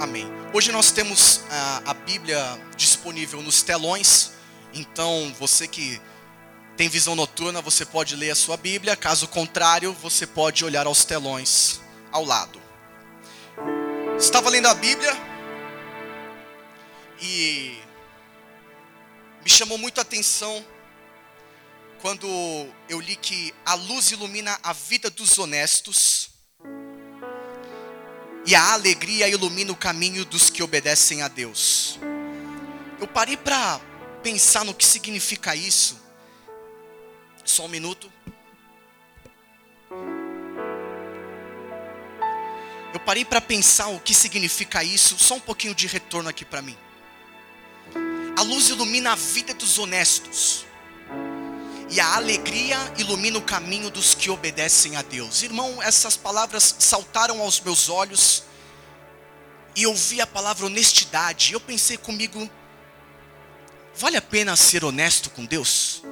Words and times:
Amém. 0.00 0.26
Hoje 0.54 0.70
nós 0.70 0.92
temos 0.92 1.40
a, 1.50 1.90
a 1.90 1.94
Bíblia 1.94 2.38
disponível 2.76 3.42
nos 3.42 3.62
telões, 3.62 4.30
então 4.72 5.34
você 5.40 5.66
que 5.66 6.00
tem 6.76 6.88
visão 6.88 7.16
noturna, 7.16 7.60
você 7.60 7.84
pode 7.84 8.14
ler 8.14 8.30
a 8.30 8.36
sua 8.36 8.56
Bíblia, 8.56 8.94
caso 8.94 9.26
contrário, 9.26 9.92
você 9.94 10.24
pode 10.24 10.64
olhar 10.64 10.86
aos 10.86 11.04
telões 11.04 11.80
ao 12.12 12.24
lado. 12.24 12.62
Estava 14.16 14.48
lendo 14.48 14.66
a 14.66 14.74
Bíblia 14.74 15.12
e 17.20 17.76
me 19.42 19.50
chamou 19.50 19.78
muito 19.78 19.98
a 19.98 20.02
atenção 20.02 20.64
quando 22.00 22.28
eu 22.88 23.00
li 23.00 23.16
que 23.16 23.52
a 23.66 23.74
luz 23.74 24.12
ilumina 24.12 24.56
a 24.62 24.72
vida 24.72 25.10
dos 25.10 25.36
honestos 25.38 26.27
e 28.48 28.54
a 28.54 28.72
alegria 28.72 29.28
ilumina 29.28 29.72
o 29.72 29.76
caminho 29.76 30.24
dos 30.24 30.48
que 30.48 30.62
obedecem 30.62 31.20
a 31.20 31.28
Deus. 31.28 32.00
Eu 32.98 33.06
parei 33.06 33.36
para 33.36 33.78
pensar 34.22 34.64
no 34.64 34.72
que 34.72 34.86
significa 34.86 35.54
isso. 35.54 36.00
Só 37.44 37.66
um 37.66 37.68
minuto. 37.68 38.10
Eu 42.94 43.00
parei 43.04 43.22
para 43.22 43.38
pensar 43.42 43.88
o 43.88 44.00
que 44.00 44.14
significa 44.14 44.82
isso. 44.82 45.18
Só 45.18 45.34
um 45.34 45.40
pouquinho 45.40 45.74
de 45.74 45.86
retorno 45.86 46.30
aqui 46.30 46.46
para 46.46 46.62
mim. 46.62 46.78
A 48.34 48.40
luz 48.40 48.70
ilumina 48.70 49.12
a 49.12 49.14
vida 49.14 49.52
dos 49.52 49.78
honestos. 49.78 50.64
E 51.90 52.00
a 52.00 52.16
alegria 52.16 52.76
ilumina 52.98 53.38
o 53.38 53.42
caminho 53.42 53.90
dos 53.90 54.14
que 54.14 54.30
obedecem 54.30 54.96
a 54.96 55.02
Deus. 55.02 55.42
Irmão, 55.42 55.82
essas 55.82 56.16
palavras 56.16 56.76
saltaram 56.78 57.40
aos 57.40 57.60
meus 57.60 57.88
olhos. 57.88 58.42
E 59.74 59.84
eu 59.84 59.94
vi 59.94 60.20
a 60.20 60.26
palavra 60.26 60.66
honestidade. 60.66 61.54
Eu 61.54 61.60
pensei 61.60 61.96
comigo: 61.96 62.48
vale 63.94 64.18
a 64.18 64.22
pena 64.22 64.54
ser 64.54 64.84
honesto 64.84 65.30
com 65.30 65.46
Deus? 65.46 66.02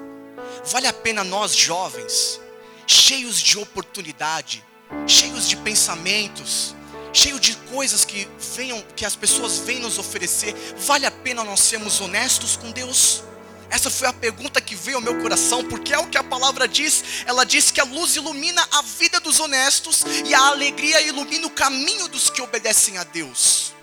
Vale 0.65 0.87
a 0.87 0.93
pena 0.93 1.23
nós 1.23 1.55
jovens, 1.55 2.41
cheios 2.87 3.39
de 3.39 3.59
oportunidade, 3.59 4.65
cheios 5.07 5.47
de 5.47 5.57
pensamentos, 5.57 6.75
cheio 7.13 7.39
de 7.39 7.55
coisas 7.71 8.05
que 8.05 8.27
venham, 8.57 8.83
que 8.97 9.05
as 9.05 9.15
pessoas 9.15 9.59
vêm 9.59 9.79
nos 9.79 9.99
oferecer, 9.99 10.55
vale 10.79 11.07
a 11.07 11.11
pena 11.11 11.45
nós 11.45 11.61
sermos 11.61 12.01
honestos 12.01 12.57
com 12.57 12.71
Deus? 12.71 13.23
Essa 13.69 13.91
foi 13.91 14.07
a 14.09 14.13
pergunta 14.13 14.61
que 14.61 14.75
veio 14.75 14.99
ao 14.99 15.03
meu 15.03 15.21
coração, 15.21 15.65
porque 15.65 15.93
é 15.93 15.99
o 15.99 16.07
que 16.07 16.17
a 16.17 16.25
palavra 16.25 16.69
diz. 16.69 17.03
Ela 17.27 17.45
diz 17.45 17.71
que 17.71 17.81
a 17.81 17.85
luz 17.85 18.17
ilumina 18.17 18.67
a 18.73 18.83
vida 18.83 19.19
dos 19.21 19.41
honestos 19.41 20.05
e 20.25 20.35
a 20.35 20.47
alegria 20.47 21.01
ilumina 21.03 21.47
o 21.47 21.51
caminho 21.51 22.09
dos 22.09 22.31
que 22.31 22.41
obedecem 22.41 22.97
a 22.99 23.05
Deus. 23.05 23.75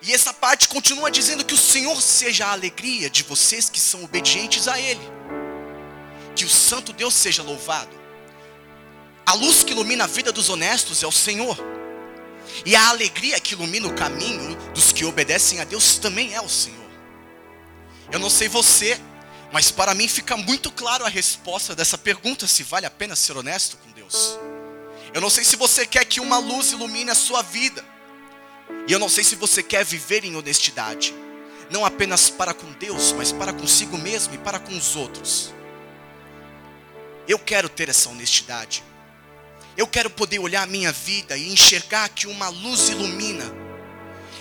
E 0.00 0.12
essa 0.12 0.32
parte 0.32 0.68
continua 0.68 1.10
dizendo 1.10 1.44
que 1.44 1.54
o 1.54 1.58
Senhor 1.58 2.00
seja 2.00 2.46
a 2.46 2.52
alegria 2.52 3.10
de 3.10 3.24
vocês 3.24 3.68
que 3.68 3.80
são 3.80 4.04
obedientes 4.04 4.68
a 4.68 4.78
Ele. 4.78 5.00
Que 6.36 6.44
o 6.44 6.48
Santo 6.48 6.92
Deus 6.92 7.14
seja 7.14 7.42
louvado. 7.42 7.98
A 9.26 9.34
luz 9.34 9.62
que 9.62 9.72
ilumina 9.72 10.04
a 10.04 10.06
vida 10.06 10.30
dos 10.32 10.48
honestos 10.48 11.02
é 11.02 11.06
o 11.06 11.12
Senhor. 11.12 11.58
E 12.64 12.76
a 12.76 12.88
alegria 12.88 13.40
que 13.40 13.54
ilumina 13.54 13.88
o 13.88 13.94
caminho 13.94 14.56
dos 14.72 14.92
que 14.92 15.04
obedecem 15.04 15.60
a 15.60 15.64
Deus 15.64 15.98
também 15.98 16.32
é 16.32 16.40
o 16.40 16.48
Senhor. 16.48 16.77
Eu 18.10 18.18
não 18.18 18.30
sei 18.30 18.48
você, 18.48 18.98
mas 19.52 19.70
para 19.70 19.94
mim 19.94 20.08
fica 20.08 20.36
muito 20.36 20.70
claro 20.70 21.04
a 21.04 21.08
resposta 21.08 21.74
dessa 21.74 21.98
pergunta: 21.98 22.46
se 22.46 22.62
vale 22.62 22.86
a 22.86 22.90
pena 22.90 23.16
ser 23.16 23.36
honesto 23.36 23.76
com 23.78 23.90
Deus. 23.92 24.38
Eu 25.14 25.20
não 25.20 25.30
sei 25.30 25.44
se 25.44 25.56
você 25.56 25.86
quer 25.86 26.04
que 26.04 26.20
uma 26.20 26.38
luz 26.38 26.72
ilumine 26.72 27.10
a 27.10 27.14
sua 27.14 27.42
vida. 27.42 27.84
E 28.86 28.92
eu 28.92 28.98
não 28.98 29.08
sei 29.08 29.24
se 29.24 29.34
você 29.34 29.62
quer 29.62 29.84
viver 29.84 30.24
em 30.24 30.36
honestidade, 30.36 31.14
não 31.70 31.84
apenas 31.84 32.28
para 32.28 32.52
com 32.52 32.70
Deus, 32.72 33.12
mas 33.12 33.32
para 33.32 33.52
consigo 33.52 33.96
mesmo 33.96 34.34
e 34.34 34.38
para 34.38 34.58
com 34.58 34.76
os 34.76 34.96
outros. 34.96 35.54
Eu 37.26 37.38
quero 37.38 37.68
ter 37.68 37.88
essa 37.88 38.08
honestidade. 38.08 38.82
Eu 39.76 39.86
quero 39.86 40.10
poder 40.10 40.38
olhar 40.38 40.62
a 40.62 40.66
minha 40.66 40.90
vida 40.90 41.36
e 41.36 41.52
enxergar 41.52 42.08
que 42.08 42.26
uma 42.26 42.48
luz 42.48 42.88
ilumina. 42.88 43.67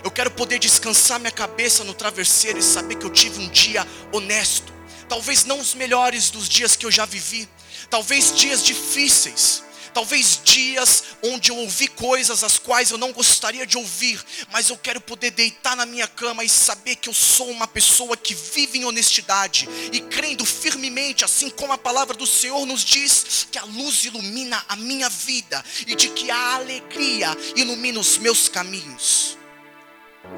Eu 0.04 0.12
quero 0.12 0.32
poder 0.32 0.60
descansar 0.60 1.20
minha 1.20 1.32
cabeça 1.32 1.84
no 1.84 1.94
travesseiro 1.94 2.60
e 2.60 2.64
saber 2.64 2.96
que 2.96 3.06
eu 3.06 3.10
tive 3.10 3.40
um 3.40 3.50
dia 3.50 3.86
honesto. 4.12 4.74
Talvez 5.08 5.46
não 5.46 5.60
os 5.60 5.74
melhores 5.74 6.30
dos 6.30 6.50
dias 6.50 6.76
que 6.76 6.86
eu 6.86 6.92
já 6.92 7.06
vivi, 7.06 7.48
talvez 7.90 8.36
dias 8.36 8.64
difíceis, 8.64 9.64
talvez 9.94 10.40
dias 10.44 11.04
onde 11.24 11.50
eu 11.50 11.58
ouvi 11.58 11.88
coisas 11.88 12.44
as 12.44 12.60
quais 12.60 12.92
eu 12.92 12.98
não 12.98 13.14
gostaria 13.14 13.66
de 13.66 13.78
ouvir, 13.78 14.24
mas 14.52 14.70
eu 14.70 14.78
quero 14.78 15.00
poder 15.00 15.32
deitar 15.32 15.76
na 15.76 15.86
minha 15.86 16.08
cama 16.08 16.44
e 16.44 16.50
saber 16.50 16.98
que 16.98 17.08
eu 17.08 17.14
sou 17.14 17.50
uma 17.50 17.68
pessoa 17.68 18.18
que 18.18 18.36
vive 18.36 18.80
em 18.80 18.86
honestidade 18.86 19.68
e 19.94 20.02
crendo 20.02 20.46
firmemente, 20.46 21.24
assim 21.24 21.50
como 21.50 21.72
a 21.72 21.78
palavra 21.78 22.16
do 22.16 22.28
Senhor 22.28 22.66
nos 22.66 22.84
diz, 22.84 23.48
que 23.50 23.58
a 23.58 23.64
luz 23.64 24.04
ilumina 24.04 24.64
a 24.68 24.76
minha 24.76 25.10
vida 25.10 25.64
e 25.88 25.96
de 25.96 26.10
que 26.10 26.30
a 26.30 26.56
alegria 26.56 27.36
ilumina 27.56 28.00
os 28.00 28.18
meus 28.18 28.50
caminhos. 28.50 29.37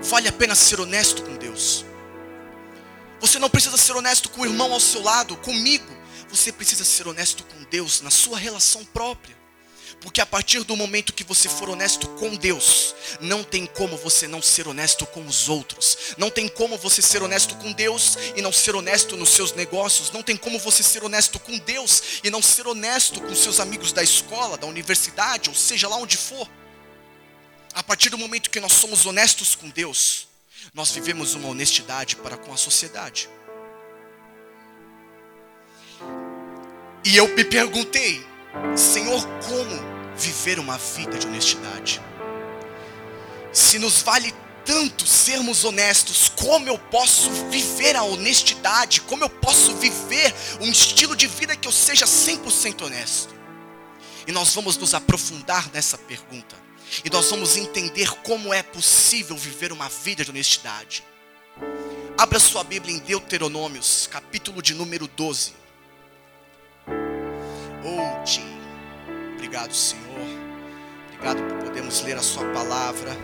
Vale 0.01 0.27
a 0.27 0.31
pena 0.31 0.55
ser 0.55 0.79
honesto 0.79 1.23
com 1.23 1.35
Deus. 1.35 1.85
Você 3.19 3.37
não 3.37 3.49
precisa 3.49 3.77
ser 3.77 3.95
honesto 3.95 4.29
com 4.29 4.41
o 4.41 4.45
irmão 4.45 4.71
ao 4.71 4.79
seu 4.79 5.01
lado, 5.01 5.35
comigo. 5.37 5.97
Você 6.29 6.51
precisa 6.51 6.85
ser 6.85 7.07
honesto 7.07 7.43
com 7.43 7.63
Deus 7.65 8.01
na 8.01 8.09
sua 8.09 8.37
relação 8.37 8.85
própria. 8.85 9.37
Porque 10.01 10.21
a 10.21 10.25
partir 10.25 10.63
do 10.63 10.75
momento 10.77 11.11
que 11.11 11.23
você 11.23 11.49
for 11.49 11.69
honesto 11.69 12.07
com 12.09 12.35
Deus, 12.35 12.95
não 13.19 13.43
tem 13.43 13.65
como 13.65 13.97
você 13.97 14.27
não 14.27 14.41
ser 14.41 14.67
honesto 14.67 15.05
com 15.05 15.25
os 15.25 15.49
outros. 15.49 16.15
Não 16.17 16.29
tem 16.29 16.47
como 16.47 16.77
você 16.77 17.01
ser 17.01 17.21
honesto 17.21 17.55
com 17.55 17.71
Deus 17.73 18.17
e 18.35 18.41
não 18.41 18.51
ser 18.51 18.75
honesto 18.75 19.17
nos 19.17 19.29
seus 19.29 19.51
negócios. 19.51 20.11
Não 20.11 20.23
tem 20.23 20.37
como 20.37 20.57
você 20.59 20.83
ser 20.83 21.03
honesto 21.03 21.39
com 21.39 21.57
Deus 21.57 22.21
e 22.23 22.29
não 22.29 22.41
ser 22.41 22.67
honesto 22.67 23.19
com 23.19 23.35
seus 23.35 23.59
amigos 23.59 23.91
da 23.91 24.01
escola, 24.01 24.57
da 24.57 24.67
universidade, 24.67 25.49
ou 25.49 25.55
seja 25.55 25.89
lá 25.89 25.97
onde 25.97 26.15
for. 26.15 26.47
A 27.79 27.83
partir 27.83 28.09
do 28.09 28.17
momento 28.17 28.49
que 28.49 28.59
nós 28.59 28.73
somos 28.73 29.05
honestos 29.05 29.55
com 29.55 29.69
Deus, 29.69 30.27
nós 30.73 30.91
vivemos 30.91 31.33
uma 31.33 31.47
honestidade 31.47 32.17
para 32.17 32.35
com 32.35 32.51
a 32.51 32.57
sociedade. 32.57 33.29
E 37.05 37.15
eu 37.15 37.29
me 37.29 37.45
perguntei, 37.45 38.21
Senhor, 38.75 39.25
como 39.47 40.13
viver 40.17 40.59
uma 40.59 40.77
vida 40.77 41.17
de 41.17 41.25
honestidade? 41.25 42.01
Se 43.53 43.79
nos 43.79 44.01
vale 44.01 44.35
tanto 44.65 45.07
sermos 45.07 45.63
honestos, 45.63 46.27
como 46.27 46.67
eu 46.67 46.77
posso 46.77 47.31
viver 47.49 47.95
a 47.95 48.03
honestidade? 48.03 48.99
Como 48.99 49.23
eu 49.23 49.29
posso 49.29 49.73
viver 49.77 50.35
um 50.59 50.69
estilo 50.69 51.15
de 51.15 51.27
vida 51.27 51.55
que 51.55 51.65
eu 51.65 51.71
seja 51.71 52.05
100% 52.05 52.81
honesto? 52.81 53.33
E 54.27 54.33
nós 54.33 54.53
vamos 54.53 54.75
nos 54.75 54.93
aprofundar 54.93 55.71
nessa 55.71 55.97
pergunta. 55.97 56.67
E 57.03 57.09
nós 57.09 57.29
vamos 57.29 57.57
entender 57.57 58.09
como 58.23 58.53
é 58.53 58.63
possível 58.63 59.35
viver 59.35 59.71
uma 59.71 59.89
vida 59.89 60.23
de 60.23 60.31
honestidade. 60.31 61.03
Abra 62.17 62.39
sua 62.39 62.63
Bíblia 62.63 62.95
em 62.95 62.99
Deuteronômios, 62.99 64.07
capítulo 64.11 64.61
de 64.61 64.73
número 64.73 65.07
12. 65.07 65.53
Oh. 67.85 68.19
Obrigado, 69.35 69.73
Senhor. 69.73 70.05
Obrigado 71.07 71.41
por 71.43 71.67
podermos 71.67 72.01
ler 72.01 72.17
a 72.17 72.21
Sua 72.21 72.45
palavra. 72.53 73.17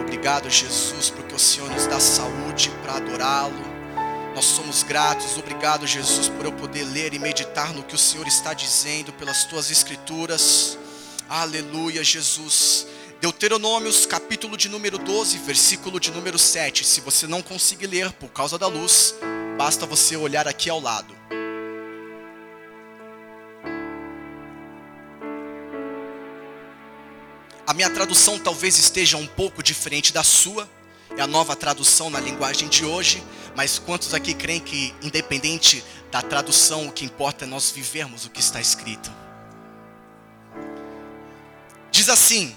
Obrigado, 0.00 0.50
Jesus, 0.50 1.10
porque 1.10 1.34
o 1.34 1.38
Senhor 1.38 1.70
nos 1.70 1.86
dá 1.86 2.00
saúde 2.00 2.70
para 2.82 2.94
adorá-lo. 2.94 3.74
Nós 4.34 4.44
somos 4.46 4.82
gratos. 4.82 5.36
Obrigado, 5.36 5.86
Jesus, 5.86 6.28
por 6.28 6.44
eu 6.44 6.52
poder 6.52 6.84
ler 6.84 7.14
e 7.14 7.18
meditar 7.18 7.72
no 7.72 7.82
que 7.82 7.94
o 7.94 7.98
Senhor 7.98 8.26
está 8.26 8.52
dizendo 8.52 9.12
pelas 9.12 9.44
tuas 9.44 9.70
escrituras. 9.70 10.78
Aleluia, 11.36 12.04
Jesus. 12.04 12.86
Deuteronômios, 13.20 14.06
capítulo 14.06 14.56
de 14.56 14.68
número 14.68 14.98
12, 14.98 15.38
versículo 15.38 15.98
de 15.98 16.12
número 16.12 16.38
7. 16.38 16.84
Se 16.84 17.00
você 17.00 17.26
não 17.26 17.42
conseguir 17.42 17.88
ler 17.88 18.12
por 18.12 18.28
causa 18.28 18.56
da 18.56 18.68
luz, 18.68 19.16
basta 19.58 19.84
você 19.84 20.16
olhar 20.16 20.46
aqui 20.46 20.70
ao 20.70 20.78
lado. 20.78 21.12
A 27.66 27.74
minha 27.74 27.90
tradução 27.90 28.38
talvez 28.38 28.78
esteja 28.78 29.16
um 29.16 29.26
pouco 29.26 29.60
diferente 29.60 30.12
da 30.12 30.22
sua, 30.22 30.70
é 31.16 31.20
a 31.20 31.26
nova 31.26 31.56
tradução 31.56 32.08
na 32.10 32.20
linguagem 32.20 32.68
de 32.68 32.84
hoje, 32.84 33.20
mas 33.56 33.76
quantos 33.76 34.14
aqui 34.14 34.34
creem 34.34 34.60
que, 34.60 34.94
independente 35.02 35.82
da 36.12 36.22
tradução, 36.22 36.86
o 36.86 36.92
que 36.92 37.04
importa 37.04 37.44
é 37.44 37.48
nós 37.48 37.72
vivermos 37.72 38.24
o 38.24 38.30
que 38.30 38.38
está 38.38 38.60
escrito? 38.60 39.23
Diz 41.94 42.08
assim: 42.08 42.52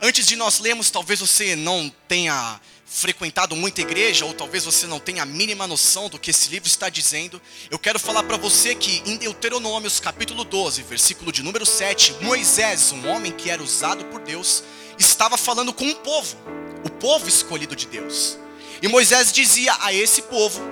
Antes 0.00 0.28
de 0.28 0.36
nós 0.36 0.60
lermos, 0.60 0.88
talvez 0.88 1.18
você 1.18 1.56
não 1.56 1.92
tenha 2.06 2.60
frequentado 2.86 3.56
muita 3.56 3.80
igreja, 3.80 4.24
ou 4.24 4.32
talvez 4.32 4.64
você 4.64 4.86
não 4.86 5.00
tenha 5.00 5.24
a 5.24 5.26
mínima 5.26 5.66
noção 5.66 6.08
do 6.08 6.20
que 6.20 6.30
esse 6.30 6.50
livro 6.50 6.68
está 6.68 6.88
dizendo, 6.88 7.42
eu 7.68 7.80
quero 7.80 7.98
falar 7.98 8.22
para 8.22 8.36
você 8.36 8.72
que 8.76 9.02
em 9.06 9.16
Deuteronômios 9.16 9.98
capítulo 9.98 10.44
12, 10.44 10.84
versículo 10.84 11.32
de 11.32 11.42
número 11.42 11.66
7, 11.66 12.14
Moisés, 12.20 12.92
um 12.92 13.08
homem 13.08 13.32
que 13.32 13.50
era 13.50 13.60
usado 13.60 14.04
por 14.04 14.20
Deus, 14.20 14.62
estava 14.96 15.36
falando 15.36 15.72
com 15.72 15.86
um 15.86 15.94
povo, 15.96 16.36
o 16.84 16.90
povo 16.90 17.28
escolhido 17.28 17.74
de 17.74 17.88
Deus. 17.88 18.38
E 18.80 18.86
Moisés 18.86 19.32
dizia 19.32 19.76
a 19.80 19.92
esse 19.92 20.22
povo 20.22 20.62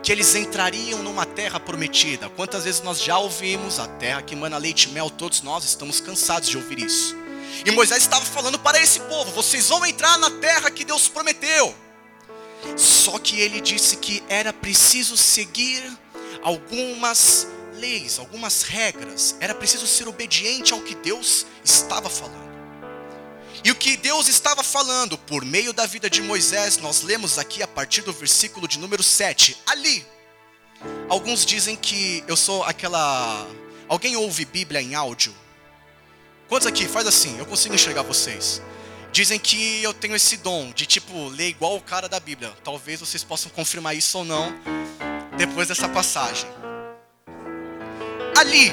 que 0.00 0.12
eles 0.12 0.32
entrariam 0.36 1.02
numa 1.02 1.26
terra 1.26 1.58
prometida. 1.58 2.28
Quantas 2.28 2.62
vezes 2.62 2.82
nós 2.82 3.02
já 3.02 3.18
ouvimos 3.18 3.80
a 3.80 3.88
terra 3.88 4.22
que 4.22 4.36
mana 4.36 4.58
leite 4.58 4.84
e 4.84 4.92
mel, 4.92 5.10
todos 5.10 5.42
nós 5.42 5.64
estamos 5.64 6.00
cansados 6.00 6.48
de 6.48 6.56
ouvir 6.56 6.78
isso. 6.78 7.20
E 7.64 7.70
Moisés 7.70 8.02
estava 8.02 8.24
falando 8.24 8.58
para 8.58 8.80
esse 8.80 9.00
povo: 9.00 9.30
vocês 9.32 9.68
vão 9.68 9.84
entrar 9.84 10.18
na 10.18 10.30
terra 10.30 10.70
que 10.70 10.84
Deus 10.84 11.08
prometeu. 11.08 11.74
Só 12.76 13.18
que 13.18 13.40
ele 13.40 13.60
disse 13.60 13.96
que 13.96 14.22
era 14.28 14.52
preciso 14.52 15.16
seguir 15.16 15.82
algumas 16.42 17.46
leis, 17.74 18.18
algumas 18.18 18.62
regras, 18.62 19.34
era 19.40 19.54
preciso 19.54 19.86
ser 19.86 20.06
obediente 20.06 20.72
ao 20.72 20.80
que 20.80 20.94
Deus 20.94 21.46
estava 21.64 22.08
falando. 22.08 22.52
E 23.64 23.70
o 23.70 23.74
que 23.74 23.96
Deus 23.96 24.28
estava 24.28 24.62
falando 24.62 25.16
por 25.16 25.44
meio 25.44 25.72
da 25.72 25.86
vida 25.86 26.10
de 26.10 26.20
Moisés, 26.20 26.78
nós 26.78 27.02
lemos 27.02 27.38
aqui 27.38 27.62
a 27.62 27.68
partir 27.68 28.02
do 28.02 28.12
versículo 28.12 28.66
de 28.66 28.78
número 28.78 29.02
7. 29.02 29.56
Ali, 29.66 30.04
alguns 31.08 31.46
dizem 31.46 31.76
que 31.76 32.24
eu 32.26 32.36
sou 32.36 32.64
aquela. 32.64 33.46
Alguém 33.88 34.16
ouve 34.16 34.44
Bíblia 34.44 34.80
em 34.80 34.94
áudio? 34.94 35.34
Quantos 36.48 36.66
aqui? 36.66 36.86
Faz 36.86 37.06
assim, 37.06 37.38
eu 37.38 37.46
consigo 37.46 37.74
enxergar 37.74 38.02
vocês. 38.02 38.60
Dizem 39.12 39.38
que 39.38 39.82
eu 39.82 39.92
tenho 39.92 40.16
esse 40.16 40.38
dom 40.38 40.72
de 40.72 40.86
tipo 40.86 41.28
ler 41.28 41.48
igual 41.48 41.76
o 41.76 41.82
cara 41.82 42.08
da 42.08 42.18
Bíblia. 42.18 42.52
Talvez 42.64 43.00
vocês 43.00 43.22
possam 43.22 43.50
confirmar 43.50 43.94
isso 43.94 44.18
ou 44.18 44.24
não 44.24 44.54
depois 45.36 45.68
dessa 45.68 45.88
passagem. 45.88 46.48
Ali, 48.38 48.72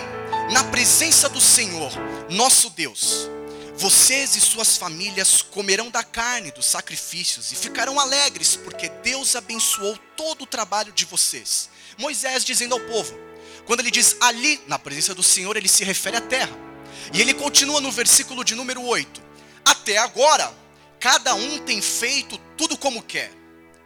na 0.54 0.64
presença 0.66 1.28
do 1.28 1.42
Senhor, 1.42 1.92
nosso 2.30 2.70
Deus, 2.70 3.30
vocês 3.76 4.36
e 4.36 4.42
suas 4.42 4.78
famílias 4.78 5.42
comerão 5.42 5.90
da 5.90 6.04
carne 6.04 6.52
dos 6.52 6.66
sacrifícios 6.66 7.52
e 7.52 7.56
ficarão 7.56 8.00
alegres, 8.00 8.56
porque 8.56 8.90
Deus 8.90 9.36
abençoou 9.36 9.98
todo 10.18 10.44
o 10.44 10.48
trabalho 10.48 10.92
de 10.92 11.06
vocês. 11.06 11.70
Moisés 11.98 12.44
dizendo 12.44 12.74
ao 12.74 12.80
povo, 12.82 13.18
quando 13.66 13.82
ele 13.82 13.92
diz 13.92 14.16
ali, 14.20 14.60
na 14.68 14.80
presença 14.80 15.14
do 15.14 15.24
Senhor, 15.24 15.56
ele 15.56 15.68
se 15.68 15.84
refere 15.84 16.18
à 16.18 16.22
terra. 16.22 16.69
E 17.14 17.22
ele 17.22 17.34
continua 17.34 17.82
no 17.82 17.92
versículo 17.92 18.44
de 18.44 18.56
número 18.56 18.84
8: 18.84 19.22
Até 19.66 19.98
agora, 19.98 20.52
cada 21.00 21.34
um 21.36 21.60
tem 21.60 21.82
feito 21.82 22.38
tudo 22.58 22.78
como 22.78 23.04
quer, 23.04 23.32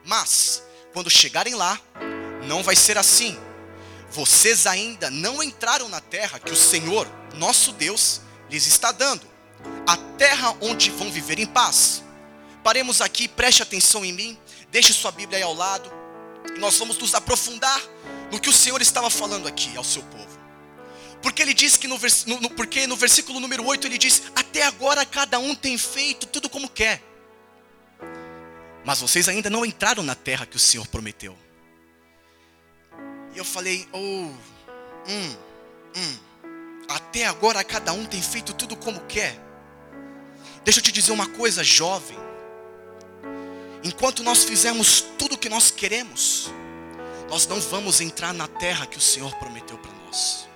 mas 0.05 0.63
quando 0.93 1.09
chegarem 1.09 1.55
lá, 1.55 1.79
não 2.47 2.63
vai 2.63 2.75
ser 2.75 2.97
assim. 2.97 3.37
Vocês 4.11 4.67
ainda 4.67 5.09
não 5.09 5.41
entraram 5.41 5.89
na 5.89 5.99
terra 5.99 6.39
que 6.39 6.51
o 6.51 6.55
Senhor, 6.55 7.07
nosso 7.35 7.71
Deus, 7.71 8.21
lhes 8.49 8.67
está 8.67 8.91
dando 8.91 9.33
a 9.87 9.97
terra 10.17 10.55
onde 10.61 10.89
vão 10.91 11.11
viver 11.11 11.39
em 11.39 11.45
paz. 11.45 12.03
Paremos 12.63 13.01
aqui, 13.01 13.27
preste 13.27 13.61
atenção 13.61 14.05
em 14.05 14.13
mim, 14.13 14.37
deixe 14.71 14.93
sua 14.93 15.11
Bíblia 15.11 15.37
aí 15.39 15.43
ao 15.43 15.53
lado. 15.53 15.91
Nós 16.59 16.77
vamos 16.77 16.97
nos 16.97 17.13
aprofundar 17.13 17.81
no 18.31 18.39
que 18.39 18.49
o 18.49 18.53
Senhor 18.53 18.81
estava 18.81 19.09
falando 19.09 19.47
aqui 19.47 19.75
ao 19.75 19.83
seu 19.83 20.01
povo. 20.03 20.32
Porque 21.23 21.41
ele 21.41 21.53
diz 21.53 21.77
que 21.77 21.87
no, 21.87 21.97
no, 22.41 22.49
porque 22.49 22.85
no 22.85 22.97
versículo 22.97 23.39
número 23.39 23.65
8 23.65 23.87
ele 23.87 23.97
diz: 23.97 24.23
Até 24.35 24.63
agora 24.63 25.05
cada 25.05 25.39
um 25.39 25.55
tem 25.55 25.77
feito 25.77 26.27
tudo 26.27 26.49
como 26.49 26.69
quer. 26.69 27.01
Mas 28.83 28.99
vocês 28.99 29.29
ainda 29.29 29.49
não 29.49 29.65
entraram 29.65 30.03
na 30.03 30.15
terra 30.15 30.45
que 30.45 30.57
o 30.57 30.59
Senhor 30.59 30.85
prometeu. 30.87 31.37
E 33.33 33.37
eu 33.37 33.45
falei: 33.45 33.87
Oh, 33.93 33.97
hum, 33.97 35.35
hum. 35.95 36.17
Até 36.89 37.25
agora 37.25 37.63
cada 37.63 37.93
um 37.93 38.05
tem 38.05 38.21
feito 38.21 38.53
tudo 38.53 38.75
como 38.75 38.99
quer. 39.05 39.39
Deixa 40.65 40.81
eu 40.81 40.83
te 40.83 40.91
dizer 40.91 41.13
uma 41.13 41.27
coisa, 41.27 41.63
jovem. 41.63 42.17
Enquanto 43.81 44.23
nós 44.23 44.43
fizermos 44.43 45.01
tudo 45.17 45.35
o 45.35 45.37
que 45.37 45.47
nós 45.47 45.71
queremos, 45.71 46.51
nós 47.29 47.47
não 47.47 47.61
vamos 47.61 48.01
entrar 48.01 48.33
na 48.33 48.47
terra 48.47 48.85
que 48.85 48.97
o 48.97 49.01
Senhor 49.01 49.33
prometeu 49.35 49.77
para 49.77 49.91
nós. 50.05 50.47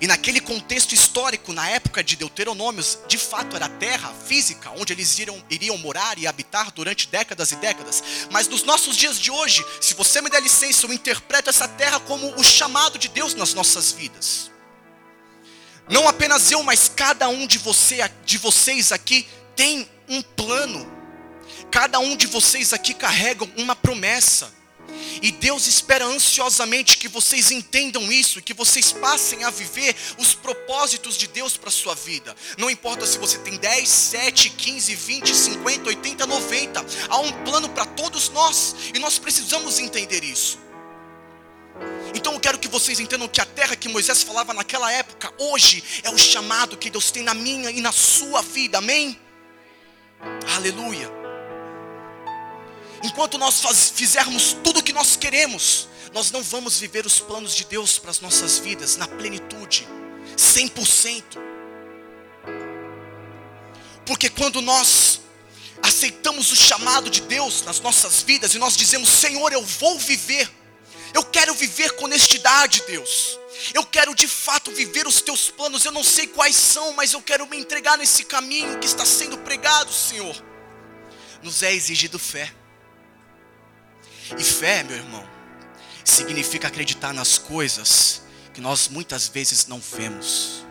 E 0.00 0.06
naquele 0.06 0.40
contexto 0.40 0.94
histórico, 0.94 1.52
na 1.52 1.68
época 1.68 2.04
de 2.04 2.16
Deuteronômios, 2.16 2.98
de 3.08 3.18
fato 3.18 3.56
era 3.56 3.68
terra 3.68 4.12
física, 4.26 4.70
onde 4.76 4.92
eles 4.92 5.18
iriam, 5.18 5.42
iriam 5.50 5.78
morar 5.78 6.18
e 6.18 6.26
habitar 6.26 6.70
durante 6.70 7.08
décadas 7.08 7.50
e 7.50 7.56
décadas. 7.56 8.02
Mas 8.30 8.46
nos 8.46 8.62
nossos 8.62 8.96
dias 8.96 9.18
de 9.18 9.30
hoje, 9.30 9.64
se 9.80 9.94
você 9.94 10.20
me 10.20 10.30
der 10.30 10.42
licença, 10.42 10.86
eu 10.86 10.92
interpreto 10.92 11.50
essa 11.50 11.66
terra 11.66 11.98
como 12.00 12.34
o 12.38 12.44
chamado 12.44 12.98
de 12.98 13.08
Deus 13.08 13.34
nas 13.34 13.54
nossas 13.54 13.92
vidas. 13.92 14.50
Não 15.88 16.06
apenas 16.06 16.52
eu, 16.52 16.62
mas 16.62 16.90
cada 16.94 17.28
um 17.28 17.46
de, 17.46 17.58
você, 17.58 18.08
de 18.24 18.38
vocês 18.38 18.92
aqui 18.92 19.26
tem 19.56 19.88
um 20.08 20.22
plano. 20.22 20.90
Cada 21.70 21.98
um 21.98 22.16
de 22.16 22.26
vocês 22.26 22.72
aqui 22.72 22.94
carrega 22.94 23.48
uma 23.56 23.74
promessa. 23.74 24.59
E 25.22 25.30
Deus 25.30 25.66
espera 25.66 26.04
ansiosamente 26.04 26.96
que 26.98 27.08
vocês 27.08 27.50
entendam 27.50 28.10
isso, 28.10 28.42
que 28.42 28.54
vocês 28.54 28.92
passem 28.92 29.44
a 29.44 29.50
viver 29.50 29.94
os 30.18 30.34
propósitos 30.34 31.16
de 31.16 31.26
Deus 31.26 31.56
para 31.56 31.68
a 31.68 31.72
sua 31.72 31.94
vida. 31.94 32.34
Não 32.58 32.70
importa 32.70 33.06
se 33.06 33.18
você 33.18 33.38
tem 33.38 33.56
10, 33.56 33.88
7, 33.88 34.50
15, 34.50 34.94
20, 34.94 35.34
50, 35.34 35.88
80, 35.88 36.26
90, 36.26 36.86
há 37.08 37.18
um 37.18 37.32
plano 37.44 37.68
para 37.68 37.84
todos 37.84 38.28
nós, 38.30 38.74
e 38.94 38.98
nós 38.98 39.18
precisamos 39.18 39.78
entender 39.78 40.24
isso. 40.24 40.58
Então 42.14 42.32
eu 42.34 42.40
quero 42.40 42.58
que 42.58 42.68
vocês 42.68 42.98
entendam 43.00 43.28
que 43.28 43.40
a 43.40 43.46
terra 43.46 43.76
que 43.76 43.88
Moisés 43.88 44.22
falava 44.22 44.52
naquela 44.52 44.90
época, 44.92 45.32
hoje 45.38 45.82
é 46.02 46.10
o 46.10 46.18
chamado 46.18 46.76
que 46.76 46.90
Deus 46.90 47.10
tem 47.10 47.22
na 47.22 47.34
minha 47.34 47.70
e 47.70 47.80
na 47.80 47.92
sua 47.92 48.42
vida, 48.42 48.78
amém? 48.78 49.18
Aleluia. 50.56 51.19
Enquanto 53.02 53.38
nós 53.38 53.60
faz, 53.60 53.90
fizermos 53.90 54.56
tudo 54.64 54.80
o 54.80 54.82
que 54.82 54.92
nós 54.92 55.16
queremos, 55.16 55.88
nós 56.12 56.30
não 56.30 56.42
vamos 56.42 56.78
viver 56.78 57.06
os 57.06 57.20
planos 57.20 57.54
de 57.54 57.64
Deus 57.64 57.98
para 57.98 58.10
as 58.10 58.20
nossas 58.20 58.58
vidas 58.58 58.96
na 58.96 59.06
plenitude, 59.06 59.88
100%. 60.36 61.24
Porque 64.04 64.28
quando 64.28 64.60
nós 64.60 65.20
aceitamos 65.82 66.52
o 66.52 66.56
chamado 66.56 67.08
de 67.08 67.22
Deus 67.22 67.62
nas 67.62 67.80
nossas 67.80 68.22
vidas 68.22 68.54
e 68.54 68.58
nós 68.58 68.76
dizemos, 68.76 69.08
Senhor, 69.08 69.52
eu 69.52 69.64
vou 69.64 69.98
viver 69.98 70.50
eu 71.12 71.24
quero 71.24 71.54
viver 71.54 71.92
com 71.92 72.04
honestidade, 72.04 72.84
Deus. 72.86 73.38
Eu 73.74 73.84
quero 73.84 74.14
de 74.14 74.28
fato 74.28 74.70
viver 74.70 75.06
os 75.06 75.20
teus 75.20 75.50
planos. 75.50 75.84
Eu 75.84 75.92
não 75.92 76.04
sei 76.04 76.26
quais 76.26 76.56
são, 76.56 76.92
mas 76.92 77.12
eu 77.12 77.22
quero 77.22 77.46
me 77.46 77.56
entregar 77.56 77.98
nesse 77.98 78.24
caminho 78.24 78.78
que 78.78 78.86
está 78.86 79.04
sendo 79.04 79.38
pregado, 79.38 79.92
Senhor. 79.92 80.36
Nos 81.42 81.62
é 81.62 81.72
exigido 81.72 82.18
fé. 82.18 82.52
E 84.38 84.44
fé, 84.44 84.82
meu 84.82 84.96
irmão, 84.96 85.28
significa 86.04 86.68
acreditar 86.68 87.12
nas 87.12 87.38
coisas 87.38 88.22
que 88.54 88.60
nós 88.60 88.88
muitas 88.88 89.28
vezes 89.28 89.66
não 89.66 89.80
vemos. 89.80 90.64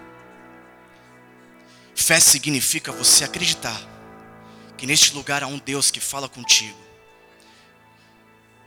Fé 1.96 2.20
significa 2.20 2.92
você 2.92 3.24
acreditar 3.24 3.82
que 4.78 4.86
neste 4.86 5.14
lugar 5.14 5.44
há 5.44 5.48
um 5.48 5.60
Deus 5.60 5.92
que 5.92 6.00
fala 6.00 6.30
contigo 6.30 6.90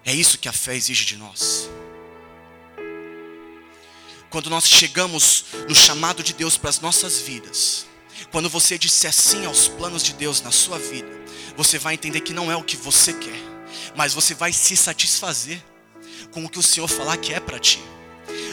é 0.04 0.12
isso 0.12 0.38
que 0.38 0.48
a 0.48 0.52
fé 0.52 0.74
exige 0.74 1.04
de 1.04 1.16
nós. 1.16 1.70
Quando 4.30 4.50
nós 4.50 4.66
chegamos 4.66 5.44
no 5.68 5.74
chamado 5.74 6.22
de 6.22 6.32
Deus 6.32 6.56
para 6.56 6.70
as 6.70 6.80
nossas 6.80 7.20
vidas, 7.20 7.86
quando 8.30 8.48
você 8.48 8.78
disser 8.78 9.12
sim 9.12 9.44
aos 9.46 9.68
planos 9.68 10.02
de 10.02 10.12
Deus 10.14 10.40
na 10.40 10.50
sua 10.50 10.78
vida, 10.78 11.10
você 11.56 11.78
vai 11.78 11.94
entender 11.94 12.20
que 12.22 12.32
não 12.32 12.50
é 12.50 12.56
o 12.56 12.64
que 12.64 12.76
você 12.76 13.12
quer, 13.12 13.40
mas 13.96 14.14
você 14.14 14.34
vai 14.34 14.52
se 14.52 14.76
satisfazer 14.76 15.62
com 16.30 16.44
o 16.44 16.48
que 16.48 16.58
o 16.58 16.62
Senhor 16.62 16.88
falar 16.88 17.16
que 17.16 17.32
é 17.32 17.40
para 17.40 17.58
ti. 17.58 17.80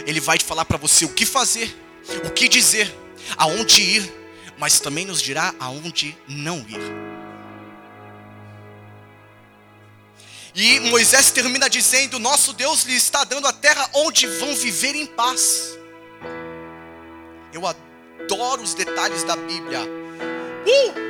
Ele 0.06 0.20
vai 0.20 0.38
te 0.38 0.46
falar 0.46 0.66
para 0.66 0.78
você 0.78 1.06
o 1.06 1.14
que 1.14 1.26
fazer, 1.26 1.76
o 2.26 2.32
que 2.32 2.48
dizer, 2.48 2.94
aonde 3.38 3.82
ir, 3.82 4.14
mas 4.58 4.80
também 4.80 5.06
nos 5.06 5.22
dirá 5.22 5.54
aonde 5.60 6.18
não 6.28 6.60
ir. 6.68 7.10
E 10.56 10.80
Moisés 10.82 11.32
termina 11.32 11.70
dizendo: 11.70 12.20
Nosso 12.20 12.54
Deus 12.54 12.84
lhe 12.84 12.96
está 12.96 13.24
dando 13.24 13.48
a 13.48 13.54
terra 13.54 13.90
onde 13.94 14.28
vão 14.28 14.56
viver 14.56 14.96
em 14.96 15.06
paz. 15.06 15.78
Eu 17.54 17.66
adoro 17.66 18.62
os 18.62 18.74
detalhes 18.74 19.24
da 19.24 19.36
Bíblia. 19.36 19.82
Uh! 19.82 21.09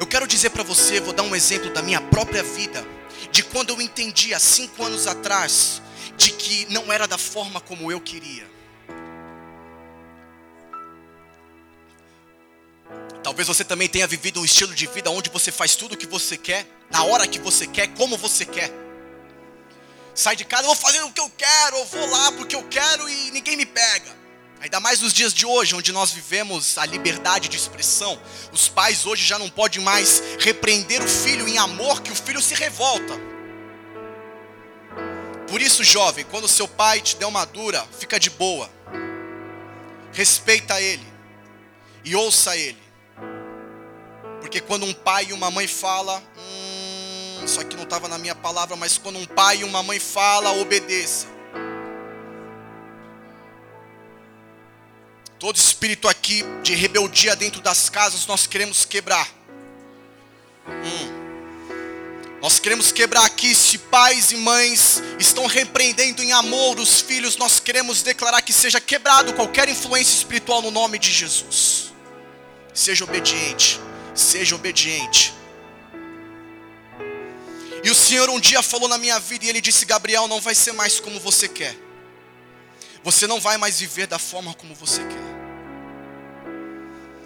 Eu 0.00 0.06
quero 0.06 0.26
dizer 0.26 0.48
para 0.48 0.62
você, 0.62 0.98
vou 0.98 1.12
dar 1.12 1.24
um 1.24 1.36
exemplo 1.36 1.70
da 1.74 1.82
minha 1.82 2.00
própria 2.00 2.42
vida, 2.42 2.82
de 3.30 3.42
quando 3.42 3.68
eu 3.68 3.82
entendi 3.82 4.32
há 4.32 4.38
cinco 4.40 4.82
anos 4.82 5.06
atrás, 5.06 5.82
de 6.16 6.32
que 6.32 6.64
não 6.72 6.90
era 6.90 7.06
da 7.06 7.18
forma 7.18 7.60
como 7.60 7.92
eu 7.92 8.00
queria. 8.00 8.48
Talvez 13.22 13.46
você 13.46 13.62
também 13.62 13.90
tenha 13.90 14.06
vivido 14.06 14.40
um 14.40 14.44
estilo 14.46 14.74
de 14.74 14.86
vida 14.86 15.10
onde 15.10 15.28
você 15.28 15.52
faz 15.52 15.76
tudo 15.76 15.92
o 15.92 15.98
que 15.98 16.06
você 16.06 16.38
quer, 16.38 16.66
na 16.90 17.04
hora 17.04 17.28
que 17.28 17.38
você 17.38 17.66
quer, 17.66 17.88
como 17.88 18.16
você 18.16 18.46
quer. 18.46 18.72
Sai 20.14 20.34
de 20.34 20.46
casa, 20.46 20.62
vou 20.62 20.74
fazer 20.74 21.02
o 21.02 21.12
que 21.12 21.20
eu 21.20 21.30
quero, 21.36 21.76
eu 21.76 21.84
vou 21.84 22.08
lá 22.08 22.32
porque 22.32 22.56
eu 22.56 22.66
quero 22.70 23.06
e 23.06 23.30
ninguém 23.32 23.54
me 23.54 23.66
pega. 23.66 24.19
Ainda 24.60 24.78
mais 24.78 25.00
nos 25.00 25.14
dias 25.14 25.32
de 25.32 25.46
hoje, 25.46 25.74
onde 25.74 25.90
nós 25.90 26.10
vivemos 26.10 26.76
a 26.76 26.84
liberdade 26.84 27.48
de 27.48 27.56
expressão. 27.56 28.20
Os 28.52 28.68
pais 28.68 29.06
hoje 29.06 29.24
já 29.24 29.38
não 29.38 29.48
podem 29.48 29.80
mais 29.82 30.22
repreender 30.38 31.02
o 31.02 31.08
filho 31.08 31.48
em 31.48 31.56
amor, 31.56 32.02
que 32.02 32.12
o 32.12 32.14
filho 32.14 32.42
se 32.42 32.54
revolta. 32.54 33.18
Por 35.48 35.62
isso, 35.62 35.82
jovem, 35.82 36.26
quando 36.26 36.46
seu 36.46 36.68
pai 36.68 37.00
te 37.00 37.16
der 37.16 37.24
uma 37.24 37.46
dura, 37.46 37.82
fica 37.98 38.20
de 38.20 38.28
boa. 38.28 38.70
Respeita 40.12 40.78
ele 40.78 41.06
e 42.04 42.14
ouça 42.14 42.54
ele. 42.54 42.82
Porque 44.42 44.60
quando 44.60 44.84
um 44.84 44.92
pai 44.92 45.28
e 45.30 45.32
uma 45.32 45.50
mãe 45.50 45.66
fala, 45.66 46.22
hum, 46.36 47.44
isso 47.46 47.58
aqui 47.58 47.76
não 47.76 47.84
estava 47.84 48.08
na 48.08 48.18
minha 48.18 48.34
palavra, 48.34 48.76
mas 48.76 48.98
quando 48.98 49.18
um 49.18 49.26
pai 49.26 49.60
e 49.60 49.64
uma 49.64 49.82
mãe 49.82 49.98
fala, 49.98 50.52
obedeça. 50.52 51.39
Todo 55.40 55.56
espírito 55.56 56.06
aqui 56.06 56.44
de 56.62 56.74
rebeldia 56.74 57.34
dentro 57.34 57.62
das 57.62 57.88
casas 57.88 58.26
nós 58.26 58.46
queremos 58.46 58.84
quebrar. 58.84 59.26
Hum. 60.68 61.20
Nós 62.42 62.58
queremos 62.58 62.92
quebrar 62.92 63.24
aqui, 63.24 63.54
se 63.54 63.78
pais 63.78 64.32
e 64.32 64.36
mães 64.36 65.02
estão 65.18 65.46
repreendendo 65.46 66.22
em 66.22 66.32
amor 66.32 66.78
os 66.78 67.00
filhos, 67.00 67.38
nós 67.38 67.58
queremos 67.58 68.02
declarar 68.02 68.42
que 68.42 68.52
seja 68.52 68.78
quebrado 68.80 69.32
qualquer 69.32 69.66
influência 69.70 70.14
espiritual 70.14 70.60
no 70.60 70.70
nome 70.70 70.98
de 70.98 71.10
Jesus. 71.10 71.94
Seja 72.74 73.04
obediente, 73.04 73.80
seja 74.14 74.54
obediente. 74.54 75.32
E 77.82 77.90
o 77.90 77.94
Senhor 77.94 78.28
um 78.28 78.38
dia 78.38 78.62
falou 78.62 78.88
na 78.90 78.98
minha 78.98 79.18
vida 79.18 79.46
e 79.46 79.48
ele 79.48 79.62
disse: 79.62 79.86
Gabriel, 79.86 80.28
não 80.28 80.38
vai 80.38 80.54
ser 80.54 80.72
mais 80.72 81.00
como 81.00 81.18
você 81.18 81.48
quer. 81.48 81.74
Você 83.02 83.26
não 83.26 83.40
vai 83.40 83.56
mais 83.56 83.80
viver 83.80 84.06
da 84.06 84.18
forma 84.18 84.52
como 84.52 84.74
você 84.74 85.02
quer. 85.02 85.29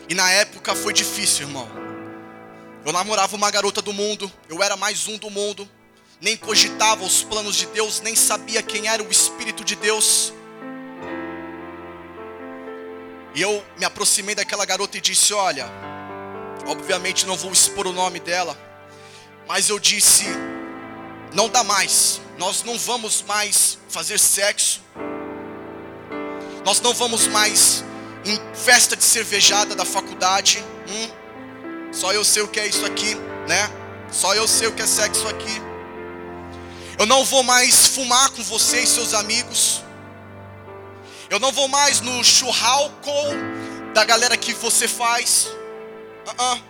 E 0.09 0.15
na 0.15 0.31
época 0.31 0.75
foi 0.75 0.93
difícil, 0.93 1.47
irmão. 1.47 1.69
Eu 2.85 2.93
namorava 2.93 3.35
uma 3.35 3.51
garota 3.51 3.81
do 3.81 3.93
mundo, 3.93 4.31
eu 4.49 4.63
era 4.63 4.77
mais 4.77 5.09
um 5.09 5.17
do 5.17 5.31
mundo, 5.31 5.67
nem 6.21 6.37
cogitava 6.37 7.03
os 7.03 7.23
planos 7.23 7.57
de 7.57 7.67
Deus, 7.67 8.01
nem 8.01 8.15
sabia 8.15 8.63
quem 8.63 8.89
era 8.89 9.03
o 9.03 9.11
Espírito 9.11 9.65
de 9.65 9.75
Deus. 9.75 10.33
E 13.35 13.41
eu 13.41 13.65
me 13.79 13.87
aproximei 13.87 14.35
daquela 14.35 14.67
garota 14.67 14.99
e 14.99 15.01
disse: 15.01 15.33
Olha, 15.33 15.67
obviamente 16.67 17.27
não 17.27 17.37
vou 17.37 17.53
expor 17.53 17.87
o 17.87 17.93
nome 17.93 18.21
dela, 18.21 18.57
mas 19.49 19.71
eu 19.71 19.79
disse: 19.79 20.27
Não 21.33 21.49
dá 21.49 21.65
mais, 21.65 22.21
nós 22.37 22.63
não 22.63 22.79
vamos 22.79 23.23
mais 23.23 23.79
fazer 23.89 24.19
sexo, 24.19 24.83
nós 26.67 26.83
não 26.83 26.93
vamos 26.93 27.27
mais 27.27 27.83
em 28.25 28.41
festa 28.55 28.97
de 28.97 29.05
cervejada 29.05 29.75
da 29.75 29.85
faculdade. 29.85 30.65
Hum, 30.89 31.93
só 31.93 32.13
eu 32.13 32.25
sei 32.25 32.43
o 32.43 32.49
que 32.49 32.59
é 32.59 32.67
isso 32.67 32.85
aqui, 32.85 33.15
né? 33.49 33.71
Só 34.11 34.35
eu 34.35 34.47
sei 34.49 34.69
o 34.69 34.73
que 34.73 34.83
é 34.83 34.87
sexo 34.87 35.27
aqui. 35.29 35.63
Eu 36.99 37.07
não 37.07 37.25
vou 37.25 37.43
mais 37.43 37.87
fumar 37.87 38.31
com 38.31 38.43
você 38.43 38.81
e 38.81 38.87
seus 38.87 39.15
amigos. 39.15 39.83
Eu 41.29 41.41
não 41.41 41.51
vou 41.51 41.67
mais 41.69 42.01
no 42.01 42.23
churrasco 42.23 43.11
da 43.93 44.05
galera 44.05 44.37
que 44.37 44.53
você 44.55 44.87
faz. 44.87 45.49
Uh 46.27 46.31
-uh. 46.31 46.63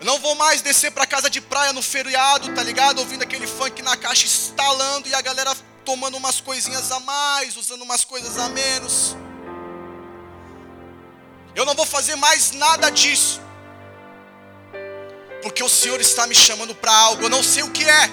Eu 0.00 0.06
não 0.06 0.18
vou 0.18 0.34
mais 0.34 0.62
descer 0.62 0.90
para 0.92 1.06
casa 1.06 1.28
de 1.28 1.40
praia 1.40 1.72
no 1.72 1.82
feriado, 1.82 2.54
tá 2.54 2.62
ligado? 2.62 3.00
Ouvindo 3.00 3.22
aquele 3.22 3.46
funk 3.46 3.82
na 3.82 3.96
caixa 3.96 4.24
estalando 4.24 5.08
e 5.08 5.14
a 5.14 5.20
galera 5.20 5.54
tomando 5.84 6.16
umas 6.16 6.40
coisinhas 6.40 6.90
a 6.90 7.00
mais, 7.00 7.56
usando 7.56 7.82
umas 7.82 8.04
coisas 8.04 8.38
a 8.38 8.48
menos. 8.48 9.16
Eu 11.60 11.66
não 11.66 11.74
vou 11.74 11.84
fazer 11.84 12.16
mais 12.16 12.52
nada 12.52 12.88
disso. 12.88 13.38
Porque 15.42 15.62
o 15.62 15.68
Senhor 15.68 16.00
está 16.00 16.26
me 16.26 16.34
chamando 16.34 16.74
para 16.74 16.90
algo, 16.90 17.24
eu 17.24 17.28
não 17.28 17.42
sei 17.42 17.62
o 17.62 17.70
que 17.70 17.84
é. 17.84 18.10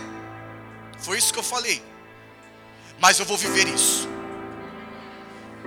Foi 0.99 1.17
isso 1.17 1.31
que 1.31 1.39
eu 1.39 1.43
falei. 1.43 1.81
Mas 2.99 3.19
eu 3.19 3.25
vou 3.25 3.37
viver 3.37 3.65
isso. 3.69 4.05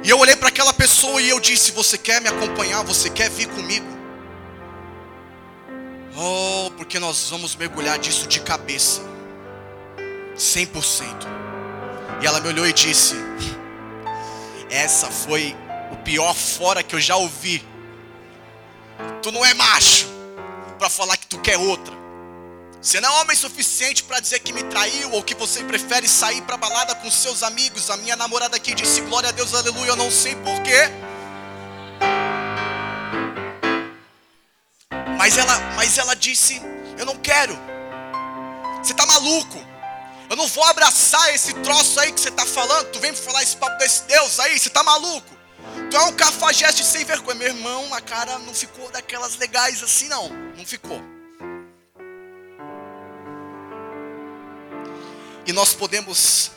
E 0.04 0.10
eu 0.10 0.18
olhei 0.18 0.36
para 0.36 0.48
aquela 0.48 0.74
pessoa 0.74 1.22
e 1.22 1.30
eu 1.30 1.40
disse: 1.40 1.70
Você 1.70 1.96
quer 1.96 2.20
me 2.20 2.28
acompanhar? 2.28 2.84
Você 2.84 3.08
quer 3.08 3.30
vir 3.30 3.48
comigo? 3.48 3.86
Oh, 6.14 6.70
porque 6.76 6.98
nós 6.98 7.30
vamos 7.30 7.56
mergulhar 7.56 7.98
disso 7.98 8.26
de 8.26 8.40
cabeça. 8.40 9.00
100%. 10.36 11.26
E 12.20 12.26
ela 12.26 12.42
me 12.42 12.48
olhou 12.48 12.66
e 12.66 12.74
disse: 12.74 13.14
Essa 14.68 15.10
foi 15.10 15.56
o 15.92 15.96
pior 15.96 16.34
fora 16.34 16.82
que 16.82 16.94
eu 16.94 17.00
já 17.00 17.16
ouvi. 17.16 17.69
Tu 19.22 19.30
não 19.30 19.44
é 19.44 19.54
macho 19.54 20.06
para 20.78 20.88
falar 20.88 21.16
que 21.16 21.26
tu 21.26 21.38
quer 21.38 21.58
outra. 21.58 22.00
Você 22.80 22.98
não 23.00 23.14
é 23.14 23.20
homem 23.20 23.36
suficiente 23.36 24.02
para 24.04 24.20
dizer 24.20 24.38
que 24.40 24.54
me 24.54 24.62
traiu 24.64 25.12
ou 25.12 25.22
que 25.22 25.34
você 25.34 25.62
prefere 25.62 26.08
sair 26.08 26.40
para 26.42 26.56
balada 26.56 26.94
com 26.94 27.10
seus 27.10 27.42
amigos. 27.42 27.90
A 27.90 27.96
minha 27.98 28.16
namorada 28.16 28.56
aqui 28.56 28.74
disse 28.74 29.02
glória 29.02 29.28
a 29.28 29.32
Deus, 29.32 29.52
aleluia, 29.52 29.90
eu 29.90 29.96
não 29.96 30.10
sei 30.10 30.34
porquê. 30.36 30.90
Mas 35.18 35.36
ela, 35.36 35.58
mas 35.76 35.98
ela 35.98 36.16
disse, 36.16 36.62
eu 36.96 37.04
não 37.04 37.16
quero. 37.16 37.54
Você 38.82 38.94
tá 38.94 39.04
maluco? 39.04 39.62
Eu 40.30 40.36
não 40.36 40.46
vou 40.46 40.64
abraçar 40.64 41.34
esse 41.34 41.52
troço 41.54 42.00
aí 42.00 42.10
que 42.12 42.20
você 42.20 42.30
tá 42.30 42.46
falando. 42.46 42.86
Tu 42.92 43.00
vem 43.00 43.14
falar 43.14 43.42
esse 43.42 43.56
papo 43.56 43.76
desse 43.76 44.04
Deus 44.04 44.40
aí, 44.40 44.58
você 44.58 44.70
tá 44.70 44.82
maluco? 44.82 45.39
Tu 45.90 45.96
é 45.96 46.00
um 46.04 46.12
cafajeste 46.12 46.84
sem 46.84 47.04
vergonha. 47.04 47.36
Meu 47.36 47.48
irmão, 47.48 47.92
a 47.94 48.00
cara 48.00 48.38
não 48.40 48.54
ficou 48.54 48.90
daquelas 48.90 49.36
legais 49.36 49.82
assim, 49.82 50.08
não. 50.08 50.28
Não 50.56 50.64
ficou. 50.64 51.00
E 55.46 55.52
nós 55.52 55.74
podemos 55.74 56.52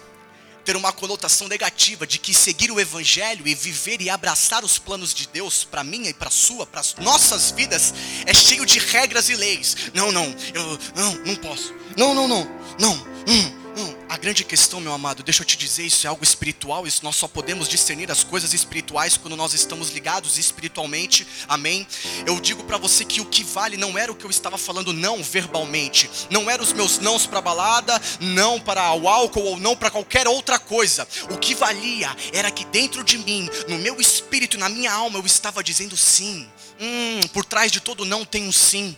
ter 0.64 0.76
uma 0.76 0.94
conotação 0.94 1.48
negativa 1.48 2.08
de 2.08 2.18
que 2.18 2.34
seguir 2.34 2.72
o 2.72 2.80
Evangelho 2.80 3.48
e 3.48 3.54
viver 3.54 4.02
e 4.02 4.10
abraçar 4.10 4.64
os 4.64 4.78
planos 4.78 5.14
de 5.14 5.28
Deus 5.28 5.64
para 5.64 5.84
minha 5.84 6.10
e 6.10 6.14
para 6.14 6.30
sua, 6.30 6.66
para 6.66 6.80
as 6.80 6.96
nossas 6.96 7.52
vidas, 7.52 7.94
é 8.26 8.34
cheio 8.34 8.66
de 8.66 8.80
regras 8.80 9.30
e 9.30 9.36
leis. 9.36 9.76
Não, 9.94 10.12
não, 10.12 10.34
eu 10.54 10.80
não, 10.96 11.16
não 11.26 11.36
posso. 11.36 11.74
Não, 11.98 12.14
não, 12.14 12.28
não, 12.28 12.48
não. 12.80 12.94
Hum. 13.28 13.63
Hum, 13.76 13.96
a 14.08 14.18
grande 14.18 14.44
questão, 14.44 14.80
meu 14.80 14.94
amado, 14.94 15.24
deixa 15.24 15.42
eu 15.42 15.46
te 15.48 15.58
dizer, 15.58 15.84
isso 15.84 16.06
é 16.06 16.10
algo 16.10 16.24
espiritual, 16.24 16.86
isso 16.86 17.04
nós 17.04 17.16
só 17.16 17.28
podemos 17.28 17.68
discernir 17.68 18.12
as 18.12 18.24
coisas 18.24 18.54
espirituais 18.54 19.18
quando 19.18 19.36
nós 19.36 19.56
estamos 19.56 19.90
ligados 19.90 20.38
espiritualmente, 20.38 21.26
amém? 21.48 21.88
Eu 22.28 22.40
digo 22.40 22.64
para 22.66 22.78
você 22.78 23.04
que 23.04 23.20
o 23.20 23.26
que 23.26 23.44
vale 23.44 23.76
não 23.76 23.98
era 23.98 24.12
o 24.12 24.16
que 24.16 24.26
eu 24.26 24.30
estava 24.30 24.60
falando 24.60 24.94
não 24.94 25.24
verbalmente, 25.24 26.08
não 26.30 26.52
eram 26.52 26.64
os 26.64 26.72
meus 26.72 27.00
nãos 27.00 27.26
para 27.26 27.42
balada, 27.42 28.00
não 28.20 28.60
para 28.60 28.94
o 28.94 29.10
álcool 29.10 29.44
ou 29.44 29.60
não 29.60 29.76
para 29.76 29.90
qualquer 29.90 30.28
outra 30.28 30.60
coisa. 30.60 31.08
O 31.32 31.38
que 31.38 31.56
valia 31.56 32.16
era 32.32 32.52
que 32.52 32.66
dentro 32.66 33.04
de 33.04 33.18
mim, 33.18 33.50
no 33.68 33.80
meu 33.80 34.00
espírito, 34.00 34.56
na 34.56 34.70
minha 34.70 34.92
alma, 34.92 35.18
eu 35.18 35.26
estava 35.26 35.64
dizendo 35.64 35.98
sim. 35.98 36.48
Hum, 36.80 37.22
por 37.34 37.44
trás 37.44 37.72
de 37.72 37.80
todo 37.80 38.06
não 38.06 38.24
tem 38.24 38.48
um 38.48 38.52
sim. 38.52 38.96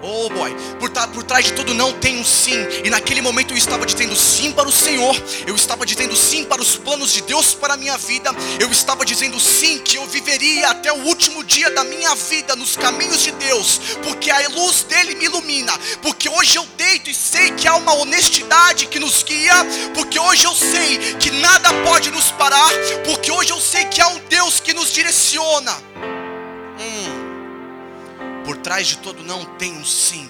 Oh 0.00 0.28
boy, 0.28 0.54
por, 0.78 0.90
por 0.90 1.22
trás 1.24 1.46
de 1.46 1.52
tudo 1.54 1.74
não 1.74 1.92
tem 1.92 2.20
um 2.20 2.24
sim. 2.24 2.56
E 2.84 2.90
naquele 2.90 3.20
momento 3.20 3.52
eu 3.52 3.56
estava 3.56 3.84
dizendo 3.84 4.14
sim 4.14 4.52
para 4.52 4.68
o 4.68 4.72
Senhor. 4.72 5.16
Eu 5.46 5.56
estava 5.56 5.84
dizendo 5.84 6.14
sim 6.14 6.44
para 6.44 6.62
os 6.62 6.76
planos 6.76 7.12
de 7.12 7.22
Deus 7.22 7.54
para 7.54 7.74
a 7.74 7.76
minha 7.76 7.96
vida. 7.98 8.30
Eu 8.60 8.70
estava 8.70 9.04
dizendo 9.04 9.40
sim 9.40 9.78
que 9.78 9.96
eu 9.96 10.06
viveria 10.06 10.68
até 10.70 10.92
o 10.92 11.02
último 11.04 11.42
dia 11.42 11.70
da 11.70 11.82
minha 11.82 12.14
vida 12.14 12.54
nos 12.54 12.76
caminhos 12.76 13.22
de 13.22 13.32
Deus, 13.32 13.80
porque 14.02 14.30
a 14.30 14.48
luz 14.48 14.84
dele 14.84 15.16
me 15.16 15.24
ilumina. 15.24 15.76
Porque 16.00 16.28
hoje 16.28 16.56
eu 16.56 16.66
deito 16.76 17.10
e 17.10 17.14
sei 17.14 17.50
que 17.52 17.66
há 17.66 17.74
uma 17.74 17.94
honestidade 17.94 18.86
que 18.86 19.00
nos 19.00 19.22
guia. 19.24 19.54
Porque 19.94 20.18
hoje 20.18 20.44
eu 20.44 20.54
sei 20.54 20.98
que 21.18 21.30
nada 21.32 21.70
pode 21.84 22.10
nos 22.10 22.30
parar. 22.30 22.70
Porque 23.04 23.32
hoje 23.32 23.50
eu 23.50 23.60
sei 23.60 23.84
que 23.86 24.00
há 24.00 24.08
um 24.08 24.18
Deus 24.28 24.60
que 24.60 24.72
nos 24.72 24.92
direciona. 24.92 25.76
Por 28.48 28.56
trás 28.56 28.86
de 28.86 28.96
todo 28.96 29.22
não 29.22 29.44
tem 29.56 29.74
um 29.74 29.84
sim. 29.84 30.26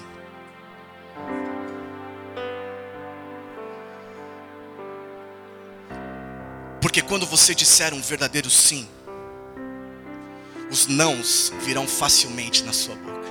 Porque 6.81 7.01
quando 7.01 7.25
você 7.25 7.55
disser 7.55 7.93
um 7.93 8.01
verdadeiro 8.01 8.49
sim, 8.49 8.89
os 10.69 10.85
nãos 10.87 11.53
virão 11.61 11.87
facilmente 11.87 12.61
na 12.65 12.73
sua 12.73 12.95
boca. 12.95 13.29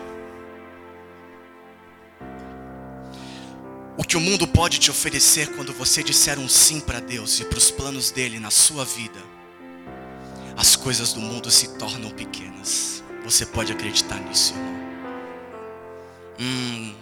O 3.99 4.03
que 4.03 4.17
o 4.17 4.21
mundo 4.21 4.49
pode 4.49 4.79
te 4.79 4.91
oferecer 4.91 5.55
quando 5.55 5.75
você 5.75 6.03
disser 6.03 6.39
um 6.39 6.49
sim 6.49 6.81
para 6.81 6.99
Deus 6.99 7.39
e 7.41 7.45
para 7.45 7.59
os 7.59 7.71
planos 7.71 8.11
dele 8.11 8.41
na 8.41 8.51
sua 8.51 8.87
vida, 8.87 9.21
as 10.57 10.77
coisas 10.77 11.13
do 11.13 11.21
mundo 11.21 11.51
se 11.51 11.77
tornam 11.77 12.11
pequenas. 12.11 12.98
Você 13.29 13.45
pode 13.45 13.71
acreditar 13.71 14.19
nisso, 14.21 14.55
irmão. 14.55 14.75
Hum. 16.41 16.95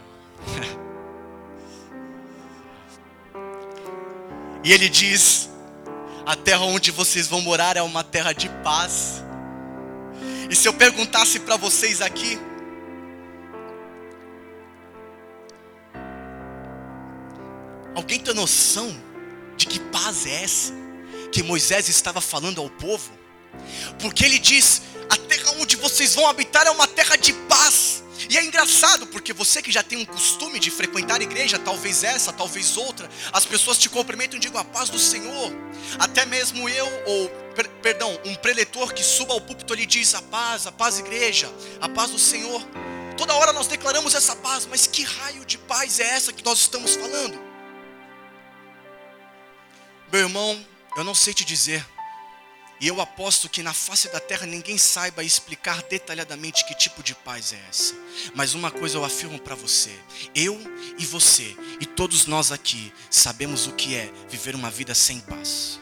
e 4.64 4.72
ele 4.72 4.88
diz: 4.88 5.48
A 6.26 6.34
terra 6.34 6.62
onde 6.62 6.90
vocês 6.90 7.28
vão 7.28 7.40
morar 7.40 7.76
é 7.76 7.82
uma 7.82 8.02
terra 8.02 8.32
de 8.32 8.48
paz. 8.64 9.22
E 10.50 10.56
se 10.56 10.66
eu 10.66 10.74
perguntasse 10.74 11.38
para 11.38 11.56
vocês 11.56 12.02
aqui, 12.02 12.36
alguém 17.94 18.18
tem 18.18 18.34
noção 18.34 18.92
de 19.56 19.64
que 19.64 19.78
paz 19.78 20.26
é 20.26 20.42
essa 20.42 20.72
que 21.30 21.44
Moisés 21.44 21.88
estava 21.88 22.20
falando 22.20 22.60
ao 22.60 22.68
povo? 22.68 23.12
Porque 24.00 24.24
ele 24.24 24.40
diz: 24.40 24.82
a 25.10 25.16
terra 25.16 25.52
onde 25.58 25.76
vocês 25.76 26.14
vão 26.14 26.28
habitar 26.28 26.66
é 26.66 26.70
uma 26.70 26.86
terra 26.86 27.16
de 27.16 27.32
paz. 27.32 28.04
E 28.28 28.36
é 28.36 28.44
engraçado, 28.44 29.06
porque 29.06 29.32
você 29.32 29.62
que 29.62 29.70
já 29.70 29.82
tem 29.82 29.98
um 29.98 30.04
costume 30.04 30.58
de 30.58 30.70
frequentar 30.70 31.20
a 31.20 31.22
igreja, 31.22 31.58
talvez 31.58 32.02
essa, 32.02 32.32
talvez 32.32 32.76
outra, 32.76 33.08
as 33.32 33.44
pessoas 33.44 33.78
te 33.78 33.88
cumprimentam 33.88 34.36
e 34.36 34.40
digam 34.40 34.60
a 34.60 34.64
paz 34.64 34.88
do 34.88 34.98
Senhor. 34.98 35.52
Até 35.98 36.24
mesmo 36.24 36.68
eu, 36.68 36.86
ou, 37.06 37.28
per, 37.54 37.68
perdão, 37.82 38.18
um 38.24 38.34
preletor 38.34 38.92
que 38.92 39.04
suba 39.04 39.34
ao 39.34 39.40
púlpito, 39.40 39.72
ele 39.74 39.86
diz 39.86 40.14
a 40.14 40.22
paz, 40.22 40.66
a 40.66 40.72
paz 40.72 40.98
igreja, 40.98 41.48
a 41.80 41.88
paz 41.88 42.10
do 42.10 42.18
Senhor. 42.18 42.60
Toda 43.16 43.34
hora 43.34 43.52
nós 43.52 43.66
declaramos 43.66 44.14
essa 44.14 44.34
paz, 44.34 44.66
mas 44.66 44.86
que 44.86 45.02
raio 45.02 45.44
de 45.44 45.56
paz 45.58 46.00
é 46.00 46.04
essa 46.04 46.32
que 46.32 46.44
nós 46.44 46.58
estamos 46.60 46.96
falando? 46.96 47.38
Meu 50.12 50.22
irmão, 50.22 50.66
eu 50.96 51.04
não 51.04 51.14
sei 51.14 51.32
te 51.32 51.44
dizer. 51.44 51.84
E 52.78 52.88
eu 52.88 53.00
aposto 53.00 53.48
que 53.48 53.62
na 53.62 53.72
face 53.72 54.08
da 54.08 54.20
terra 54.20 54.46
ninguém 54.46 54.76
saiba 54.76 55.24
explicar 55.24 55.82
detalhadamente 55.82 56.64
que 56.66 56.74
tipo 56.74 57.02
de 57.02 57.14
paz 57.14 57.52
é 57.52 57.60
essa. 57.70 57.94
Mas 58.34 58.52
uma 58.52 58.70
coisa 58.70 58.98
eu 58.98 59.04
afirmo 59.04 59.38
para 59.38 59.54
você: 59.54 59.98
eu 60.34 60.60
e 60.98 61.06
você 61.06 61.56
e 61.80 61.86
todos 61.86 62.26
nós 62.26 62.52
aqui 62.52 62.92
sabemos 63.10 63.66
o 63.66 63.72
que 63.72 63.94
é 63.94 64.12
viver 64.28 64.54
uma 64.54 64.70
vida 64.70 64.94
sem 64.94 65.20
paz. 65.20 65.80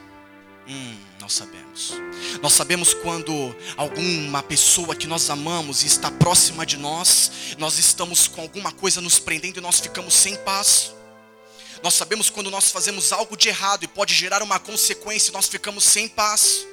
Hum, 0.67 0.97
nós 1.19 1.33
sabemos. 1.33 1.93
Nós 2.41 2.53
sabemos 2.53 2.93
quando 2.93 3.55
alguma 3.77 4.41
pessoa 4.41 4.95
que 4.95 5.05
nós 5.05 5.29
amamos 5.29 5.83
e 5.83 5.87
está 5.87 6.09
próxima 6.09 6.65
de 6.65 6.77
nós, 6.77 7.55
nós 7.57 7.77
estamos 7.77 8.27
com 8.27 8.41
alguma 8.41 8.71
coisa 8.71 9.01
nos 9.01 9.19
prendendo 9.19 9.57
e 9.57 9.61
nós 9.61 9.79
ficamos 9.79 10.13
sem 10.13 10.35
paz. 10.37 10.93
Nós 11.83 11.93
sabemos 11.93 12.29
quando 12.31 12.49
nós 12.49 12.71
fazemos 12.71 13.11
algo 13.11 13.37
de 13.37 13.49
errado 13.49 13.83
e 13.83 13.87
pode 13.87 14.13
gerar 14.13 14.41
uma 14.41 14.59
consequência 14.59 15.29
e 15.29 15.33
nós 15.33 15.47
ficamos 15.47 15.83
sem 15.83 16.07
paz. 16.07 16.65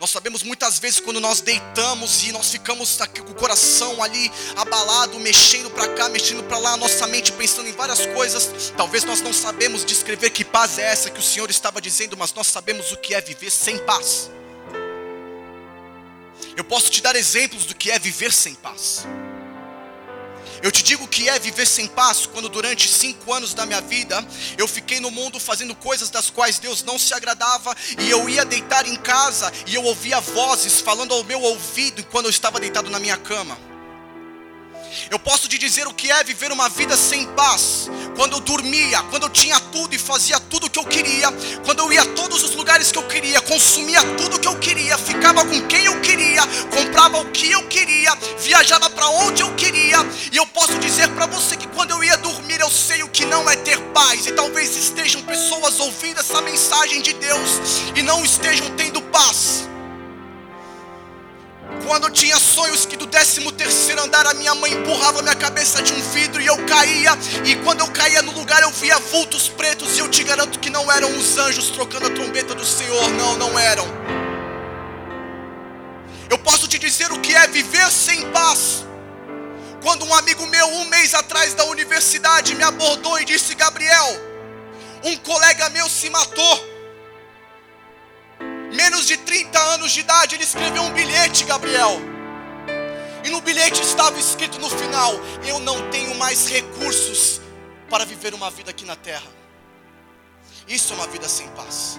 Nós 0.00 0.10
sabemos 0.10 0.42
muitas 0.42 0.78
vezes 0.78 1.00
quando 1.00 1.20
nós 1.20 1.40
deitamos 1.40 2.24
e 2.24 2.32
nós 2.32 2.50
ficamos 2.50 2.98
com 3.24 3.32
o 3.32 3.34
coração 3.34 4.02
ali 4.02 4.30
abalado, 4.56 5.18
mexendo 5.20 5.70
para 5.70 5.88
cá, 5.94 6.08
mexendo 6.08 6.42
para 6.44 6.58
lá, 6.58 6.76
nossa 6.76 7.06
mente 7.06 7.32
pensando 7.32 7.68
em 7.68 7.72
várias 7.72 8.06
coisas. 8.06 8.72
Talvez 8.76 9.04
nós 9.04 9.20
não 9.20 9.32
sabemos 9.32 9.84
descrever 9.84 10.30
que 10.30 10.44
paz 10.44 10.78
é 10.78 10.82
essa 10.82 11.10
que 11.10 11.20
o 11.20 11.22
Senhor 11.22 11.50
estava 11.50 11.80
dizendo, 11.80 12.16
mas 12.16 12.32
nós 12.32 12.46
sabemos 12.46 12.92
o 12.92 12.96
que 12.96 13.14
é 13.14 13.20
viver 13.20 13.50
sem 13.50 13.78
paz. 13.78 14.30
Eu 16.56 16.64
posso 16.64 16.90
te 16.90 17.02
dar 17.02 17.14
exemplos 17.16 17.66
do 17.66 17.74
que 17.74 17.90
é 17.90 17.98
viver 17.98 18.32
sem 18.32 18.54
paz. 18.54 19.06
Eu 20.62 20.72
te 20.72 20.82
digo 20.82 21.06
que 21.06 21.28
é 21.28 21.38
viver 21.38 21.66
sem 21.66 21.86
paz 21.86 22.26
quando 22.26 22.48
durante 22.48 22.88
cinco 22.88 23.32
anos 23.32 23.54
da 23.54 23.66
minha 23.66 23.80
vida 23.80 24.24
eu 24.56 24.66
fiquei 24.66 25.00
no 25.00 25.10
mundo 25.10 25.38
fazendo 25.38 25.74
coisas 25.74 26.10
das 26.10 26.30
quais 26.30 26.58
Deus 26.58 26.82
não 26.82 26.98
se 26.98 27.14
agradava 27.14 27.74
e 27.98 28.10
eu 28.10 28.28
ia 28.28 28.44
deitar 28.44 28.86
em 28.86 28.96
casa 28.96 29.52
e 29.66 29.74
eu 29.74 29.84
ouvia 29.84 30.20
vozes 30.20 30.80
falando 30.80 31.14
ao 31.14 31.24
meu 31.24 31.40
ouvido 31.40 32.04
quando 32.04 32.26
eu 32.26 32.30
estava 32.30 32.60
deitado 32.60 32.90
na 32.90 32.98
minha 32.98 33.16
cama. 33.16 33.75
Eu 35.10 35.18
posso 35.18 35.48
te 35.48 35.58
dizer 35.58 35.86
o 35.86 35.94
que 35.94 36.10
é 36.10 36.24
viver 36.24 36.50
uma 36.52 36.68
vida 36.68 36.96
sem 36.96 37.26
paz. 37.28 37.88
Quando 38.16 38.36
eu 38.36 38.40
dormia, 38.40 39.02
quando 39.04 39.24
eu 39.24 39.30
tinha 39.30 39.58
tudo 39.60 39.94
e 39.94 39.98
fazia 39.98 40.40
tudo 40.40 40.66
o 40.66 40.70
que 40.70 40.78
eu 40.78 40.84
queria, 40.84 41.28
quando 41.64 41.80
eu 41.80 41.92
ia 41.92 42.02
a 42.02 42.06
todos 42.06 42.42
os 42.42 42.54
lugares 42.54 42.90
que 42.90 42.98
eu 42.98 43.06
queria, 43.06 43.40
consumia 43.42 44.02
tudo 44.16 44.36
o 44.36 44.40
que 44.40 44.48
eu 44.48 44.58
queria, 44.58 44.96
ficava 44.96 45.44
com 45.44 45.60
quem 45.66 45.84
eu 45.84 46.00
queria, 46.00 46.42
comprava 46.74 47.18
o 47.18 47.30
que 47.30 47.50
eu 47.50 47.66
queria, 47.68 48.14
viajava 48.38 48.88
para 48.90 49.08
onde 49.08 49.42
eu 49.42 49.54
queria. 49.54 49.98
E 50.32 50.36
eu 50.36 50.46
posso 50.46 50.78
dizer 50.78 51.08
para 51.10 51.26
você 51.26 51.56
que 51.56 51.68
quando 51.68 51.90
eu 51.90 52.02
ia 52.02 52.16
dormir, 52.16 52.60
eu 52.60 52.70
sei 52.70 53.02
o 53.02 53.08
que 53.08 53.24
não 53.24 53.48
é 53.48 53.56
ter 53.56 53.78
paz. 53.92 54.26
E 54.26 54.32
talvez 54.32 54.76
estejam 54.76 55.22
pessoas 55.22 55.78
ouvindo 55.78 56.20
essa 56.20 56.40
mensagem 56.40 57.02
de 57.02 57.12
Deus 57.12 57.50
e 57.94 58.02
não 58.02 58.24
estejam 58.24 58.68
tendo 58.76 59.02
paz. 59.02 59.68
Quando 61.86 62.04
eu 62.04 62.10
tinha 62.10 62.38
sonhos 62.38 62.86
que 62.86 62.96
do 62.96 63.06
13 63.06 63.52
terceiro 63.52 64.02
andar 64.02 64.26
a 64.26 64.34
minha 64.34 64.54
mãe 64.54 64.72
empurrava 64.72 65.22
minha 65.22 65.34
cabeça 65.34 65.82
de 65.82 65.92
um 65.92 66.00
vidro 66.10 66.40
e 66.40 66.46
eu 66.46 66.56
caía, 66.66 67.12
e 67.44 67.56
quando 67.56 67.80
eu 67.80 67.88
caía 67.88 68.22
no 68.22 68.32
lugar 68.32 68.62
eu 68.62 68.70
via 68.70 68.98
vultos 68.98 69.48
pretos 69.48 69.96
e 69.96 70.00
eu 70.00 70.08
te 70.08 70.22
garanto 70.22 70.58
que 70.58 70.70
não 70.70 70.90
eram 70.90 71.16
os 71.16 71.38
anjos 71.38 71.70
trocando 71.70 72.06
a 72.06 72.10
trombeta 72.10 72.54
do 72.54 72.64
Senhor, 72.64 73.10
não, 73.10 73.36
não 73.36 73.58
eram. 73.58 73.86
Eu 76.28 76.38
posso 76.38 76.66
te 76.68 76.78
dizer 76.78 77.10
o 77.12 77.20
que 77.20 77.34
é 77.34 77.46
viver 77.46 77.90
sem 77.90 78.30
paz. 78.30 78.84
Quando 79.82 80.04
um 80.04 80.14
amigo 80.14 80.46
meu, 80.46 80.66
um 80.66 80.84
mês 80.86 81.14
atrás 81.14 81.54
da 81.54 81.64
universidade, 81.66 82.54
me 82.54 82.64
abordou 82.64 83.20
e 83.20 83.24
disse: 83.24 83.54
Gabriel, 83.54 84.20
um 85.04 85.16
colega 85.18 85.68
meu 85.70 85.88
se 85.88 86.10
matou 86.10 86.75
menos 88.74 89.06
de 89.06 89.16
30 89.16 89.58
anos 89.58 89.92
de 89.92 90.00
idade, 90.00 90.34
ele 90.34 90.44
escreveu 90.44 90.82
um 90.82 90.92
bilhete, 90.92 91.44
Gabriel. 91.44 92.00
E 93.24 93.30
no 93.30 93.40
bilhete 93.40 93.82
estava 93.82 94.18
escrito 94.18 94.58
no 94.58 94.70
final: 94.70 95.12
Eu 95.46 95.58
não 95.58 95.90
tenho 95.90 96.14
mais 96.14 96.48
recursos 96.48 97.40
para 97.90 98.04
viver 98.04 98.34
uma 98.34 98.50
vida 98.50 98.70
aqui 98.70 98.84
na 98.84 98.96
terra. 98.96 99.30
Isso 100.68 100.92
é 100.92 100.96
uma 100.96 101.06
vida 101.06 101.28
sem 101.28 101.48
paz. 101.48 101.98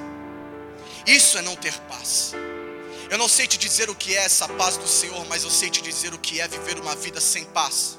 Isso 1.06 1.38
é 1.38 1.41
não 1.41 1.56
ter 1.56 1.73
paz. 1.82 2.34
Eu 3.10 3.17
não 3.17 3.30
sei 3.30 3.47
te 3.47 3.58
dizer 3.58 3.89
o 3.89 3.95
que 3.95 4.15
é 4.15 4.25
essa 4.25 4.47
paz 4.49 4.75
do 4.75 4.88
Senhor, 4.88 5.25
mas 5.27 5.43
eu 5.43 5.49
sei 5.49 5.69
te 5.69 5.82
dizer 5.82 6.13
o 6.13 6.19
que 6.19 6.41
é 6.41 6.47
viver 6.47 6.77
uma 6.80 6.95
vida 6.95 7.21
sem 7.21 7.45
paz. 7.45 7.97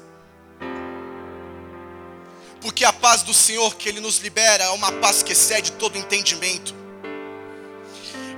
Porque 2.61 2.85
a 2.85 2.93
paz 2.93 3.23
do 3.23 3.33
Senhor 3.33 3.75
que 3.75 3.89
Ele 3.89 3.99
nos 3.99 4.17
libera 4.17 4.65
é 4.65 4.69
uma 4.69 4.91
paz 4.91 5.23
que 5.23 5.31
excede 5.31 5.71
todo 5.73 5.97
entendimento. 5.97 6.75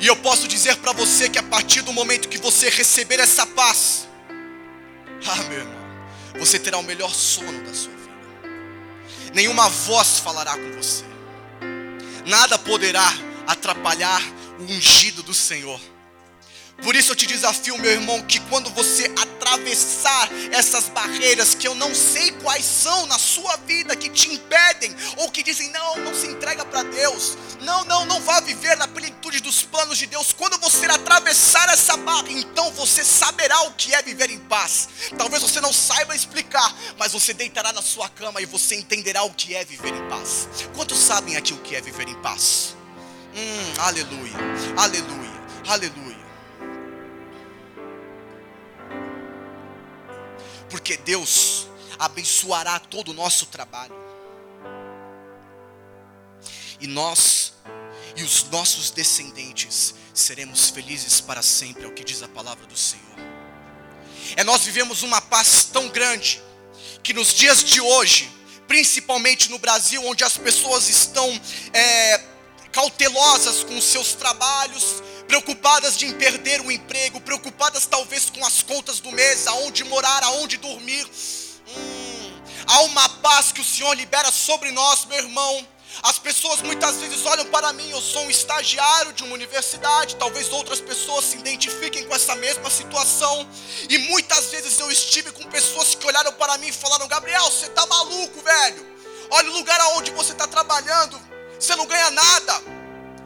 E 0.02 0.08
eu 0.08 0.16
posso 0.16 0.48
dizer 0.48 0.78
para 0.78 0.94
você 0.94 1.30
que 1.30 1.38
a 1.38 1.44
partir 1.44 1.84
do 1.84 1.94
momento 1.94 2.28
que 2.28 2.40
você 2.40 2.70
receber 2.70 3.20
essa 3.20 3.46
paz, 3.46 4.08
ah, 5.28 5.44
meu 5.44 5.60
irmão, 5.60 5.82
você 6.40 6.58
terá 6.58 6.80
o 6.80 6.84
melhor 6.84 7.14
sono 7.14 7.62
da 7.64 7.72
sua 7.72 7.92
vida. 7.92 9.32
Nenhuma 9.32 9.70
voz 9.70 10.18
falará 10.18 10.58
com 10.58 10.72
você. 10.72 11.06
Nada 12.26 12.58
poderá 12.58 13.08
atrapalhar 13.46 14.22
o 14.60 14.64
ungido 14.64 15.22
do 15.22 15.36
Senhor. 15.36 15.80
Por 16.82 16.96
isso 16.96 17.12
eu 17.12 17.16
te 17.16 17.28
desafio, 17.28 17.78
meu 17.78 17.92
irmão, 17.92 18.22
que 18.24 18.40
quando 18.42 18.70
você 18.72 19.06
atravessar 19.16 20.28
essas 20.52 20.90
barreiras 20.90 21.54
que 21.54 21.68
eu 21.68 21.76
não 21.76 21.94
sei 21.94 22.32
quais 22.32 22.66
são 22.66 23.06
na 23.06 23.20
sua 23.20 23.56
vida 23.58 23.96
que 23.96 24.10
te 24.10 24.32
impedem 24.32 24.96
ou 25.18 25.30
que 25.30 25.44
dizem 25.44 25.70
não, 25.70 25.98
não 25.98 26.14
se 26.14 26.28
entrega 26.28 26.66
para 26.66 26.84
Deus. 26.84 27.38
Não, 27.62 27.84
não, 27.86 28.06
não 28.06 28.20
vá 28.22 28.40
viver 28.40 28.76
na 28.78 28.88
plenitude 28.88 29.42
dos 29.42 29.62
planos 29.62 29.98
de 29.98 30.08
Deus. 30.08 30.34
Quando 30.34 30.58
você 30.58 30.88
atravessar 30.88 31.70
essa 31.70 31.96
barra, 31.98 32.32
então 32.32 32.72
você 32.72 33.04
saberá 33.04 33.62
o 33.64 33.74
que 33.74 33.94
é 33.94 34.02
viver 34.02 34.32
em 34.32 34.40
paz. 34.40 34.90
Talvez 35.18 35.44
você 35.44 35.62
não 35.62 35.72
saiba 35.72 36.16
explicar, 36.16 36.76
mas 36.98 37.12
você 37.12 37.34
deitará 37.34 37.72
na 37.72 37.82
sua 37.82 38.10
cama 38.10 38.42
e 38.42 38.46
você 38.46 38.76
entenderá 38.76 39.24
o 39.24 39.34
que 39.34 39.54
é 39.56 39.64
viver 39.64 39.94
em 39.94 40.10
paz. 40.10 40.48
Quantos 40.76 40.98
sabem 40.98 41.36
aqui 41.36 41.54
o 41.54 41.58
que 41.58 41.76
é 41.76 41.82
viver 41.82 42.08
em 42.08 42.16
paz? 42.22 42.76
Hum, 43.36 43.74
aleluia, 43.78 44.36
aleluia, 44.78 45.42
aleluia. 45.68 46.11
Porque 50.72 50.98
Deus 50.98 51.68
abençoará 52.00 52.80
todo 52.80 53.10
o 53.10 53.14
nosso 53.14 53.46
trabalho. 53.48 53.94
E 56.80 56.88
nós 56.88 57.54
e 58.16 58.24
os 58.24 58.44
nossos 58.46 58.90
descendentes 58.90 59.94
seremos 60.14 60.70
felizes 60.70 61.22
para 61.22 61.42
sempre, 61.42 61.84
é 61.86 61.88
o 61.88 61.94
que 61.94 62.04
diz 62.04 62.24
a 62.24 62.28
palavra 62.28 62.66
do 62.66 62.78
Senhor. 62.78 63.06
É 64.36 64.44
nós 64.44 64.64
vivemos 64.64 65.04
uma 65.04 65.22
paz 65.22 65.66
tão 65.66 65.90
grande 65.90 66.42
que 67.04 67.14
nos 67.14 67.34
dias 67.34 67.64
de 67.64 67.80
hoje, 67.82 68.32
principalmente 68.68 69.50
no 69.50 69.60
Brasil, 69.60 70.04
onde 70.06 70.24
as 70.24 70.38
pessoas 70.38 70.88
estão 70.90 71.30
é, 71.74 72.24
cautelosas 72.72 73.64
com 73.64 73.80
seus 73.82 74.14
trabalhos, 74.14 75.04
preocupadas 75.32 75.96
de 75.96 76.14
perder 76.16 76.60
o 76.60 76.70
emprego, 76.70 77.22
preocupadas 77.22 77.86
talvez 77.86 78.30
com 78.30 78.44
as 78.46 78.62
contas 78.62 79.00
do 79.00 79.10
mês, 79.14 79.48
aonde 79.48 79.86
morar, 79.86 80.22
aonde 80.26 80.58
dormir. 80.58 81.10
Hum, 81.70 82.42
há 82.68 82.82
uma 82.82 83.08
paz 83.08 83.50
que 83.50 83.62
o 83.62 83.64
Senhor 83.64 83.94
libera 83.94 84.30
sobre 84.30 84.72
nós, 84.72 85.06
meu 85.06 85.18
irmão. 85.18 85.66
As 86.04 86.20
pessoas 86.20 86.62
muitas 86.62 86.98
vezes 86.98 87.26
olham 87.26 87.46
para 87.46 87.72
mim, 87.72 87.90
eu 87.92 88.02
sou 88.02 88.24
um 88.24 88.30
estagiário 88.30 89.14
de 89.14 89.24
uma 89.24 89.34
universidade, 89.34 90.18
talvez 90.18 90.50
outras 90.50 90.82
pessoas 90.82 91.24
se 91.24 91.38
identifiquem 91.38 92.06
com 92.06 92.14
essa 92.14 92.36
mesma 92.36 92.70
situação. 92.70 93.48
E 93.90 93.98
muitas 94.00 94.48
vezes 94.48 94.78
eu 94.80 94.92
estive 94.92 95.32
com 95.32 95.46
pessoas 95.46 95.96
que 95.96 96.06
olharam 96.06 96.34
para 96.34 96.58
mim 96.58 96.68
e 96.68 96.74
falaram: 96.74 97.08
Gabriel, 97.08 97.50
você 97.50 97.68
está 97.68 97.86
maluco, 97.86 98.42
velho. 98.42 98.86
Olha 99.30 99.50
o 99.50 99.54
lugar 99.54 99.80
aonde 99.80 100.12
você 100.12 100.34
está 100.34 100.46
trabalhando, 100.46 101.18
você 101.58 101.74
não 101.78 101.86
ganha 101.86 102.12
nada. 102.12 102.81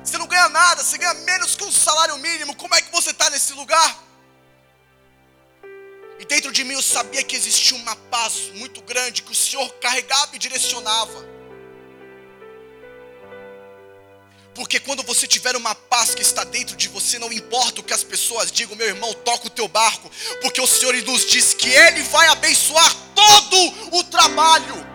Você 0.06 0.20
não 0.20 0.28
ganha 0.28 0.48
nada, 0.50 0.84
você 0.84 1.00
ganha 1.00 1.16
menos 1.16 1.56
que 1.56 1.64
um 1.64 1.72
salário 1.72 2.18
mínimo. 2.20 2.56
Como 2.56 2.76
é 2.76 2.82
que 2.82 2.92
você 2.92 3.10
está 3.10 3.28
nesse 3.32 3.54
lugar? 3.54 4.04
E 6.20 6.26
dentro 6.26 6.52
de 6.52 6.64
mim 6.64 6.76
eu 6.76 6.82
sabia 6.82 7.24
que 7.24 7.36
existia 7.36 7.76
uma 7.76 7.96
paz 7.96 8.52
muito 8.54 8.82
grande 8.82 9.24
que 9.24 9.32
o 9.32 9.36
Senhor 9.36 9.68
carregava 9.82 10.36
e 10.36 10.40
direcionava. 10.40 11.36
Porque 14.54 14.80
quando 14.80 15.04
você 15.04 15.28
tiver 15.28 15.56
uma 15.56 15.76
paz 15.76 16.16
que 16.16 16.22
está 16.22 16.44
dentro 16.46 16.78
de 16.78 16.88
você, 16.88 17.20
não 17.20 17.34
importa 17.34 17.82
o 17.82 17.84
que 17.84 17.94
as 17.94 18.04
pessoas 18.04 18.52
digam, 18.52 18.76
meu 18.78 18.88
irmão, 18.88 19.14
toca 19.14 19.48
o 19.48 19.50
teu 19.50 19.68
barco, 19.68 20.10
porque 20.40 20.62
o 20.62 20.68
Senhor 20.68 20.94
nos 21.04 21.26
diz 21.26 21.54
que 21.54 21.68
Ele 21.68 22.04
vai 22.04 22.28
abençoar 22.28 22.96
todo 23.14 23.98
o 23.98 24.04
trabalho. 24.06 24.95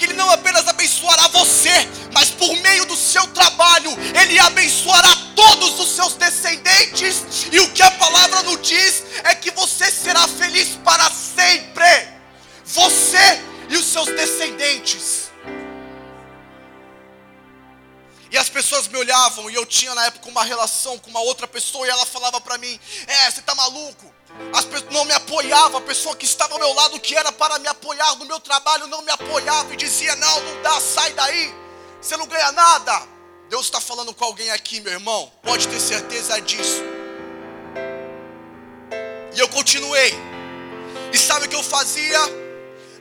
E 0.00 0.04
Ele 0.04 0.14
não 0.14 0.30
apenas 0.30 0.66
abençoará 0.66 1.28
você, 1.28 1.88
mas 2.12 2.30
por 2.30 2.54
meio 2.62 2.86
do 2.86 2.96
seu 2.96 3.26
trabalho, 3.28 3.90
Ele 4.20 4.38
abençoará 4.38 5.14
todos 5.36 5.78
os 5.78 5.90
seus 5.94 6.14
descendentes. 6.14 7.46
E 7.52 7.60
o 7.60 7.70
que 7.72 7.82
a 7.82 7.90
palavra 7.92 8.42
nos 8.44 8.60
diz 8.66 9.04
é 9.24 9.34
que 9.34 9.50
você 9.50 9.90
será 9.90 10.26
feliz 10.26 10.78
para 10.84 11.10
sempre. 11.10 12.08
Você 12.64 13.40
e 13.68 13.76
os 13.76 13.86
seus 13.86 14.06
descendentes. 14.06 15.29
E 18.30 18.38
as 18.38 18.48
pessoas 18.48 18.86
me 18.86 18.96
olhavam 18.96 19.50
e 19.50 19.54
eu 19.54 19.66
tinha 19.66 19.94
na 19.94 20.06
época 20.06 20.28
uma 20.28 20.44
relação 20.44 20.98
com 20.98 21.10
uma 21.10 21.20
outra 21.20 21.48
pessoa 21.48 21.86
e 21.86 21.90
ela 21.90 22.06
falava 22.06 22.40
para 22.40 22.58
mim: 22.58 22.78
"É, 23.06 23.30
você 23.30 23.42
tá 23.42 23.54
maluco?" 23.54 24.14
As 24.52 24.64
pessoas 24.64 24.92
não 24.92 25.04
me 25.04 25.12
apoiavam, 25.12 25.78
a 25.78 25.82
pessoa 25.82 26.14
que 26.14 26.24
estava 26.24 26.54
ao 26.54 26.60
meu 26.60 26.72
lado 26.72 27.00
que 27.00 27.16
era 27.16 27.32
para 27.32 27.58
me 27.58 27.66
apoiar 27.66 28.14
no 28.16 28.24
meu 28.24 28.38
trabalho 28.38 28.86
não 28.86 29.02
me 29.02 29.10
apoiava 29.10 29.72
e 29.74 29.76
dizia: 29.76 30.14
"Não, 30.16 30.40
não 30.40 30.62
dá, 30.62 30.80
sai 30.80 31.12
daí. 31.12 31.52
Você 32.00 32.16
não 32.16 32.26
ganha 32.26 32.52
nada." 32.52 33.02
Deus 33.48 33.66
está 33.66 33.80
falando 33.80 34.14
com 34.14 34.24
alguém 34.24 34.48
aqui, 34.52 34.80
meu 34.80 34.92
irmão. 34.92 35.30
Pode 35.42 35.66
ter 35.66 35.80
certeza 35.80 36.40
disso. 36.40 36.80
E 39.34 39.40
eu 39.40 39.48
continuei. 39.48 40.14
E 41.12 41.18
sabe 41.18 41.46
o 41.46 41.48
que 41.48 41.56
eu 41.56 41.62
fazia? 41.64 42.39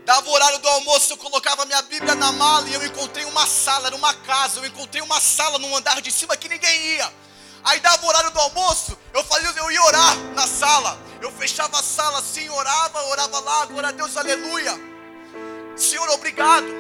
Dava 0.09 0.27
o 0.27 0.33
horário 0.33 0.57
do 0.57 0.67
almoço, 0.67 1.13
eu 1.13 1.17
colocava 1.17 1.67
minha 1.67 1.83
Bíblia 1.83 2.15
na 2.15 2.31
mala 2.31 2.67
e 2.67 2.73
eu 2.73 2.83
encontrei 2.83 3.23
uma 3.25 3.45
sala, 3.45 3.85
era 3.85 3.95
uma 3.95 4.11
casa, 4.11 4.59
eu 4.59 4.65
encontrei 4.65 5.03
uma 5.03 5.21
sala 5.21 5.59
no 5.59 5.75
andar 5.75 6.01
de 6.01 6.11
cima 6.11 6.35
que 6.35 6.49
ninguém 6.49 6.95
ia. 6.95 7.13
Aí 7.63 7.79
dava 7.79 8.03
o 8.03 8.09
horário 8.09 8.31
do 8.31 8.39
almoço, 8.39 8.97
eu 9.13 9.23
fazia, 9.23 9.51
eu 9.55 9.69
ia 9.69 9.83
orar 9.83 10.17
na 10.33 10.47
sala. 10.47 10.97
Eu 11.21 11.31
fechava 11.33 11.77
a 11.77 11.83
sala 11.83 12.17
assim, 12.17 12.49
orava, 12.49 13.03
orava 13.03 13.39
lá, 13.39 13.65
glória 13.67 13.89
a 13.89 13.91
Deus, 13.91 14.17
aleluia. 14.17 14.73
Senhor, 15.77 16.09
obrigado. 16.09 16.78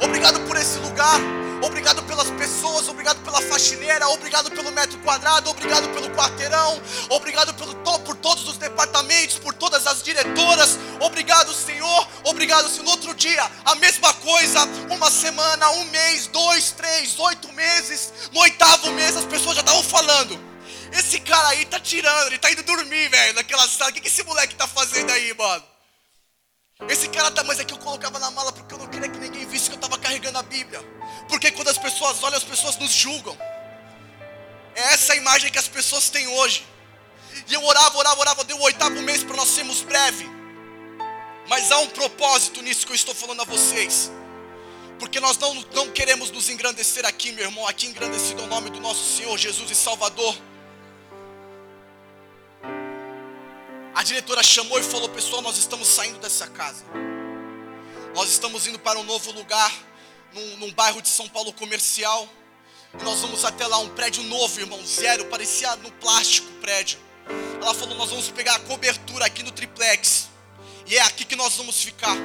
Obrigado 0.00 0.40
por 0.46 0.56
esse 0.56 0.78
lugar. 0.78 1.20
Obrigado 1.62 2.02
pelas 2.02 2.30
pessoas, 2.30 2.86
obrigado 2.86 3.22
pela 3.24 3.40
faxineira, 3.40 4.06
obrigado 4.10 4.50
pelo 4.50 4.70
metro 4.70 4.98
quadrado, 4.98 5.48
obrigado 5.48 5.88
pelo 5.88 6.10
quarteirão, 6.14 6.80
obrigado 7.08 7.54
pelo, 7.54 7.74
por 8.00 8.14
todos 8.16 8.46
os 8.46 8.58
departamentos, 8.58 9.38
por 9.38 9.54
todas 9.54 9.86
as 9.86 10.02
diretoras. 10.02 10.78
Obrigado, 11.00 11.52
Senhor. 11.54 12.08
Obrigado, 12.24 12.68
Senhor. 12.68 12.84
No 12.84 12.90
outro 12.90 13.14
dia, 13.14 13.50
a 13.64 13.74
mesma 13.76 14.12
coisa. 14.14 14.64
Uma 14.90 15.10
semana, 15.10 15.70
um 15.70 15.84
mês, 15.86 16.26
dois, 16.26 16.72
três, 16.72 17.18
oito 17.18 17.50
meses. 17.52 18.12
No 18.32 18.40
oitavo 18.40 18.92
mês, 18.92 19.16
as 19.16 19.24
pessoas 19.24 19.56
já 19.56 19.62
estavam 19.62 19.82
falando. 19.82 20.38
Esse 20.92 21.20
cara 21.20 21.48
aí 21.48 21.64
tá 21.64 21.80
tirando, 21.80 22.26
ele 22.28 22.38
tá 22.38 22.50
indo 22.50 22.62
dormir, 22.62 23.08
velho, 23.08 23.34
naquela 23.34 23.66
sala. 23.68 23.90
O 23.90 23.94
que, 23.94 24.00
que 24.00 24.08
esse 24.08 24.22
moleque 24.24 24.54
tá 24.54 24.66
fazendo 24.66 25.10
aí, 25.10 25.34
mano? 25.34 25.64
Esse 26.88 27.08
cara 27.08 27.30
tá, 27.30 27.42
mas 27.42 27.58
aqui 27.58 27.72
eu 27.72 27.78
colocava 27.78 28.18
na 28.18 28.30
mala 28.30 28.52
porque 28.52 28.74
eu 28.74 28.78
não 28.78 28.86
queria 28.86 29.08
que 29.08 29.18
ninguém 29.18 29.46
visse 29.46 29.70
que 29.70 29.72
eu 29.72 29.76
estava 29.76 29.85
carregando 30.06 30.38
a 30.38 30.42
Bíblia. 30.42 30.80
Porque 31.28 31.50
quando 31.50 31.68
as 31.68 31.78
pessoas 31.78 32.22
olham, 32.22 32.36
as 32.36 32.44
pessoas 32.44 32.76
nos 32.78 32.92
julgam. 32.92 33.36
É 34.74 34.82
essa 34.94 35.14
a 35.14 35.16
imagem 35.16 35.50
que 35.50 35.58
as 35.58 35.68
pessoas 35.68 36.08
têm 36.08 36.26
hoje. 36.28 36.64
E 37.48 37.54
eu 37.54 37.64
orava, 37.64 37.98
orava, 37.98 38.20
orava, 38.20 38.44
deu 38.44 38.56
o 38.56 38.62
oitavo 38.62 39.02
mês 39.02 39.24
para 39.24 39.36
nós 39.36 39.48
sermos 39.48 39.82
breve. 39.82 40.26
Mas 41.48 41.70
há 41.72 41.78
um 41.78 41.88
propósito 41.88 42.62
nisso 42.62 42.86
que 42.86 42.92
eu 42.92 42.96
estou 42.96 43.14
falando 43.14 43.42
a 43.42 43.44
vocês. 43.44 44.10
Porque 44.98 45.20
nós 45.20 45.36
não, 45.38 45.54
não 45.74 45.90
queremos 45.90 46.30
nos 46.30 46.48
engrandecer 46.48 47.04
aqui, 47.04 47.32
meu 47.32 47.44
irmão. 47.44 47.66
Aqui 47.66 47.86
engrandecido 47.86 48.42
é 48.42 48.44
o 48.44 48.48
nome 48.48 48.70
do 48.70 48.80
nosso 48.80 49.16
Senhor 49.16 49.36
Jesus 49.36 49.70
e 49.70 49.74
Salvador. 49.74 50.36
A 53.94 54.02
diretora 54.02 54.42
chamou 54.42 54.78
e 54.78 54.82
falou: 54.82 55.08
Pessoal, 55.08 55.42
nós 55.42 55.58
estamos 55.58 55.88
saindo 55.88 56.18
dessa 56.18 56.46
casa. 56.46 56.84
Nós 58.14 58.30
estamos 58.30 58.66
indo 58.66 58.78
para 58.78 58.98
um 58.98 59.04
novo 59.04 59.30
lugar, 59.32 59.70
num, 60.36 60.56
num 60.58 60.72
bairro 60.72 61.00
de 61.00 61.08
São 61.08 61.28
Paulo 61.28 61.52
comercial. 61.52 62.28
E 62.94 63.02
nós 63.02 63.20
vamos 63.20 63.44
até 63.44 63.66
lá, 63.66 63.78
um 63.78 63.88
prédio 63.88 64.22
novo, 64.22 64.60
irmão, 64.60 64.80
zero, 64.86 65.24
parecia 65.26 65.74
no 65.76 65.90
plástico 65.92 66.48
o 66.48 66.60
prédio. 66.60 66.98
Ela 67.60 67.74
falou: 67.74 67.96
Nós 67.96 68.10
vamos 68.10 68.28
pegar 68.30 68.54
a 68.54 68.60
cobertura 68.60 69.24
aqui 69.24 69.42
no 69.42 69.50
triplex. 69.50 70.28
E 70.86 70.96
é 70.96 71.00
aqui 71.00 71.24
que 71.24 71.34
nós 71.34 71.56
vamos 71.56 71.82
ficar. 71.82 72.16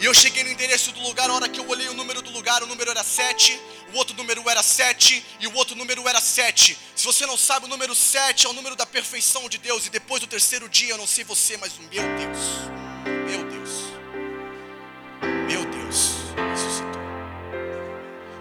E 0.00 0.04
eu 0.04 0.14
cheguei 0.14 0.44
no 0.44 0.50
endereço 0.50 0.92
do 0.92 1.00
lugar, 1.00 1.28
a 1.28 1.32
hora 1.32 1.48
que 1.48 1.58
eu 1.58 1.68
olhei 1.68 1.88
o 1.88 1.94
número 1.94 2.22
do 2.22 2.30
lugar, 2.30 2.62
o 2.62 2.66
número 2.66 2.88
era 2.88 3.02
7, 3.02 3.60
o 3.92 3.96
outro 3.96 4.14
número 4.16 4.48
era 4.48 4.62
7 4.62 5.24
e 5.40 5.46
o 5.48 5.54
outro 5.56 5.74
número 5.74 6.06
era 6.06 6.20
7. 6.20 6.78
Se 6.94 7.04
você 7.04 7.26
não 7.26 7.36
sabe, 7.36 7.66
o 7.66 7.68
número 7.68 7.96
7 7.96 8.46
é 8.46 8.48
o 8.48 8.52
número 8.52 8.76
da 8.76 8.86
perfeição 8.86 9.48
de 9.48 9.58
Deus. 9.58 9.86
E 9.86 9.90
depois 9.90 10.20
do 10.20 10.28
terceiro 10.28 10.68
dia, 10.68 10.90
eu 10.90 10.98
não 10.98 11.06
sei 11.06 11.24
você, 11.24 11.56
mas 11.56 11.72
o 11.78 11.82
meu 11.82 11.90
Deus, 11.90 12.38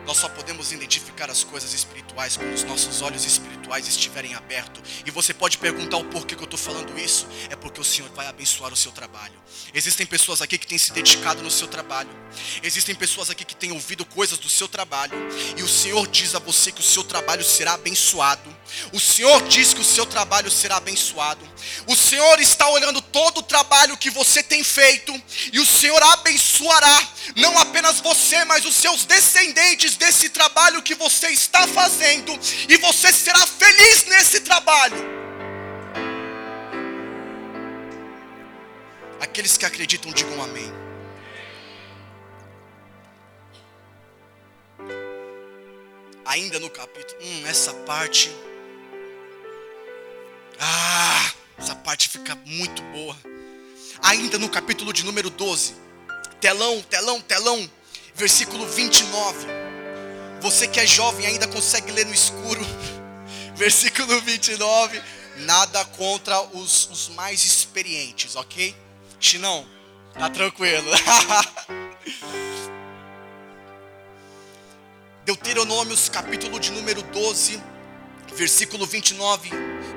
Nós 0.08 0.20
só 0.20 0.30
podemos 0.30 0.72
identificar 0.72 1.30
as 1.30 1.44
coisas 1.44 1.74
espirituais 1.74 2.38
quando 2.38 2.54
os 2.54 2.64
nossos 2.64 3.02
olhos 3.02 3.26
espirituais 3.26 3.90
estiverem 3.90 4.36
abertos. 4.36 4.82
E 5.06 5.12
você 5.12 5.34
pode 5.34 5.58
perguntar 5.58 5.98
o 5.98 6.06
porquê 6.06 6.34
que 6.34 6.42
eu 6.42 6.46
estou 6.46 6.58
falando 6.58 6.98
isso. 6.98 7.28
É 7.50 7.58
porque 7.58 7.82
o 7.82 7.84
Senhor 7.84 8.10
vai 8.12 8.26
abençoar 8.26 8.72
o 8.72 8.76
seu 8.78 8.94
trabalho. 8.94 9.34
Existem 9.74 10.06
pessoas 10.06 10.42
aqui 10.42 10.58
que 10.58 10.66
têm 10.66 10.78
se 10.78 10.94
dedicado 10.94 11.44
no 11.44 11.52
seu 11.52 11.68
trabalho. 11.68 12.10
Existem 12.64 12.96
pessoas 12.96 13.30
aqui 13.30 13.44
que 13.44 13.54
têm 13.54 13.74
ouvido 13.74 14.06
coisas 14.06 14.38
do 14.38 14.48
seu 14.48 14.70
trabalho. 14.70 15.14
E 15.58 15.62
o 15.62 15.68
Senhor 15.68 16.08
diz 16.08 16.34
a 16.36 16.40
você 16.40 16.72
que 16.72 16.80
o 16.80 16.84
seu 16.84 17.04
trabalho 17.04 17.44
será 17.44 17.74
abençoado. 17.74 18.56
O 18.94 19.02
Senhor 19.02 19.46
diz 19.50 19.74
que 19.74 19.82
o 19.82 19.86
seu 19.86 20.06
trabalho 20.06 20.50
será 20.50 20.78
abençoado. 20.78 21.46
O 21.86 21.98
Senhor 21.98 22.40
está 22.40 22.70
olhando 22.70 23.02
todo 23.18 23.40
o 23.40 23.42
trabalho 23.42 23.98
que 23.98 24.12
você 24.12 24.44
tem 24.44 24.64
feito. 24.64 25.12
E 25.52 25.60
o 25.60 25.66
Senhor 25.66 26.02
abençoará. 26.04 27.10
Não 27.36 27.58
apenas 27.58 28.00
você, 28.00 28.46
mas 28.46 28.64
os 28.64 28.76
seus 28.76 29.06
descendentes 29.06 29.98
desse 29.98 30.30
trabalho 30.30 30.84
que 30.84 30.94
você 30.94 31.30
está 31.30 31.68
fazendo. 31.68 32.32
E 32.70 32.78
você 32.78 33.12
será 33.12 33.44
feliz 33.48 34.06
nesse 34.06 34.42
trabalho. 34.42 35.04
Aqueles 39.20 39.58
que 39.58 39.66
acreditam, 39.66 40.12
digam 40.14 40.44
amém. 40.44 40.72
Ainda 46.24 46.60
no 46.60 46.70
capítulo, 46.70 47.20
hum, 47.24 47.48
essa 47.48 47.74
parte. 47.74 48.30
Ah, 50.60 51.32
essa 51.58 51.76
parte 51.76 52.10
fica 52.10 52.36
muito. 52.46 52.77
Ainda 54.08 54.40
no 54.40 54.48
capítulo 54.48 54.94
de 54.94 55.04
número 55.04 55.30
12, 55.30 55.76
telão, 56.40 56.82
telão, 56.84 57.20
telão, 57.20 57.70
versículo 58.16 58.66
29. 58.66 59.46
Você 60.40 60.66
que 60.66 60.80
é 60.80 60.88
jovem 60.88 61.26
ainda 61.26 61.46
consegue 61.46 61.92
ler 61.92 62.06
no 62.06 62.14
escuro. 62.14 62.66
Versículo 63.58 64.22
29. 64.22 65.02
Nada 65.40 65.84
contra 65.84 66.40
os, 66.56 66.90
os 66.90 67.10
mais 67.10 67.44
experientes, 67.44 68.38
ok? 68.38 68.74
Chinão, 69.20 69.68
tá 70.14 70.30
tranquilo. 70.30 70.90
Deuteronômios, 75.26 76.08
capítulo 76.08 76.62
de 76.62 76.72
número 76.72 77.02
12, 77.02 77.62
versículo 78.34 78.86
29. 78.86 79.50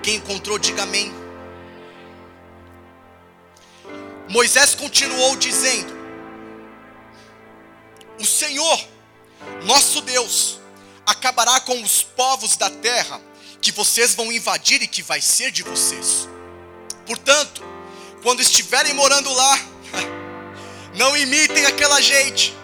Quem 0.03 0.17
encontrou, 0.17 0.59
diga 0.59 0.83
amém. 0.83 1.30
Moisés 4.31 4.77
continuou 4.77 5.35
dizendo: 5.35 5.93
O 8.21 8.25
Senhor, 8.25 8.89
nosso 9.65 10.01
Deus, 10.03 10.61
acabará 11.05 11.59
com 11.61 11.83
os 11.83 12.05
povos 12.05 12.57
da 12.57 12.71
terra 12.71 13.21
que 13.61 13.73
vocês 13.73 14.15
vão 14.15 14.31
invadir 14.31 14.81
e 14.83 14.87
que 14.87 15.03
vai 15.03 15.21
ser 15.21 15.51
de 15.51 15.65
vocês. 15.65 16.29
Portanto, 17.05 17.61
quando 18.23 18.41
estiverem 18.41 18.95
morando 18.95 19.33
lá, 19.35 19.59
não 20.95 21.17
imitem 21.17 21.67
aquela 21.67 22.01
gente, 22.01 22.55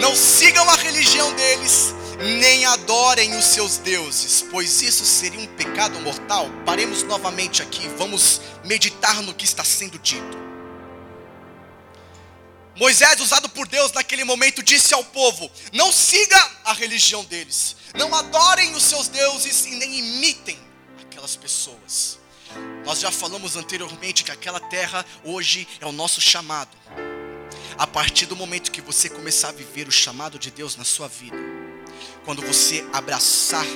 não 0.00 0.16
sigam 0.16 0.68
a 0.68 0.74
religião 0.74 1.32
deles, 1.34 1.94
nem 2.40 2.64
adorem 2.64 3.36
os 3.36 3.44
seus 3.44 3.76
deuses, 3.76 4.44
pois 4.50 4.82
isso 4.82 5.04
seria 5.04 5.38
um 5.38 5.46
pecado 5.46 6.00
mortal. 6.00 6.50
Paremos 6.66 7.04
novamente 7.04 7.62
aqui, 7.62 7.86
vamos 7.96 8.40
meditar 8.64 9.22
no 9.22 9.32
que 9.32 9.44
está 9.44 9.62
sendo 9.62 10.00
dito. 10.00 10.51
Moisés, 12.76 13.20
usado 13.20 13.48
por 13.50 13.68
Deus 13.68 13.92
naquele 13.92 14.24
momento, 14.24 14.62
disse 14.62 14.94
ao 14.94 15.04
povo: 15.04 15.50
Não 15.72 15.92
siga 15.92 16.50
a 16.64 16.72
religião 16.72 17.24
deles, 17.24 17.76
não 17.94 18.14
adorem 18.14 18.74
os 18.74 18.82
seus 18.82 19.08
deuses 19.08 19.66
e 19.66 19.70
nem 19.72 19.98
imitem 19.98 20.58
aquelas 21.00 21.36
pessoas. 21.36 22.18
Nós 22.84 23.00
já 23.00 23.10
falamos 23.10 23.56
anteriormente 23.56 24.24
que 24.24 24.30
aquela 24.30 24.60
terra 24.60 25.04
hoje 25.24 25.66
é 25.80 25.86
o 25.86 25.92
nosso 25.92 26.20
chamado. 26.20 26.76
A 27.78 27.86
partir 27.86 28.26
do 28.26 28.36
momento 28.36 28.70
que 28.70 28.80
você 28.80 29.08
começar 29.08 29.48
a 29.48 29.52
viver 29.52 29.88
o 29.88 29.92
chamado 29.92 30.38
de 30.38 30.50
Deus 30.50 30.76
na 30.76 30.84
sua 30.84 31.08
vida, 31.08 31.36
quando 32.24 32.42
você 32.42 32.86
abraçar 32.92 33.66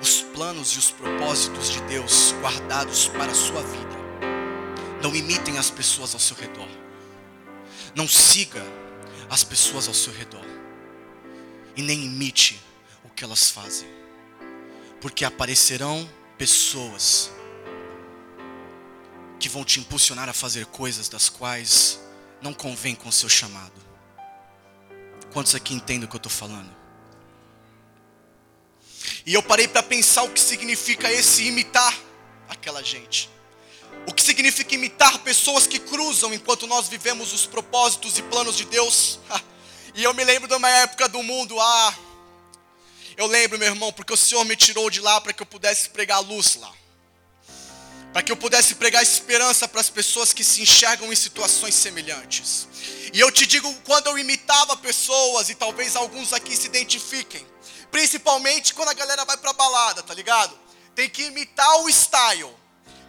os 0.00 0.22
planos 0.22 0.72
e 0.72 0.78
os 0.78 0.90
propósitos 0.90 1.70
de 1.70 1.80
Deus 1.82 2.32
guardados 2.40 3.08
para 3.08 3.32
a 3.32 3.34
sua 3.34 3.62
vida, 3.62 3.98
não 5.02 5.14
imitem 5.14 5.58
as 5.58 5.70
pessoas 5.70 6.14
ao 6.14 6.20
seu 6.20 6.36
redor. 6.36 6.68
Não 7.98 8.06
siga 8.06 8.62
as 9.28 9.42
pessoas 9.42 9.88
ao 9.88 9.92
seu 9.92 10.12
redor. 10.12 10.44
E 11.74 11.82
nem 11.82 12.04
imite 12.04 12.62
o 13.02 13.10
que 13.10 13.24
elas 13.24 13.50
fazem. 13.50 13.88
Porque 15.00 15.24
aparecerão 15.24 16.08
pessoas 16.38 17.28
que 19.40 19.48
vão 19.48 19.64
te 19.64 19.80
impulsionar 19.80 20.28
a 20.28 20.32
fazer 20.32 20.66
coisas 20.66 21.08
das 21.08 21.28
quais 21.28 21.98
não 22.40 22.54
convém 22.54 22.94
com 22.94 23.08
o 23.08 23.12
seu 23.12 23.28
chamado. 23.28 23.84
Quantos 25.32 25.56
aqui 25.56 25.74
entendem 25.74 26.04
o 26.04 26.08
que 26.08 26.14
eu 26.14 26.18
estou 26.18 26.30
falando? 26.30 26.70
E 29.26 29.34
eu 29.34 29.42
parei 29.42 29.66
para 29.66 29.82
pensar 29.82 30.22
o 30.22 30.30
que 30.30 30.38
significa 30.38 31.10
esse 31.10 31.48
imitar 31.48 31.98
aquela 32.48 32.80
gente. 32.80 33.28
O 34.06 34.12
que 34.12 34.22
significa 34.22 34.74
imitar 34.74 35.18
pessoas 35.18 35.66
que 35.66 35.78
cruzam 35.78 36.32
enquanto 36.32 36.66
nós 36.66 36.88
vivemos 36.88 37.32
os 37.32 37.46
propósitos 37.46 38.18
e 38.18 38.22
planos 38.22 38.56
de 38.56 38.64
Deus. 38.64 39.18
E 39.94 40.04
eu 40.04 40.14
me 40.14 40.22
lembro 40.22 40.46
de 40.46 40.54
uma 40.54 40.68
época 40.68 41.08
do 41.08 41.22
mundo, 41.24 41.58
ah, 41.60 41.94
eu 43.18 43.26
lembro, 43.26 43.58
meu 43.58 43.66
irmão, 43.66 43.92
porque 43.92 44.12
o 44.12 44.16
Senhor 44.16 44.44
me 44.44 44.54
tirou 44.54 44.88
de 44.88 45.00
lá 45.00 45.20
para 45.20 45.32
que 45.32 45.42
eu 45.42 45.46
pudesse 45.46 45.88
pregar 45.88 46.20
luz 46.20 46.54
lá. 46.54 46.72
Para 48.12 48.22
que 48.22 48.30
eu 48.30 48.36
pudesse 48.36 48.76
pregar 48.76 49.02
esperança 49.02 49.66
para 49.66 49.80
as 49.80 49.90
pessoas 49.90 50.32
que 50.32 50.44
se 50.44 50.62
enxergam 50.62 51.12
em 51.12 51.16
situações 51.16 51.74
semelhantes. 51.74 52.68
E 53.12 53.18
eu 53.18 53.32
te 53.32 53.44
digo, 53.44 53.74
quando 53.84 54.06
eu 54.06 54.16
imitava 54.16 54.76
pessoas, 54.76 55.50
e 55.50 55.56
talvez 55.56 55.96
alguns 55.96 56.32
aqui 56.32 56.56
se 56.56 56.66
identifiquem, 56.66 57.44
principalmente 57.90 58.72
quando 58.72 58.90
a 58.90 58.94
galera 58.94 59.24
vai 59.24 59.36
para 59.36 59.52
balada, 59.52 60.00
tá 60.00 60.14
ligado? 60.14 60.56
Tem 60.94 61.10
que 61.10 61.24
imitar 61.24 61.80
o 61.80 61.88
style 61.90 62.54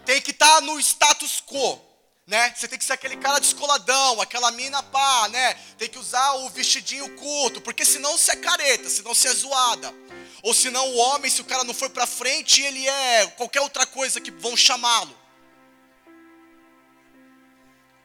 tem 0.10 0.20
que 0.20 0.32
estar 0.32 0.56
tá 0.56 0.62
no 0.62 0.80
status 0.80 1.40
quo, 1.46 1.80
né? 2.26 2.52
Você 2.56 2.68
tem 2.68 2.80
que 2.80 2.84
ser 2.84 2.94
aquele 2.94 3.16
cara 3.18 3.38
descoladão, 3.38 4.20
aquela 4.20 4.50
mina 4.50 4.82
pá, 4.82 5.30
né? 5.30 5.54
Tem 5.78 5.88
que 5.88 6.00
usar 6.00 6.34
o 6.34 6.50
vestidinho 6.50 7.16
curto, 7.16 7.62
porque 7.62 7.86
senão 7.86 8.18
você 8.18 8.32
é 8.32 8.36
careta, 8.38 8.90
senão 8.90 9.14
você 9.14 9.28
é 9.28 9.34
zoada. 9.36 9.94
Ou 10.42 10.52
senão 10.52 10.84
o 10.84 10.96
homem, 10.98 11.30
se 11.30 11.42
o 11.42 11.46
cara 11.46 11.64
não 11.64 11.76
for 11.76 11.92
para 11.92 12.08
frente, 12.08 12.60
ele 12.60 12.88
é 12.88 13.28
qualquer 13.38 13.62
outra 13.62 13.86
coisa 13.86 14.20
que 14.20 14.32
vão 14.32 14.58
chamá-lo. 14.58 15.16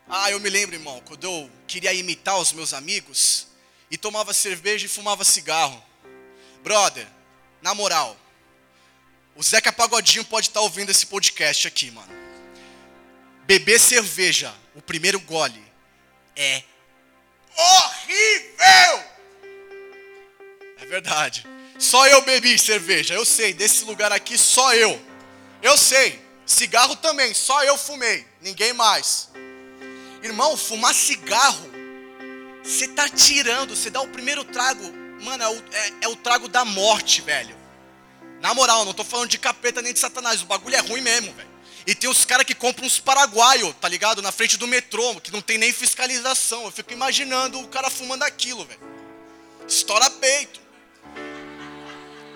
Ah, 0.06 0.30
eu 0.30 0.38
me 0.40 0.50
lembro, 0.50 0.76
irmão, 0.76 1.00
quando 1.06 1.24
eu 1.24 1.50
queria 1.66 1.94
imitar 1.94 2.36
os 2.36 2.52
meus 2.52 2.74
amigos 2.74 3.46
e 3.90 3.96
tomava 3.96 4.34
cerveja 4.34 4.84
e 4.84 4.90
fumava 4.90 5.24
cigarro. 5.24 5.82
Brother, 6.62 7.08
na 7.62 7.74
moral, 7.74 8.14
o 9.36 9.42
Zeca 9.42 9.72
Pagodinho 9.72 10.24
pode 10.24 10.48
estar 10.48 10.60
ouvindo 10.60 10.90
esse 10.90 11.06
podcast 11.06 11.66
aqui, 11.66 11.90
mano. 11.90 12.12
Beber 13.46 13.78
cerveja, 13.78 14.54
o 14.74 14.80
primeiro 14.80 15.20
gole, 15.20 15.62
é 16.36 16.62
horrível! 17.56 19.04
É 20.78 20.86
verdade. 20.86 21.46
Só 21.78 22.06
eu 22.06 22.22
bebi 22.22 22.58
cerveja, 22.58 23.14
eu 23.14 23.24
sei. 23.24 23.52
Desse 23.52 23.84
lugar 23.84 24.12
aqui, 24.12 24.38
só 24.38 24.74
eu. 24.74 25.00
Eu 25.62 25.76
sei. 25.76 26.22
Cigarro 26.46 26.94
também, 26.96 27.34
só 27.34 27.64
eu 27.64 27.76
fumei. 27.76 28.26
Ninguém 28.40 28.72
mais. 28.72 29.30
Irmão, 30.22 30.56
fumar 30.56 30.94
cigarro, 30.94 31.70
você 32.62 32.88
tá 32.88 33.08
tirando. 33.08 33.74
Você 33.76 33.90
dá 33.90 34.00
o 34.00 34.08
primeiro 34.08 34.44
trago, 34.44 34.82
mano, 35.22 35.42
é 35.42 35.48
o, 35.48 35.64
é, 35.72 35.92
é 36.02 36.08
o 36.08 36.16
trago 36.16 36.48
da 36.48 36.64
morte, 36.64 37.20
velho. 37.20 37.63
Na 38.44 38.52
moral, 38.52 38.84
não 38.84 38.92
tô 38.92 39.02
falando 39.02 39.30
de 39.30 39.38
capeta 39.38 39.80
nem 39.80 39.94
de 39.94 39.98
satanás, 39.98 40.42
o 40.42 40.44
bagulho 40.44 40.76
é 40.76 40.80
ruim 40.80 41.00
mesmo, 41.00 41.32
velho. 41.32 41.48
E 41.86 41.94
tem 41.94 42.10
os 42.10 42.26
caras 42.26 42.44
que 42.44 42.54
compram 42.54 42.84
uns 42.84 43.00
paraguaios, 43.00 43.74
tá 43.80 43.88
ligado? 43.88 44.20
Na 44.20 44.30
frente 44.30 44.58
do 44.58 44.66
metrô, 44.66 45.18
que 45.18 45.32
não 45.32 45.40
tem 45.40 45.56
nem 45.56 45.72
fiscalização. 45.72 46.62
Eu 46.64 46.70
fico 46.70 46.92
imaginando 46.92 47.58
o 47.58 47.66
cara 47.68 47.88
fumando 47.88 48.22
aquilo, 48.22 48.66
velho. 48.66 48.80
Estoura 49.66 50.10
peito. 50.10 50.60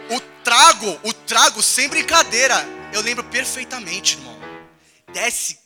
O 0.09 0.19
trago, 0.43 0.99
o 1.03 1.13
trago, 1.13 1.63
sem 1.63 1.91
brincadeira, 1.91 2.57
eu 2.95 3.03
lembro 3.03 3.25
perfeitamente, 3.25 4.17
irmão. 4.17 4.39
Desce 5.13 5.59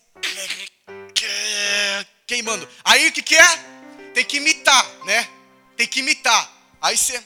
queimando. 2.26 2.68
Aí 2.82 3.06
o 3.06 3.12
que, 3.12 3.22
que 3.22 3.36
é? 3.36 3.58
Tem 4.12 4.24
que 4.24 4.38
imitar, 4.38 4.90
né? 5.04 5.28
Tem 5.76 5.86
que 5.86 6.00
imitar. 6.00 6.52
Aí 6.80 6.96
você 6.96 7.22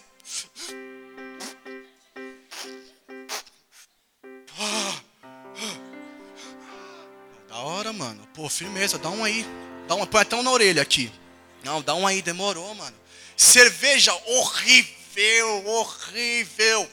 mano. 7.97 8.27
Pô, 8.35 8.49
firmeza, 8.49 8.99
dá 8.99 9.11
um 9.11 9.25
aí. 9.25 9.45
Dá 9.89 9.95
uma, 9.95 10.07
põe 10.07 10.21
até 10.21 10.37
um 10.37 10.43
na 10.43 10.51
orelha 10.51 10.83
aqui. 10.83 11.11
Não, 11.65 11.83
dá 11.83 11.95
um 11.95 12.07
aí, 12.07 12.23
demorou, 12.23 12.75
mano. 12.75 12.97
Cerveja 13.37 14.15
horrível, 14.27 15.67
horrível. 15.67 16.89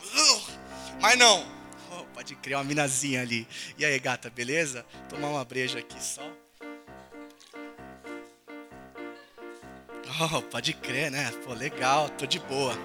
Mas 0.99 1.17
não. 1.17 1.45
Oh, 1.91 2.03
pode 2.13 2.35
criar 2.35 2.57
uma 2.57 2.63
minazinha 2.63 3.21
ali. 3.21 3.47
E 3.77 3.85
aí, 3.85 3.99
gata, 3.99 4.29
beleza? 4.29 4.85
Tomar 5.09 5.27
uma 5.27 5.45
breja 5.45 5.79
aqui 5.79 6.03
só. 6.03 6.23
Oh, 10.21 10.41
pode 10.43 10.73
crer, 10.73 11.11
né? 11.11 11.31
Pô, 11.45 11.53
legal, 11.53 12.09
tô 12.09 12.25
de 12.25 12.39
boa. 12.39 12.77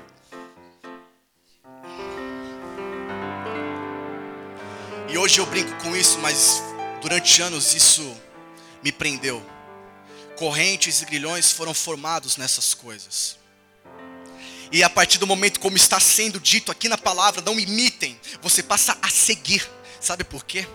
E 5.10 5.16
hoje 5.16 5.38
eu 5.38 5.46
brinco 5.46 5.72
com 5.82 5.96
isso, 5.96 6.18
mas 6.18 6.62
durante 7.00 7.40
anos 7.42 7.74
isso 7.74 8.16
me 8.82 8.92
prendeu. 8.92 9.44
Correntes 10.36 11.02
e 11.02 11.04
grilhões 11.04 11.50
foram 11.50 11.74
formados 11.74 12.36
nessas 12.36 12.74
coisas. 12.74 13.36
E 14.70 14.82
a 14.82 14.90
partir 14.90 15.18
do 15.18 15.26
momento 15.26 15.60
como 15.60 15.76
está 15.76 15.98
sendo 15.98 16.38
dito 16.38 16.70
aqui 16.70 16.88
na 16.88 16.98
palavra, 16.98 17.42
não 17.42 17.58
imitem, 17.58 18.18
você 18.42 18.62
passa 18.62 18.96
a 19.02 19.08
seguir. 19.08 19.68
Sabe 20.00 20.22
por 20.24 20.44
quê? 20.44 20.66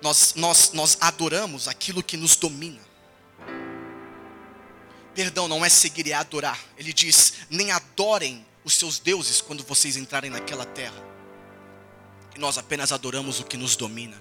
Nós, 0.00 0.34
nós, 0.34 0.72
nós 0.72 0.96
adoramos 1.00 1.68
aquilo 1.68 2.02
que 2.02 2.16
nos 2.16 2.36
domina. 2.36 2.80
Perdão, 5.14 5.46
não 5.46 5.64
é 5.64 5.68
seguir, 5.68 6.10
é 6.10 6.14
adorar. 6.14 6.58
Ele 6.76 6.92
diz: 6.92 7.34
nem 7.50 7.70
adorem 7.70 8.44
os 8.64 8.74
seus 8.74 8.98
deuses 8.98 9.40
quando 9.40 9.62
vocês 9.64 9.96
entrarem 9.96 10.30
naquela 10.30 10.64
terra 10.64 11.14
e 12.34 12.38
nós 12.38 12.58
apenas 12.58 12.92
adoramos 12.92 13.40
o 13.40 13.44
que 13.44 13.56
nos 13.56 13.76
domina. 13.76 14.20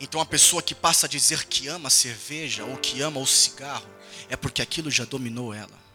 Então 0.00 0.20
a 0.20 0.26
pessoa 0.26 0.62
que 0.62 0.74
passa 0.74 1.06
a 1.06 1.08
dizer 1.08 1.44
que 1.44 1.68
ama 1.68 1.88
a 1.88 1.90
cerveja 1.90 2.64
ou 2.64 2.76
que 2.76 3.00
ama 3.00 3.20
o 3.20 3.26
cigarro 3.26 3.88
é 4.28 4.36
porque 4.36 4.60
aquilo 4.60 4.90
já 4.90 5.04
dominou 5.04 5.54
ela. 5.54 5.86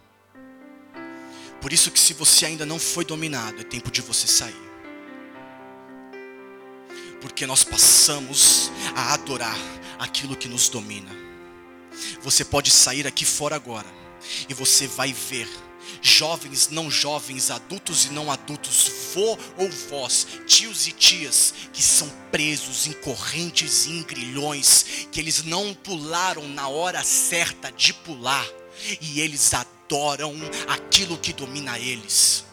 Por 1.62 1.72
isso 1.72 1.92
que 1.92 2.00
se 2.00 2.14
você 2.14 2.48
ainda 2.48 2.66
não 2.66 2.80
foi 2.80 3.06
dominado, 3.06 3.62
é 3.62 3.64
tempo 3.64 3.92
de 3.92 4.02
você 4.02 4.26
sair. 4.26 4.72
Porque 7.22 7.46
nós 7.46 7.64
passamos 7.64 8.72
a 8.96 9.14
adorar 9.14 9.58
aquilo 10.00 10.36
que 10.36 10.48
nos 10.48 10.70
domina. 10.70 11.12
Você 12.22 12.44
pode 12.44 12.72
sair 12.72 13.06
aqui 13.06 13.26
fora 13.26 13.56
agora 13.56 13.88
e 14.50 14.54
você 14.56 14.88
vai 14.88 15.14
ver 15.14 15.48
jovens, 16.02 16.70
não 16.70 16.89
jovens, 16.89 17.52
adultos 17.52 18.06
e 18.06 18.10
não 18.10 18.32
adultos, 18.32 18.91
vô 19.13 19.38
ou 19.58 19.70
vós, 19.89 20.28
tios 20.48 20.88
e 20.88 20.91
tias, 20.91 21.54
que 21.74 21.82
são 21.82 22.10
presos 22.32 22.88
em 22.88 22.94
correntes 22.94 23.86
e 23.86 23.91
em 23.91 24.04
grilhões, 24.04 25.08
que 25.12 25.20
eles 25.20 25.44
não 25.44 25.74
pularam 25.74 26.48
na 26.48 26.67
hora 26.67 27.04
certa 27.04 27.72
de 27.72 27.94
pular, 27.94 28.46
e 29.00 29.22
eles 29.22 29.54
adoram 29.54 30.36
aquilo 30.67 31.17
que 31.17 31.34
domina 31.34 31.78
eles. 31.78 32.46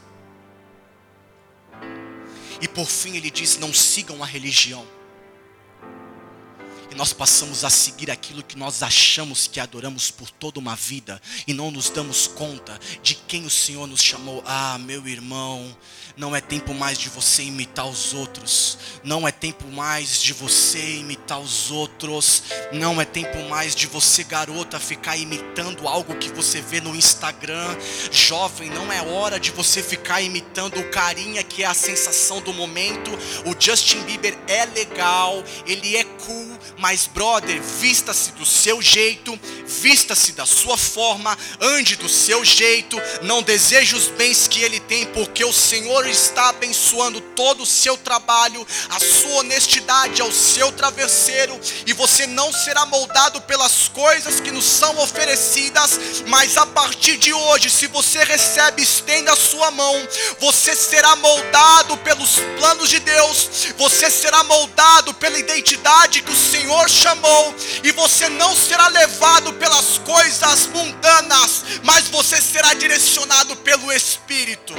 E 2.61 2.67
por 2.67 2.87
fim 2.87 3.17
ele 3.17 3.31
diz: 3.31 3.57
não 3.59 3.73
sigam 3.73 4.23
a 4.23 4.27
religião. 4.27 4.98
Nós 6.99 7.13
passamos 7.13 7.65
a 7.65 7.71
seguir 7.71 8.11
aquilo 8.11 8.43
que 8.43 8.59
nós 8.59 8.83
achamos 8.83 9.47
que 9.47 9.61
adoramos 9.61 10.11
por 10.11 10.29
toda 10.33 10.59
uma 10.59 10.75
vida 10.75 11.23
e 11.47 11.55
não 11.55 11.71
nos 11.71 11.91
damos 11.91 12.27
conta 12.27 12.77
de 13.05 13.15
quem 13.15 13.47
o 13.47 13.51
Senhor 13.51 13.87
nos 13.87 14.03
chamou. 14.03 14.43
Ah, 14.45 14.77
meu 14.81 15.07
irmão, 15.07 15.77
não 16.19 16.35
é 16.35 16.41
tempo 16.41 16.75
mais 16.75 16.99
de 16.99 17.09
você 17.09 17.45
imitar 17.45 17.87
os 17.87 18.13
outros. 18.13 18.77
Não 19.05 19.29
é 19.29 19.31
tempo 19.31 19.69
mais 19.69 20.21
de 20.21 20.33
você 20.33 20.97
imitar 20.97 21.39
os 21.39 21.71
outros. 21.71 22.43
Não 22.73 23.01
é 23.01 23.05
tempo 23.05 23.49
mais 23.49 23.73
de 23.73 23.87
você, 23.87 24.25
garota, 24.25 24.81
ficar 24.81 25.17
imitando 25.17 25.87
algo 25.87 26.17
que 26.17 26.29
você 26.31 26.61
vê 26.61 26.81
no 26.81 26.97
Instagram. 26.97 27.77
Jovem, 28.11 28.69
não 28.71 28.93
é 28.93 29.01
hora 29.01 29.39
de 29.39 29.53
você 29.53 29.81
ficar 29.81 30.21
imitando 30.21 30.81
o 30.81 30.91
carinha 30.91 31.45
que 31.45 31.63
é 31.63 31.67
a 31.67 31.75
sensação 31.75 32.43
do 32.43 32.53
momento. 32.53 33.13
O 33.47 33.55
Justin 33.57 34.03
Bieber 34.03 34.37
é 34.49 34.67
legal, 34.67 35.45
ele 35.65 35.97
é 35.97 36.03
cool, 36.03 36.59
mas 36.79 36.88
brother, 36.97 37.61
vista-se 37.61 38.33
do 38.33 38.47
seu 38.47 38.81
jeito, 38.81 39.39
vista-se 39.67 40.33
da 40.33 40.47
sua 40.47 40.77
forma, 40.77 41.37
ande 41.61 41.97
do 41.97 42.09
seu 42.09 42.43
jeito, 42.43 42.97
não 43.23 43.43
deseje 43.43 43.95
os 43.95 44.09
bens 44.09 44.49
que 44.49 44.63
ele 44.63 44.81
tem, 44.81 45.05
porque 45.07 45.45
o 45.45 45.53
Senhor 45.53 46.07
está 46.07 46.49
abençoando 46.49 47.21
todo 47.21 47.63
o 47.63 47.67
seu 47.67 47.97
trabalho, 47.97 48.67
a 48.89 48.99
sua 48.99 49.41
honestidade 49.41 50.23
é 50.23 50.25
o 50.25 50.33
seu 50.33 50.73
travesseiro, 50.73 51.61
e 51.87 51.93
você 51.93 52.27
não 52.27 52.51
será 52.53 52.87
moldado 52.87 53.41
pelas 53.43 53.89
coisas 53.89 54.41
que 54.41 54.51
nos 54.51 54.65
são 54.65 54.99
oferecidas, 54.99 55.99
mas 56.27 56.57
a 56.57 56.65
partir 56.65 57.19
de 57.19 57.35
hoje, 57.35 57.69
se 57.69 57.87
você 57.87 58.25
recebe, 58.25 58.83
estenda 58.83 59.33
a 59.33 59.37
sua 59.37 59.71
mão, 59.71 59.95
você 60.41 60.75
será 60.75 61.15
moldado 61.17 61.97
pelos 61.99 62.37
planos 62.59 62.89
de 62.89 62.99
Deus, 63.01 63.75
você 63.77 64.11
será 64.11 64.43
moldado 64.45 65.13
pela 65.15 65.39
identidade 65.39 66.23
que 66.23 66.33
o 66.33 66.37
Senhor 66.37 66.68
chamou, 66.89 67.55
e 67.83 67.93
você 67.93 68.29
não 68.29 68.55
será 68.55 68.89
levado 68.89 69.53
pelas 69.55 69.99
coisas 69.99 70.67
mundanas, 70.67 71.65
mas 71.83 72.09
você 72.09 72.41
será 72.41 72.75
direcionado 72.75 73.57
pelo 73.57 73.93
Espírito. 73.93 74.75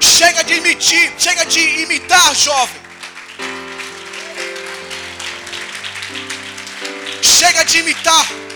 Chega 0.00 0.42
de 0.42 0.54
imitar, 0.54 1.12
chega 1.18 1.44
de 1.46 1.60
imitar, 1.82 2.34
jovem. 2.34 2.80
Chega 7.22 7.64
de 7.64 7.78
imitar. 7.78 8.47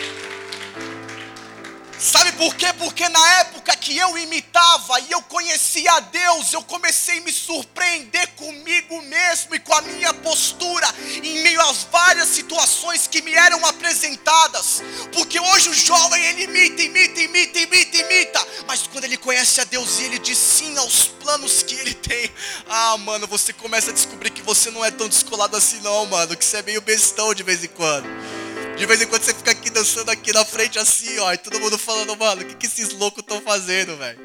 Sabe 2.03 2.33
por 2.33 2.57
quê? 2.57 2.67
Porque 2.73 3.09
na 3.09 3.33
época 3.39 3.77
que 3.77 3.97
eu 3.97 4.19
imitava 4.19 4.99
e 5.03 5.13
eu 5.13 5.23
conhecia 5.23 5.89
a 5.93 6.01
Deus, 6.01 6.53
eu 6.53 6.61
comecei 6.65 7.19
a 7.19 7.21
me 7.21 7.33
surpreender 7.33 8.27
comigo 8.31 9.01
mesmo 9.03 9.55
e 9.55 9.61
com 9.61 9.73
a 9.73 9.81
minha 9.83 10.13
postura 10.15 10.93
em 11.23 11.45
meio 11.45 11.61
às 11.61 11.85
várias 11.85 12.27
situações 12.27 13.07
que 13.07 13.23
me 13.23 13.33
eram 13.33 13.65
apresentadas. 13.65 14.83
Porque 15.13 15.39
hoje 15.39 15.69
o 15.69 15.75
jovem 15.75 16.21
ele 16.25 16.43
imita, 16.43 16.83
imita, 16.83 17.21
imita, 17.21 17.59
imita, 17.61 17.97
imita, 17.97 18.49
mas 18.67 18.83
quando 18.89 19.05
ele 19.05 19.17
conhece 19.17 19.61
a 19.61 19.65
Deus 19.65 20.01
e 20.01 20.05
ele 20.07 20.19
diz 20.19 20.39
sim 20.39 20.77
aos 20.79 21.05
planos 21.05 21.63
que 21.63 21.77
ele 21.77 21.95
tem, 21.95 22.33
ah, 22.69 22.97
mano, 22.99 23.29
você 23.29 23.53
começa 23.53 23.93
a 23.93 23.95
descobrir 23.95 24.31
que 24.31 24.43
você 24.43 24.73
não 24.73 24.85
é 24.85 24.91
tão 24.91 25.09
descolado 25.09 25.57
assim 25.57 25.81
não, 25.83 26.05
mano, 26.07 26.37
que 26.37 26.45
você 26.45 26.57
é 26.57 26.63
meio 26.63 26.81
bestão 26.81 27.33
de 27.33 27.45
vez 27.45 27.63
em 27.63 27.69
quando. 27.69 28.42
De 28.77 28.87
vez 28.87 29.03
em 29.03 29.07
quando 29.07 29.23
você 29.23 29.35
fica 29.35 29.51
aqui 29.51 29.71
dançando 29.71 30.11
aqui 30.11 30.33
na 30.33 30.45
frente 30.45 30.79
assim, 30.79 31.19
ó, 31.19 31.33
e 31.33 31.39
todo 31.39 31.61
mundo 31.61 31.79
falando, 31.79 32.17
mano, 32.17 32.43
o 32.43 32.45
que, 32.47 32.55
que 32.55 32.67
esses 32.67 32.93
loucos 32.95 33.23
estão 33.23 33.41
fazendo, 33.41 33.97
velho? 33.97 34.19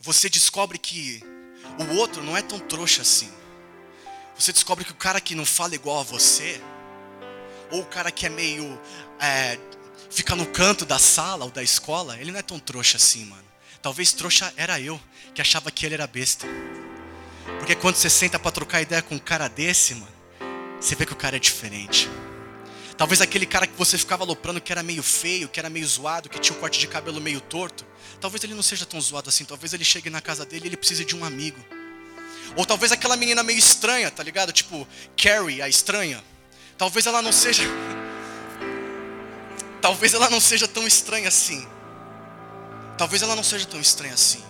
Você 0.00 0.28
descobre 0.28 0.78
que 0.78 1.22
o 1.78 1.96
outro 1.96 2.22
não 2.22 2.36
é 2.36 2.42
tão 2.42 2.58
trouxa 2.58 3.02
assim. 3.02 3.30
Você 4.38 4.52
descobre 4.52 4.84
que 4.84 4.92
o 4.92 4.96
cara 4.96 5.20
que 5.20 5.34
não 5.34 5.46
fala 5.46 5.74
igual 5.74 6.00
a 6.00 6.02
você, 6.02 6.60
ou 7.70 7.80
o 7.80 7.86
cara 7.86 8.10
que 8.10 8.26
é 8.26 8.28
meio. 8.28 8.80
É, 9.20 9.58
fica 10.10 10.34
no 10.34 10.46
canto 10.46 10.84
da 10.84 10.98
sala 10.98 11.44
ou 11.44 11.50
da 11.50 11.62
escola, 11.62 12.18
ele 12.20 12.30
não 12.30 12.38
é 12.38 12.42
tão 12.42 12.58
trouxa 12.58 12.96
assim, 12.96 13.24
mano. 13.24 13.44
Talvez 13.80 14.12
trouxa 14.12 14.52
era 14.56 14.80
eu, 14.80 15.00
que 15.34 15.40
achava 15.40 15.70
que 15.70 15.86
ele 15.86 15.94
era 15.94 16.06
besta. 16.06 16.46
Porque 17.58 17.74
quando 17.74 17.96
você 17.96 18.10
senta 18.10 18.38
para 18.38 18.50
trocar 18.50 18.82
ideia 18.82 19.02
com 19.02 19.14
um 19.14 19.18
cara 19.18 19.48
desse, 19.48 19.94
mano, 19.94 20.15
você 20.80 20.94
vê 20.94 21.06
que 21.06 21.12
o 21.12 21.16
cara 21.16 21.36
é 21.36 21.38
diferente. 21.38 22.08
Talvez 22.96 23.20
aquele 23.20 23.44
cara 23.44 23.66
que 23.66 23.76
você 23.76 23.98
ficava 23.98 24.24
aloprando 24.24 24.60
que 24.60 24.72
era 24.72 24.82
meio 24.82 25.02
feio, 25.02 25.48
que 25.48 25.60
era 25.60 25.68
meio 25.68 25.86
zoado, 25.86 26.30
que 26.30 26.38
tinha 26.38 26.56
um 26.56 26.60
corte 26.60 26.78
de 26.78 26.86
cabelo 26.86 27.20
meio 27.20 27.40
torto, 27.40 27.84
talvez 28.20 28.42
ele 28.42 28.54
não 28.54 28.62
seja 28.62 28.86
tão 28.86 29.00
zoado 29.00 29.28
assim, 29.28 29.44
talvez 29.44 29.74
ele 29.74 29.84
chegue 29.84 30.08
na 30.08 30.22
casa 30.22 30.46
dele 30.46 30.64
e 30.64 30.68
ele 30.68 30.76
precise 30.76 31.04
de 31.04 31.14
um 31.14 31.24
amigo. 31.24 31.62
Ou 32.56 32.64
talvez 32.64 32.92
aquela 32.92 33.16
menina 33.16 33.42
meio 33.42 33.58
estranha, 33.58 34.10
tá 34.10 34.22
ligado? 34.22 34.50
Tipo, 34.50 34.88
Carrie, 35.14 35.60
a 35.60 35.68
estranha. 35.68 36.24
Talvez 36.78 37.06
ela 37.06 37.20
não 37.20 37.32
seja 37.32 37.64
Talvez 39.82 40.14
ela 40.14 40.30
não 40.30 40.40
seja 40.40 40.66
tão 40.66 40.86
estranha 40.86 41.28
assim. 41.28 41.66
Talvez 42.96 43.20
ela 43.20 43.36
não 43.36 43.44
seja 43.44 43.66
tão 43.66 43.80
estranha 43.80 44.14
assim. 44.14 44.42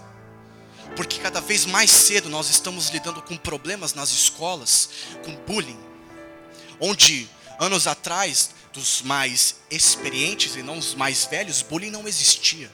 Porque 0.95 1.19
cada 1.19 1.41
vez 1.41 1.67
mais 1.67 1.91
cedo 1.91 2.29
nós 2.29 2.49
estamos 2.49 2.91
lidando 2.91 3.21
com 3.21 3.37
problemas 3.37 3.93
nas 3.93 4.11
escolas, 4.11 4.89
com 5.25 5.35
bullying, 5.45 5.79
onde 6.81 7.29
anos 7.59 7.87
atrás, 7.87 8.51
dos 8.73 9.03
mais 9.03 9.57
experientes 9.71 10.57
e 10.57 10.63
não 10.63 10.79
os 10.79 10.95
mais 10.95 11.25
velhos, 11.25 11.63
bullying 11.63 11.91
não 11.91 12.07
existia. 12.07 12.71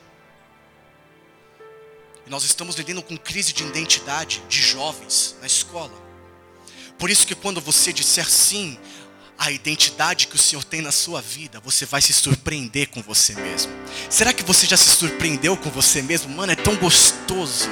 E 2.26 2.30
nós 2.30 2.44
estamos 2.44 2.76
lidando 2.76 3.02
com 3.02 3.16
crise 3.16 3.52
de 3.52 3.64
identidade 3.64 4.42
de 4.48 4.60
jovens 4.60 5.36
na 5.40 5.46
escola. 5.46 5.92
Por 6.98 7.10
isso 7.10 7.26
que 7.26 7.34
quando 7.34 7.60
você 7.60 7.92
disser 7.92 8.28
sim 8.28 8.78
à 9.42 9.50
identidade 9.50 10.28
que 10.28 10.37
o 10.37 10.38
Senhor 10.38 10.62
tem 10.62 10.81
na 10.81 10.92
sua 10.92 11.20
vida, 11.20 11.59
você 11.59 11.85
vai 11.85 12.00
se 12.00 12.12
surpreender 12.12 12.88
com 12.90 13.02
você 13.02 13.35
mesmo. 13.35 13.72
Será 14.09 14.33
que 14.33 14.44
você 14.44 14.68
já 14.68 14.76
se 14.76 14.88
surpreendeu 14.88 15.57
com 15.57 15.68
você 15.68 16.00
mesmo? 16.00 16.33
Mano, 16.33 16.52
é 16.52 16.55
tão 16.55 16.76
gostoso. 16.76 17.68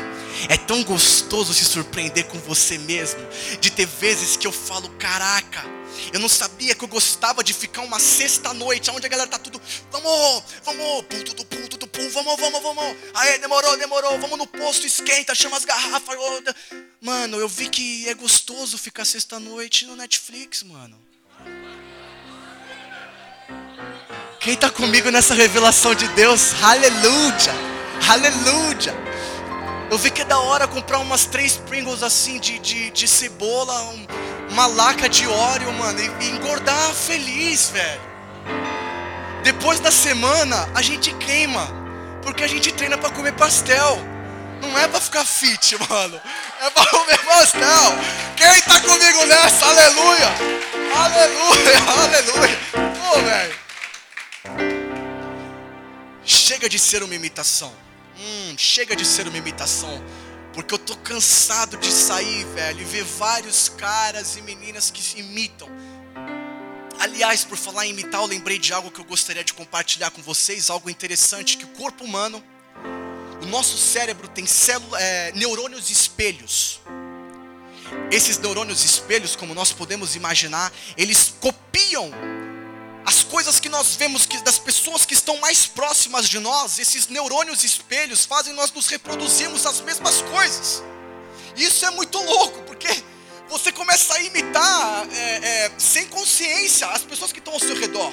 É 0.49 0.57
tão 0.57 0.83
gostoso 0.83 1.55
se 1.55 1.65
surpreender 1.65 2.27
com 2.27 2.41
você 2.41 2.77
mesmo. 2.77 3.21
De 3.61 3.71
ter 3.71 3.87
vezes 3.87 4.37
que 4.37 4.49
eu 4.49 4.51
falo, 4.51 4.91
caraca, 4.99 5.65
eu 6.13 6.19
não 6.19 6.29
sabia 6.29 6.75
que 6.75 6.83
eu 6.83 6.89
gostava 6.89 7.45
de 7.45 7.55
ficar 7.55 7.83
uma 7.83 8.01
sexta 8.01 8.53
noite, 8.53 8.91
onde 8.91 9.07
a 9.07 9.09
galera 9.09 9.31
tá 9.31 9.39
tudo, 9.39 9.63
vamos, 9.93 10.43
vamos, 10.65 11.05
pum, 11.05 11.23
tudo, 11.23 11.45
pum, 11.45 11.69
tudo, 11.69 11.87
pum, 11.87 12.11
vamos, 12.11 12.41
vamos, 12.41 12.63
vamos. 12.63 12.97
Aí, 13.15 13.39
demorou, 13.39 13.77
demorou, 13.79 14.19
vamos 14.19 14.39
no 14.39 14.47
posto, 14.49 14.89
esquenta, 14.89 15.37
chama 15.37 15.57
as 15.57 15.65
garrafas. 15.65 16.17
Mano, 17.01 17.39
eu 17.39 17.49
vi 17.49 17.69
que 17.69 18.09
é 18.09 18.15
gostoso 18.15 18.77
ficar 18.77 19.05
sexta 19.05 19.39
noite 19.39 19.87
no 19.87 19.95
Netflix, 19.95 20.65
mano. 20.65 21.10
Quem 24.41 24.55
está 24.55 24.71
comigo 24.71 25.11
nessa 25.11 25.35
revelação 25.35 25.95
de 25.95 26.09
Deus? 26.09 26.55
Aleluia! 26.63 27.53
Aleluia! 28.09 28.95
Eu 29.91 29.99
vi 29.99 30.11
que 30.11 30.23
é 30.23 30.25
da 30.25 30.39
hora 30.39 30.67
comprar 30.67 30.99
umas 30.99 31.27
três 31.27 31.59
Pringles 31.59 32.03
assim 32.03 32.41
de, 32.41 32.59
de, 32.59 32.89
de 32.89 33.07
cebola, 33.07 33.79
um, 33.91 34.07
uma 34.51 34.67
laca 34.67 35.11
de 35.11 35.29
óleo, 35.29 35.71
mano, 35.75 36.01
e, 36.01 36.25
e 36.25 36.31
engordar 36.31 36.95
feliz, 36.95 37.69
velho. 37.69 38.01
Depois 39.43 39.79
da 39.79 39.91
semana, 39.91 40.71
a 40.75 40.81
gente 40.81 41.13
queima, 41.17 41.69
porque 42.23 42.43
a 42.43 42.49
gente 42.49 42.73
treina 42.73 42.97
para 42.97 43.11
comer 43.11 43.33
pastel. 43.33 43.99
Não 44.63 44.79
é 44.79 44.89
para 44.89 45.03
ficar 45.03 45.27
fit, 45.27 45.77
mano. 45.87 46.19
É 46.63 46.71
para 46.71 46.87
comer 46.87 47.19
pastel. 47.27 47.93
Quem 48.39 48.59
tá 48.63 48.81
comigo 48.81 49.23
nessa? 49.27 49.67
Aleluia! 49.67 50.29
Aleluia! 50.97 51.79
Aleluia! 52.05 52.59
Ô, 52.75 53.19
oh, 53.19 53.23
velho. 53.23 53.60
Chega 56.25 56.69
de 56.69 56.79
ser 56.79 57.03
uma 57.03 57.15
imitação. 57.15 57.73
Hum, 58.19 58.55
chega 58.57 58.95
de 58.95 59.05
ser 59.05 59.27
uma 59.27 59.37
imitação. 59.37 60.03
Porque 60.53 60.75
eu 60.75 60.79
tô 60.79 60.97
cansado 60.97 61.77
de 61.77 61.91
sair, 61.91 62.45
velho, 62.55 62.81
e 62.81 62.85
ver 62.85 63.05
vários 63.05 63.69
caras 63.69 64.37
e 64.37 64.43
meninas 64.43 64.91
que 64.91 65.21
imitam. 65.21 65.69
Aliás, 66.99 67.45
por 67.45 67.57
falar 67.57 67.87
em 67.87 67.91
imitar, 67.91 68.21
eu 68.21 68.27
lembrei 68.27 68.59
de 68.59 68.73
algo 68.73 68.91
que 68.91 69.01
eu 69.01 69.05
gostaria 69.05 69.43
de 69.43 69.55
compartilhar 69.55 70.11
com 70.11 70.21
vocês, 70.21 70.69
algo 70.69 70.91
interessante 70.91 71.57
que 71.57 71.65
o 71.65 71.69
corpo 71.69 72.05
humano, 72.05 72.45
o 73.43 73.47
nosso 73.47 73.79
cérebro 73.79 74.29
tem 74.29 74.45
célula, 74.45 75.01
é, 75.01 75.33
neurônios 75.33 75.89
espelhos. 75.89 76.81
Esses 78.11 78.39
neurônios 78.39 78.85
espelhos, 78.85 79.35
como 79.35 79.55
nós 79.55 79.73
podemos 79.73 80.15
imaginar, 80.15 80.73
eles 80.97 81.33
copiam 81.41 82.11
as 83.05 83.23
coisas 83.23 83.59
que 83.59 83.69
nós 83.69 83.97
vemos 83.97 84.27
que 84.27 84.39
das 84.43 84.59
pessoas 84.59 85.05
que 85.05 85.15
estão 85.15 85.37
mais 85.39 85.67
próximas 85.67 86.29
de 86.29 86.39
nós, 86.39 86.79
esses 86.79 87.09
neurônios 87.09 87.65
espelhos 87.65 88.25
fazem 88.25 88.53
nós 88.53 88.73
nos 88.73 88.87
reproduzirmos 88.87 89.67
as 89.67 89.81
mesmas 89.81 90.23
coisas. 90.23 90.83
Isso 91.57 91.85
é 91.85 91.91
muito 91.91 92.19
louco, 92.19 92.63
porque 92.63 92.89
você 93.49 93.73
começa 93.73 94.15
a 94.15 94.23
imitar 94.23 95.09
é, 95.13 95.65
é, 95.67 95.73
sem 95.79 96.07
consciência 96.07 96.87
as 96.89 97.03
pessoas 97.03 97.33
que 97.33 97.39
estão 97.39 97.55
ao 97.55 97.61
seu 97.61 97.75
redor. 97.75 98.13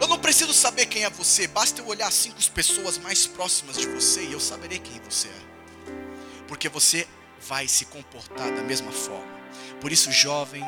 Eu 0.00 0.06
não 0.06 0.18
preciso 0.18 0.52
saber 0.52 0.86
quem 0.86 1.04
é 1.04 1.10
você, 1.10 1.46
basta 1.46 1.80
eu 1.80 1.86
olhar 1.86 2.12
cinco 2.12 2.38
pessoas 2.50 2.98
mais 2.98 3.26
próximas 3.26 3.76
de 3.76 3.88
você 3.88 4.22
e 4.22 4.32
eu 4.32 4.40
saberei 4.40 4.78
quem 4.78 5.00
você 5.00 5.28
é. 5.28 5.48
Porque 6.46 6.68
você 6.68 7.06
vai 7.40 7.66
se 7.66 7.84
comportar 7.86 8.50
da 8.52 8.62
mesma 8.62 8.92
forma. 8.92 9.38
Por 9.80 9.90
isso, 9.90 10.12
jovem, 10.12 10.64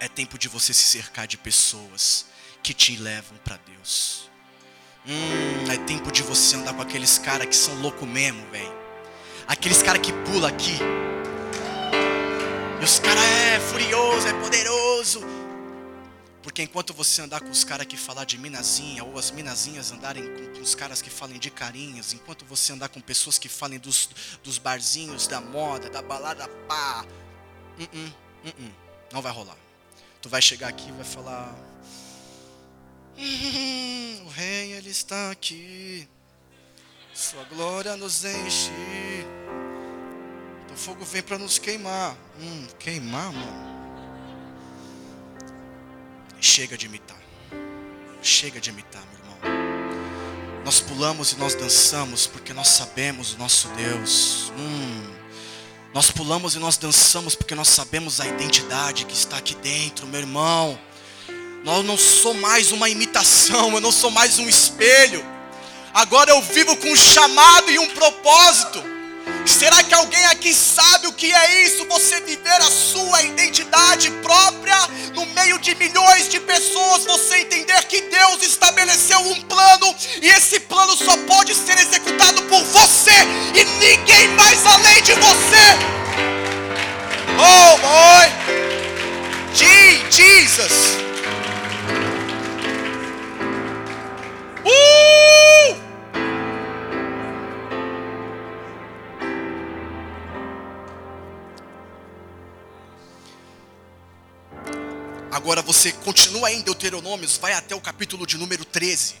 é 0.00 0.08
tempo 0.08 0.38
de 0.38 0.48
você 0.48 0.72
se 0.72 0.82
cercar 0.82 1.26
de 1.26 1.36
pessoas 1.36 2.26
que 2.62 2.74
te 2.74 2.96
levam 2.96 3.36
para 3.44 3.58
Deus. 3.58 4.30
Hum, 5.06 5.70
é 5.70 5.76
tempo 5.86 6.10
de 6.10 6.22
você 6.22 6.56
andar 6.56 6.74
com 6.74 6.82
aqueles 6.82 7.18
caras 7.18 7.46
que 7.46 7.56
são 7.56 7.74
louco 7.80 8.04
mesmo, 8.04 8.44
velho. 8.50 8.74
Aqueles 9.46 9.82
caras 9.82 10.02
que 10.02 10.12
pula 10.12 10.48
aqui. 10.48 10.78
E 12.80 12.84
os 12.84 12.98
caras 12.98 13.22
é 13.22 13.60
furioso, 13.60 14.26
é 14.26 14.32
poderoso. 14.32 15.20
Porque 16.42 16.62
enquanto 16.62 16.92
você 16.92 17.22
andar 17.22 17.40
com 17.40 17.50
os 17.50 17.64
caras 17.64 17.86
que 17.86 17.96
falar 17.96 18.24
de 18.24 18.38
minazinha, 18.38 19.04
ou 19.04 19.18
as 19.18 19.30
minazinhas 19.30 19.92
andarem 19.92 20.24
com, 20.54 20.60
os 20.60 20.74
caras 20.74 21.00
que 21.00 21.10
falem 21.10 21.38
de 21.38 21.50
carinhas, 21.50 22.12
enquanto 22.12 22.44
você 22.44 22.72
andar 22.72 22.88
com 22.88 23.00
pessoas 23.00 23.38
que 23.38 23.48
falem 23.48 23.78
dos, 23.78 24.10
dos 24.42 24.58
barzinhos, 24.58 25.26
da 25.26 25.40
moda, 25.40 25.88
da 25.88 26.02
balada 26.02 26.48
pá, 26.68 27.04
uh 27.78 27.82
-uh, 27.82 28.12
uh 28.46 28.72
não 29.12 29.22
vai 29.22 29.32
rolar. 29.32 29.65
Tu 30.26 30.30
vai 30.30 30.42
chegar 30.42 30.66
aqui 30.66 30.88
e 30.88 30.92
vai 30.92 31.04
falar: 31.04 31.54
hum, 33.16 34.24
O 34.26 34.28
Rei, 34.28 34.72
Ele 34.72 34.90
está 34.90 35.30
aqui, 35.30 36.08
Sua 37.14 37.44
glória 37.44 37.96
nos 37.96 38.24
enche. 38.24 38.72
O 40.72 40.76
fogo 40.76 41.04
vem 41.04 41.22
para 41.22 41.38
nos 41.38 41.60
queimar. 41.60 42.16
Hum, 42.40 42.66
queimar, 42.76 43.32
mano. 43.32 43.76
Chega 46.40 46.76
de 46.76 46.86
imitar. 46.86 47.22
Chega 48.20 48.60
de 48.60 48.70
imitar, 48.70 49.04
meu 49.06 49.20
irmão. 49.20 50.64
Nós 50.64 50.80
pulamos 50.80 51.30
e 51.30 51.36
nós 51.36 51.54
dançamos 51.54 52.26
porque 52.26 52.52
nós 52.52 52.66
sabemos 52.66 53.34
o 53.34 53.38
nosso 53.38 53.68
Deus. 53.76 54.52
Hum. 54.58 55.25
Nós 55.96 56.10
pulamos 56.10 56.54
e 56.54 56.58
nós 56.58 56.76
dançamos 56.76 57.34
porque 57.34 57.54
nós 57.54 57.68
sabemos 57.68 58.20
a 58.20 58.26
identidade 58.26 59.06
que 59.06 59.14
está 59.14 59.38
aqui 59.38 59.54
dentro, 59.54 60.06
meu 60.06 60.20
irmão. 60.20 60.78
Eu 61.64 61.82
não 61.82 61.96
sou 61.96 62.34
mais 62.34 62.70
uma 62.70 62.90
imitação, 62.90 63.72
eu 63.72 63.80
não 63.80 63.90
sou 63.90 64.10
mais 64.10 64.38
um 64.38 64.46
espelho. 64.46 65.24
Agora 65.94 66.32
eu 66.32 66.42
vivo 66.42 66.76
com 66.76 66.92
um 66.92 66.96
chamado 66.96 67.70
e 67.70 67.78
um 67.78 67.88
propósito. 67.94 68.84
Será 69.46 69.82
que 69.82 69.94
alguém 69.94 70.24
aqui 70.26 70.52
sabe 70.52 71.06
o 71.06 71.12
que 71.12 71.32
é 71.32 71.64
isso? 71.64 71.86
Você 71.86 72.20
viver 72.20 72.60
a 72.60 72.70
sua 72.70 73.22
identidade 73.22 74.10
própria 74.22 74.76
no 75.14 75.24
meio 75.26 75.58
de 75.58 75.74
milhões 75.76 76.28
de 76.28 76.40
pessoas, 76.40 77.04
você 77.04 77.38
entender 77.38 77.82
que 77.84 78.02
Deus 78.02 78.42
estabeleceu 78.42 79.18
um 79.20 79.40
plano 79.42 79.94
e 80.20 80.28
esse 80.28 80.60
plano 80.60 80.96
só 80.96 81.16
pode 81.26 81.54
ser 81.54 81.78
executado 81.78 82.42
por 82.42 82.62
você 82.64 83.12
e 83.54 83.64
ninguém 83.78 84.28
mais 84.36 84.66
além 84.66 85.02
de 85.02 85.14
você. 85.14 85.96
Oh 87.38 87.78
boy! 87.78 88.46
Jesus! 90.10 90.96
Uh! 94.64 95.85
Agora 105.36 105.60
você 105.60 105.92
continua 105.92 106.50
em 106.50 106.62
Deuteronômios, 106.62 107.36
vai 107.36 107.52
até 107.52 107.74
o 107.74 107.80
capítulo 107.80 108.26
de 108.26 108.38
número 108.38 108.64
13. 108.64 109.16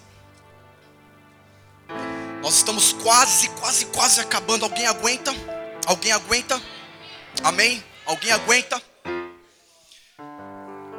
Nós 2.40 2.54
estamos 2.54 2.94
quase, 2.94 3.50
quase, 3.50 3.84
quase 3.84 4.18
acabando. 4.18 4.64
Alguém 4.64 4.86
aguenta? 4.86 5.30
Alguém 5.84 6.12
aguenta? 6.12 6.58
Amém? 7.44 7.84
Alguém 8.06 8.32
aguenta? 8.32 8.82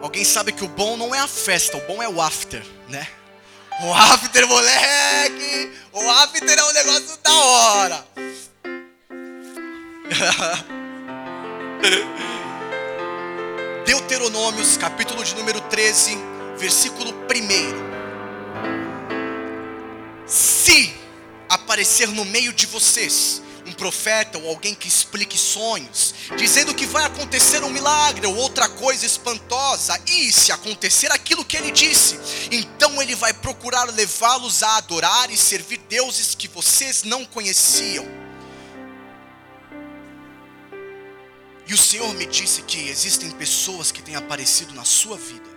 Alguém 0.03 0.23
sabe 0.23 0.51
que 0.51 0.63
o 0.63 0.67
bom 0.67 0.95
não 0.95 1.15
é 1.15 1.19
a 1.19 1.27
festa, 1.27 1.77
o 1.77 1.87
bom 1.87 1.99
é 1.99 2.07
o 2.07 2.21
after, 2.21 2.63
né? 2.87 3.07
O 3.81 3.91
after, 3.91 4.47
moleque! 4.47 5.71
O 5.93 6.09
after 6.11 6.59
é 6.59 6.63
um 6.63 6.73
negócio 6.73 7.17
da 7.23 7.33
hora! 7.33 8.07
Deuteronômios, 13.87 14.75
capítulo 14.75 15.23
de 15.23 15.33
número 15.33 15.61
13, 15.61 16.17
versículo 16.57 17.09
1. 17.09 17.15
Se 20.27 20.93
aparecer 21.47 22.09
no 22.09 22.25
meio 22.25 22.51
de 22.51 22.65
vocês 22.65 23.41
um 23.65 23.71
profeta 23.71 24.37
ou 24.39 24.49
alguém 24.49 24.75
que 24.75 24.89
explique 24.89 25.37
sonhos, 25.37 26.13
dizendo 26.35 26.75
que 26.75 26.85
vai 26.85 27.05
acontecer 27.05 27.63
um 27.63 27.69
milagre 27.69 28.27
ou 28.27 28.35
outra 28.35 28.67
coisa 28.67 29.05
espantosa, 29.05 29.97
e 30.05 30.33
se 30.33 30.51
acontecer 30.51 31.09
aquilo 31.13 31.45
que 31.45 31.55
ele 31.55 31.71
disse, 31.71 32.19
então 32.51 33.01
ele 33.01 33.15
vai 33.15 33.31
procurar 33.31 33.85
levá-los 33.85 34.63
a 34.63 34.75
adorar 34.79 35.31
e 35.31 35.37
servir 35.37 35.77
deuses 35.87 36.35
que 36.35 36.49
vocês 36.49 37.03
não 37.03 37.23
conheciam 37.23 38.26
E 41.67 41.73
o 41.73 41.77
Senhor 41.77 42.13
me 42.13 42.25
disse 42.25 42.61
que 42.61 42.87
existem 42.87 43.29
pessoas 43.29 43.91
que 43.91 44.01
têm 44.01 44.15
aparecido 44.15 44.73
na 44.73 44.85
sua 44.85 45.17
vida, 45.17 45.49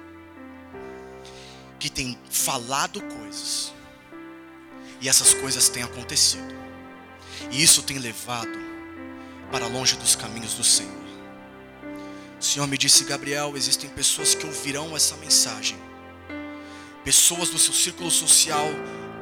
que 1.78 1.88
têm 1.88 2.18
falado 2.28 3.00
coisas, 3.00 3.72
e 5.00 5.08
essas 5.08 5.32
coisas 5.32 5.68
têm 5.68 5.84
acontecido, 5.84 6.52
e 7.52 7.62
isso 7.62 7.80
tem 7.84 7.98
levado 7.98 8.58
para 9.52 9.68
longe 9.68 9.96
dos 9.96 10.16
caminhos 10.16 10.54
do 10.54 10.64
Senhor. 10.64 10.90
O 12.40 12.42
Senhor 12.44 12.66
me 12.66 12.76
disse, 12.76 13.04
Gabriel, 13.04 13.56
existem 13.56 13.88
pessoas 13.88 14.34
que 14.34 14.46
ouvirão 14.46 14.96
essa 14.96 15.16
mensagem, 15.16 15.78
pessoas 17.04 17.50
do 17.50 17.58
seu 17.58 17.72
círculo 17.72 18.10
social, 18.10 18.66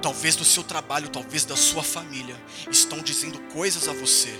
talvez 0.00 0.36
do 0.36 0.44
seu 0.44 0.64
trabalho, 0.64 1.10
talvez 1.10 1.44
da 1.44 1.56
sua 1.56 1.82
família, 1.82 2.40
estão 2.70 3.02
dizendo 3.02 3.38
coisas 3.52 3.88
a 3.88 3.92
você 3.92 4.34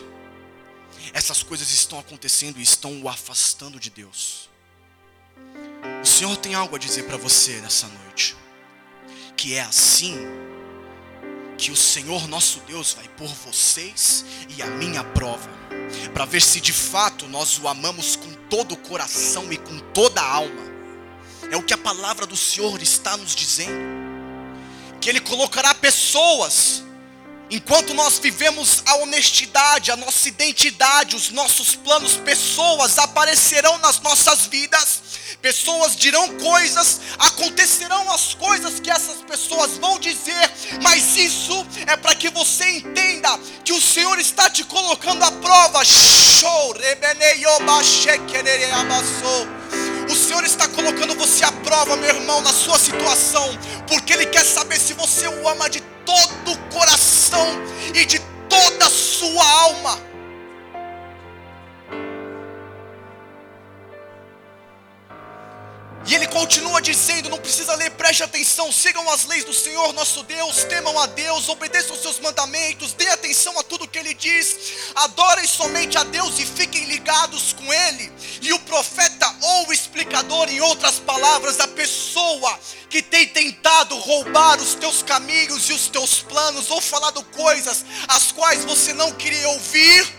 essas 1.13 1.43
coisas 1.43 1.71
estão 1.71 1.99
acontecendo 1.99 2.59
e 2.59 2.63
estão 2.63 3.01
o 3.03 3.09
afastando 3.09 3.79
de 3.79 3.91
Deus. 3.91 4.49
O 6.03 6.07
Senhor 6.07 6.37
tem 6.37 6.55
algo 6.55 6.77
a 6.77 6.79
dizer 6.79 7.05
para 7.05 7.17
você 7.17 7.61
nessa 7.61 7.87
noite. 7.87 8.37
Que 9.37 9.55
é 9.55 9.61
assim 9.61 10.17
que 11.57 11.71
o 11.73 11.77
Senhor 11.77 12.29
nosso 12.29 12.61
Deus 12.61 12.95
vai 12.95 13.09
por 13.09 13.29
vocês 13.29 14.25
e 14.57 14.63
a 14.63 14.67
minha 14.67 15.03
prova, 15.03 15.51
para 16.15 16.25
ver 16.25 16.41
se 16.41 16.61
de 16.61 16.73
fato 16.73 17.27
nós 17.27 17.59
o 17.59 17.67
amamos 17.67 18.15
com 18.15 18.33
todo 18.49 18.73
o 18.73 18.77
coração 18.77 19.53
e 19.53 19.57
com 19.57 19.79
toda 19.93 20.21
a 20.21 20.33
alma. 20.33 20.69
É 21.51 21.57
o 21.57 21.63
que 21.63 21.75
a 21.75 21.79
palavra 21.79 22.27
do 22.27 22.37
Senhor 22.37 22.81
está 22.81 23.17
nos 23.17 23.35
dizendo. 23.35 23.99
Que 25.01 25.09
Ele 25.09 25.21
colocará 25.21 25.75
pessoas 25.75 26.85
Enquanto 27.51 27.95
nós 27.95 28.19
vivemos 28.19 28.83
a 28.85 28.97
honestidade, 28.97 29.91
a 29.91 29.97
nossa 29.97 30.29
identidade, 30.29 31.17
os 31.17 31.31
nossos 31.31 31.75
planos, 31.75 32.17
pessoas 32.17 32.99
aparecerão 32.99 33.79
nas 33.79 33.99
nossas 34.01 34.47
vidas, 34.47 35.01
pessoas 35.41 35.97
dirão 35.97 36.29
coisas, 36.37 37.01
acontecerão 37.19 38.13
as 38.13 38.35
coisas 38.35 38.81
que 38.81 38.91
essas 38.91 39.23
pessoas 39.23 39.79
vão 39.79 39.99
dizer, 39.99 40.51
mas 40.83 41.17
isso 41.17 41.67
é 41.87 41.97
para 41.97 42.15
que 42.15 42.29
você 42.29 42.69
entenda 42.79 43.39
que 43.65 43.73
o 43.73 43.81
Senhor 43.81 44.19
está 44.19 44.51
te 44.51 44.65
colocando 44.65 45.23
à 45.23 45.33
prova. 45.33 45.81
O 50.11 50.15
Senhor 50.15 50.45
está 50.45 50.67
colocando 50.69 51.15
você 51.15 51.45
à 51.45 51.53
prova, 51.53 51.97
meu 51.97 52.09
irmão, 52.09 52.41
na 52.41 52.53
sua 52.53 52.79
situação, 52.79 53.47
porque 53.89 54.13
Ele 54.13 54.27
quer 54.27 54.45
saber 54.45 54.79
se 54.79 54.93
você 54.93 55.27
o 55.27 55.49
ama 55.49 55.69
de 55.69 55.81
todo 56.05 56.53
o 56.53 56.59
coração 56.73 57.47
e 57.95 58.05
de 58.05 58.19
toda 58.49 58.87
a 58.87 58.91
sua 58.91 59.45
alma. 59.45 60.08
E 66.07 66.15
ele 66.15 66.27
continua 66.29 66.81
dizendo: 66.81 67.29
não 67.29 67.39
precisa 67.39 67.75
ler, 67.75 67.91
preste 67.91 68.23
atenção, 68.23 68.73
sigam 68.73 69.09
as 69.11 69.25
leis 69.25 69.45
do 69.45 69.53
Senhor 69.53 69.93
nosso 69.93 70.23
Deus, 70.23 70.65
temam 70.65 70.99
a 70.99 71.07
Deus, 71.07 71.49
obedeçam 71.49 71.95
os 71.95 72.03
seus 72.03 72.19
mandamentos, 72.21 72.93
dê 72.93 73.09
atenção 73.09 73.59
a 73.59 73.63
tudo 73.63 73.89
que 73.89 73.99
ele 73.99 74.15
diz, 74.15 74.57
adorem 74.95 75.47
somente 75.47 75.99
a 75.99 76.05
Deus 76.05 76.39
e 76.39 76.47
fiquem 76.47 76.85
ligados 76.85 77.53
com 77.53 77.73
ele. 77.73 78.13
E 78.41 78.53
o 78.53 78.59
profeta 78.61 79.35
ou 79.43 79.69
o 79.69 79.73
explicador, 79.73 80.49
em 80.49 80.61
outras 80.61 80.99
palavras, 80.99 81.61
a 81.61 81.69
pessoa 81.69 82.59
que 82.89 83.03
tem 83.03 83.27
tentado 83.27 83.97
roubar 83.99 84.59
os 84.61 84.75
teus 84.75 85.03
caminhos 85.03 85.69
e 85.69 85.73
os 85.73 85.89
teus 85.89 86.21
planos, 86.21 86.71
ou 86.71 86.81
falado 86.81 87.23
coisas 87.37 87.85
as 88.07 88.33
quais 88.33 88.65
você 88.65 88.93
não 88.93 89.13
queria 89.13 89.49
ouvir, 89.51 90.18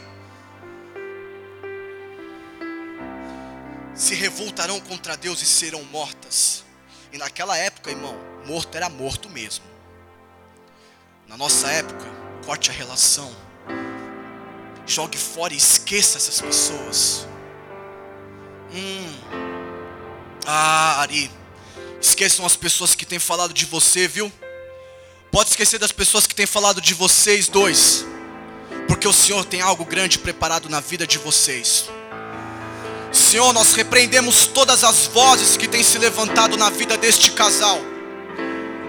se 3.99 4.15
revoltarão 4.15 4.79
contra 4.79 5.17
Deus 5.17 5.41
e 5.41 5.45
serão 5.45 5.83
mortas. 5.83 6.63
E 7.11 7.17
naquela 7.17 7.57
época, 7.57 7.91
irmão, 7.91 8.17
morto 8.45 8.73
era 8.75 8.87
morto 8.87 9.29
mesmo. 9.29 9.65
Na 11.27 11.35
nossa 11.35 11.67
época, 11.67 12.05
corte 12.45 12.69
a 12.69 12.73
relação, 12.73 13.29
jogue 14.87 15.17
fora 15.17 15.53
e 15.53 15.57
esqueça 15.57 16.17
essas 16.17 16.39
pessoas. 16.39 17.27
Hum. 18.73 19.19
Ah, 20.45 21.01
Ari. 21.01 21.29
Esqueçam 22.01 22.45
as 22.45 22.55
pessoas 22.55 22.95
que 22.95 23.05
têm 23.05 23.19
falado 23.19 23.53
de 23.53 23.65
você, 23.65 24.07
viu? 24.07 24.31
Pode 25.29 25.49
esquecer 25.49 25.77
das 25.77 25.91
pessoas 25.91 26.25
que 26.25 26.33
têm 26.33 26.45
falado 26.45 26.79
de 26.79 26.93
vocês 26.93 27.49
dois. 27.49 28.05
Porque 28.87 29.07
o 29.07 29.13
Senhor 29.13 29.43
tem 29.43 29.59
algo 29.59 29.83
grande 29.83 30.17
preparado 30.17 30.69
na 30.69 30.79
vida 30.79 31.05
de 31.05 31.17
vocês. 31.17 31.89
Senhor, 33.11 33.51
nós 33.53 33.73
repreendemos 33.73 34.45
todas 34.47 34.83
as 34.83 35.07
vozes 35.07 35.57
que 35.57 35.67
têm 35.67 35.83
se 35.83 35.97
levantado 35.97 36.55
na 36.57 36.69
vida 36.69 36.95
deste 36.97 37.31
casal. 37.31 37.79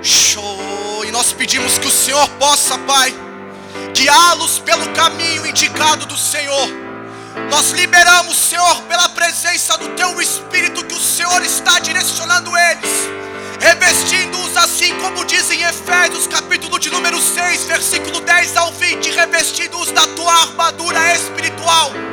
Show! 0.02 1.04
E 1.06 1.10
nós 1.10 1.32
pedimos 1.32 1.78
que 1.78 1.86
o 1.86 1.90
Senhor 1.90 2.28
possa, 2.38 2.76
Pai, 2.78 3.14
guiá-los 3.94 4.58
pelo 4.58 4.86
caminho 4.90 5.46
indicado 5.46 6.04
do 6.06 6.16
Senhor. 6.16 6.68
Nós 7.50 7.70
liberamos, 7.70 8.36
Senhor, 8.36 8.82
pela 8.82 9.08
presença 9.10 9.78
do 9.78 9.88
Teu 9.90 10.20
Espírito, 10.20 10.84
que 10.84 10.94
o 10.94 11.00
Senhor 11.00 11.42
está 11.42 11.78
direcionando 11.78 12.50
eles, 12.56 12.90
revestindo-os 13.60 14.56
assim 14.56 14.94
como 15.00 15.24
diz 15.24 15.50
em 15.50 15.62
Efésios, 15.62 16.26
capítulo 16.26 16.78
de 16.78 16.90
número 16.90 17.20
6, 17.20 17.64
versículo 17.64 18.20
10 18.20 18.56
ao 18.56 18.72
20, 18.72 19.10
revestindo-os 19.12 19.90
da 19.92 20.06
Tua 20.08 20.32
armadura 20.32 21.14
espiritual. 21.14 22.09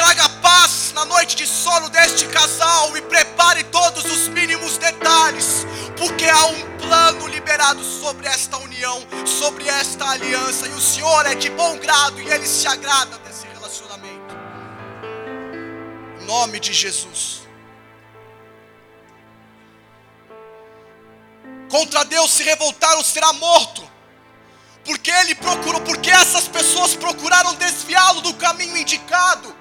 Traga 0.00 0.30
paz 0.40 0.92
na 0.94 1.04
noite 1.04 1.36
de 1.36 1.46
sono 1.46 1.90
deste 1.90 2.26
casal 2.28 2.96
e 2.96 3.02
prepare 3.02 3.62
todos 3.64 4.02
os 4.06 4.28
mínimos 4.28 4.78
detalhes, 4.78 5.66
porque 5.98 6.24
há 6.24 6.46
um 6.46 6.78
plano 6.78 7.26
liberado 7.26 7.84
sobre 7.84 8.26
esta 8.26 8.56
união, 8.56 9.06
sobre 9.26 9.68
esta 9.68 10.08
aliança, 10.08 10.66
e 10.66 10.70
o 10.70 10.80
Senhor 10.80 11.26
é 11.26 11.34
de 11.34 11.50
bom 11.50 11.76
grado 11.76 12.18
e 12.18 12.30
ele 12.30 12.46
se 12.46 12.66
agrada 12.66 13.18
desse 13.18 13.46
relacionamento. 13.48 14.34
Em 16.18 16.24
nome 16.24 16.58
de 16.60 16.72
Jesus. 16.72 17.42
Contra 21.70 22.06
Deus 22.06 22.30
se 22.30 22.42
revoltar 22.42 22.96
ou 22.96 23.04
será 23.04 23.34
morto. 23.34 23.86
Porque 24.82 25.10
ele 25.10 25.34
procurou, 25.34 25.82
porque 25.82 26.10
essas 26.10 26.48
pessoas 26.48 26.96
procuraram 26.96 27.52
desviá-lo 27.56 28.22
do 28.22 28.32
caminho 28.32 28.78
indicado. 28.78 29.59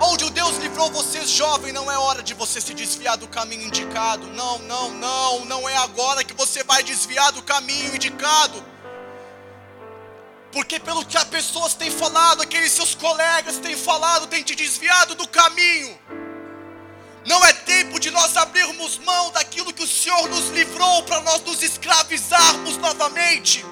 Onde 0.00 0.24
o 0.24 0.30
Deus 0.30 0.56
livrou 0.58 0.90
vocês, 0.90 1.30
jovem, 1.30 1.72
não 1.72 1.90
é 1.90 1.98
hora 1.98 2.22
de 2.22 2.34
você 2.34 2.60
se 2.60 2.74
desviar 2.74 3.16
do 3.16 3.26
caminho 3.26 3.66
indicado. 3.66 4.26
Não, 4.28 4.58
não, 4.60 4.90
não, 4.90 5.44
não 5.46 5.68
é 5.68 5.76
agora 5.76 6.22
que 6.22 6.34
você 6.34 6.62
vai 6.62 6.82
desviar 6.82 7.32
do 7.32 7.42
caminho 7.42 7.94
indicado. 7.94 8.62
Porque 10.52 10.78
pelo 10.78 11.04
que 11.04 11.16
as 11.16 11.24
pessoas 11.24 11.74
têm 11.74 11.90
falado, 11.90 12.42
aqueles 12.42 12.72
seus 12.72 12.94
colegas 12.94 13.58
têm 13.58 13.76
falado, 13.76 14.26
têm 14.26 14.42
te 14.42 14.54
desviado 14.54 15.14
do 15.14 15.26
caminho. 15.28 15.98
Não 17.26 17.44
é 17.44 17.52
tempo 17.52 17.98
de 17.98 18.10
nós 18.10 18.36
abrirmos 18.36 18.98
mão 18.98 19.32
daquilo 19.32 19.72
que 19.72 19.82
o 19.82 19.86
Senhor 19.86 20.28
nos 20.28 20.48
livrou 20.50 21.02
para 21.02 21.20
nós 21.22 21.42
nos 21.42 21.62
escravizarmos 21.62 22.76
novamente. 22.76 23.64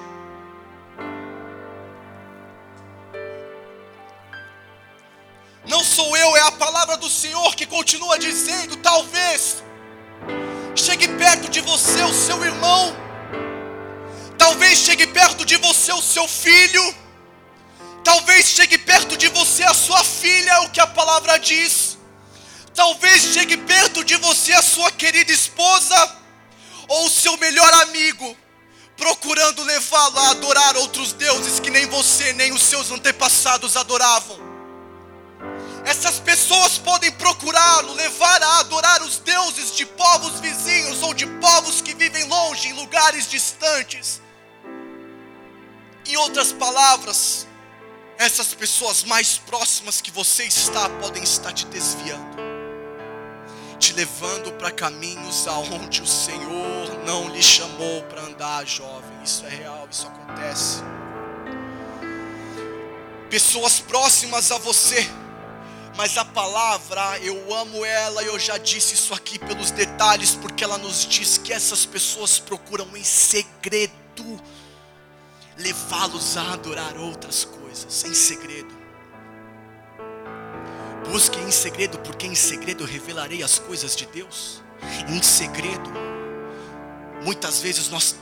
Não 5.67 5.83
sou 5.83 6.15
eu, 6.15 6.37
é 6.37 6.41
a 6.41 6.51
palavra 6.51 6.95
do 6.97 7.09
Senhor 7.09 7.55
que 7.55 7.65
continua 7.65 8.19
dizendo: 8.19 8.77
talvez 8.77 9.63
chegue 10.75 11.07
perto 11.07 11.49
de 11.49 11.59
você 11.61 12.03
o 12.03 12.13
seu 12.13 12.43
irmão, 12.43 12.95
talvez 14.37 14.77
chegue 14.79 15.07
perto 15.07 15.43
de 15.43 15.57
você 15.57 15.91
o 15.91 16.01
seu 16.01 16.27
filho, 16.27 16.95
talvez 18.03 18.45
chegue 18.45 18.77
perto 18.77 19.17
de 19.17 19.27
você 19.29 19.63
a 19.63 19.73
sua 19.73 20.03
filha, 20.03 20.51
é 20.51 20.59
o 20.59 20.69
que 20.69 20.79
a 20.79 20.87
palavra 20.87 21.37
diz, 21.39 21.97
talvez 22.75 23.23
chegue 23.23 23.57
perto 23.57 24.03
de 24.03 24.15
você 24.17 24.53
a 24.53 24.61
sua 24.61 24.91
querida 24.91 25.31
esposa, 25.31 26.15
ou 26.87 27.07
o 27.07 27.09
seu 27.09 27.35
melhor 27.37 27.73
amigo, 27.85 28.37
procurando 28.95 29.63
levá-lo 29.63 30.19
a 30.19 30.29
adorar 30.29 30.77
outros 30.77 31.11
deuses 31.13 31.59
que 31.59 31.71
nem 31.71 31.87
você 31.87 32.33
nem 32.33 32.51
os 32.51 32.61
seus 32.61 32.91
antepassados 32.91 33.75
adoravam. 33.75 34.44
Essas 35.85 36.19
pessoas 36.19 36.79
podem 36.79 37.11
procurá-lo, 37.11 37.93
levar 37.93 38.41
a 38.41 38.59
adorar 38.61 39.03
os 39.03 39.19
deuses 39.19 39.75
de 39.75 39.85
povos 39.85 40.39
vizinhos 40.39 41.03
ou 41.03 41.13
de 41.13 41.27
povos 41.27 41.79
que 41.79 41.93
vivem 41.93 42.23
longe, 42.27 42.69
em 42.69 42.73
lugares 42.73 43.29
distantes. 43.29 44.19
Em 46.07 46.17
outras 46.17 46.51
palavras, 46.51 47.45
essas 48.17 48.51
pessoas 48.55 49.03
mais 49.03 49.37
próximas 49.37 50.01
que 50.01 50.09
você 50.09 50.45
está 50.45 50.89
podem 51.01 51.21
estar 51.21 51.53
te 51.53 51.67
desviando, 51.67 52.35
te 53.77 53.93
levando 53.93 54.53
para 54.53 54.71
caminhos 54.71 55.47
aonde 55.47 56.01
o 56.01 56.07
Senhor 56.07 57.05
não 57.05 57.29
lhe 57.29 57.43
chamou 57.43 58.01
para 58.03 58.21
andar, 58.21 58.65
jovem. 58.65 59.21
Isso 59.23 59.45
é 59.45 59.49
real, 59.49 59.87
isso 59.91 60.07
acontece. 60.07 60.81
Pessoas 63.29 63.79
próximas 63.79 64.51
a 64.51 64.57
você 64.57 65.07
mas 65.95 66.17
a 66.17 66.25
palavra, 66.25 67.19
eu 67.19 67.53
amo 67.53 67.85
ela, 67.85 68.21
eu 68.23 68.37
já 68.37 68.57
disse 68.57 68.93
isso 68.95 69.13
aqui 69.13 69.39
pelos 69.39 69.71
detalhes, 69.71 70.35
porque 70.35 70.63
ela 70.63 70.77
nos 70.77 71.05
diz 71.05 71.37
que 71.37 71.53
essas 71.53 71.85
pessoas 71.85 72.37
procuram 72.39 72.87
em 72.95 73.03
segredo 73.03 74.41
levá-los 75.57 76.35
a 76.37 76.53
adorar 76.53 76.97
outras 76.97 77.45
coisas, 77.45 78.03
em 78.03 78.13
segredo. 78.13 78.75
Busque 81.09 81.39
em 81.39 81.51
segredo, 81.51 81.97
porque 81.99 82.27
em 82.27 82.35
segredo 82.35 82.83
revelarei 82.83 83.41
as 83.41 83.59
coisas 83.59 83.95
de 83.95 84.05
Deus. 84.07 84.61
Em 85.07 85.21
segredo, 85.21 85.89
muitas 87.23 87.61
vezes 87.61 87.89
nós 87.89 88.15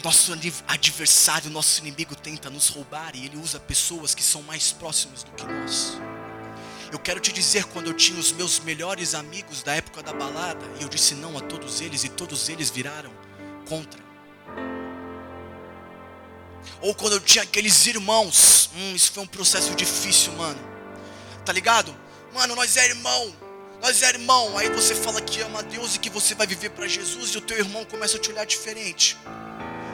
o 0.00 0.04
nosso 0.04 0.32
adversário, 0.66 1.50
o 1.50 1.52
nosso 1.52 1.80
inimigo 1.80 2.16
tenta 2.16 2.48
nos 2.48 2.68
roubar 2.68 3.14
e 3.14 3.26
ele 3.26 3.36
usa 3.36 3.60
pessoas 3.60 4.14
que 4.14 4.22
são 4.22 4.42
mais 4.42 4.72
próximas 4.72 5.22
do 5.22 5.30
que 5.32 5.44
nós. 5.44 5.98
Eu 6.92 6.98
quero 6.98 7.18
te 7.20 7.32
dizer, 7.32 7.64
quando 7.64 7.86
eu 7.86 7.94
tinha 7.94 8.20
os 8.20 8.32
meus 8.32 8.60
melhores 8.60 9.14
amigos 9.14 9.62
da 9.62 9.74
época 9.74 10.02
da 10.02 10.12
balada, 10.12 10.60
e 10.78 10.82
eu 10.82 10.90
disse 10.90 11.14
não 11.14 11.38
a 11.38 11.40
todos 11.40 11.80
eles, 11.80 12.04
e 12.04 12.10
todos 12.10 12.50
eles 12.50 12.68
viraram 12.68 13.10
contra. 13.66 13.98
Ou 16.82 16.94
quando 16.94 17.14
eu 17.14 17.20
tinha 17.20 17.44
aqueles 17.44 17.86
irmãos, 17.86 18.68
hum, 18.76 18.94
isso 18.94 19.10
foi 19.10 19.22
um 19.22 19.26
processo 19.26 19.74
difícil, 19.74 20.34
mano. 20.34 20.60
Tá 21.46 21.52
ligado? 21.54 21.96
Mano, 22.34 22.54
nós 22.54 22.76
é 22.76 22.84
irmão, 22.84 23.34
nós 23.80 24.02
é 24.02 24.10
irmão. 24.10 24.58
Aí 24.58 24.68
você 24.68 24.94
fala 24.94 25.22
que 25.22 25.40
ama 25.40 25.60
a 25.60 25.62
Deus 25.62 25.96
e 25.96 25.98
que 25.98 26.10
você 26.10 26.34
vai 26.34 26.46
viver 26.46 26.72
para 26.72 26.86
Jesus, 26.86 27.30
e 27.30 27.38
o 27.38 27.40
teu 27.40 27.56
irmão 27.56 27.86
começa 27.86 28.18
a 28.18 28.20
te 28.20 28.30
olhar 28.30 28.44
diferente. 28.44 29.16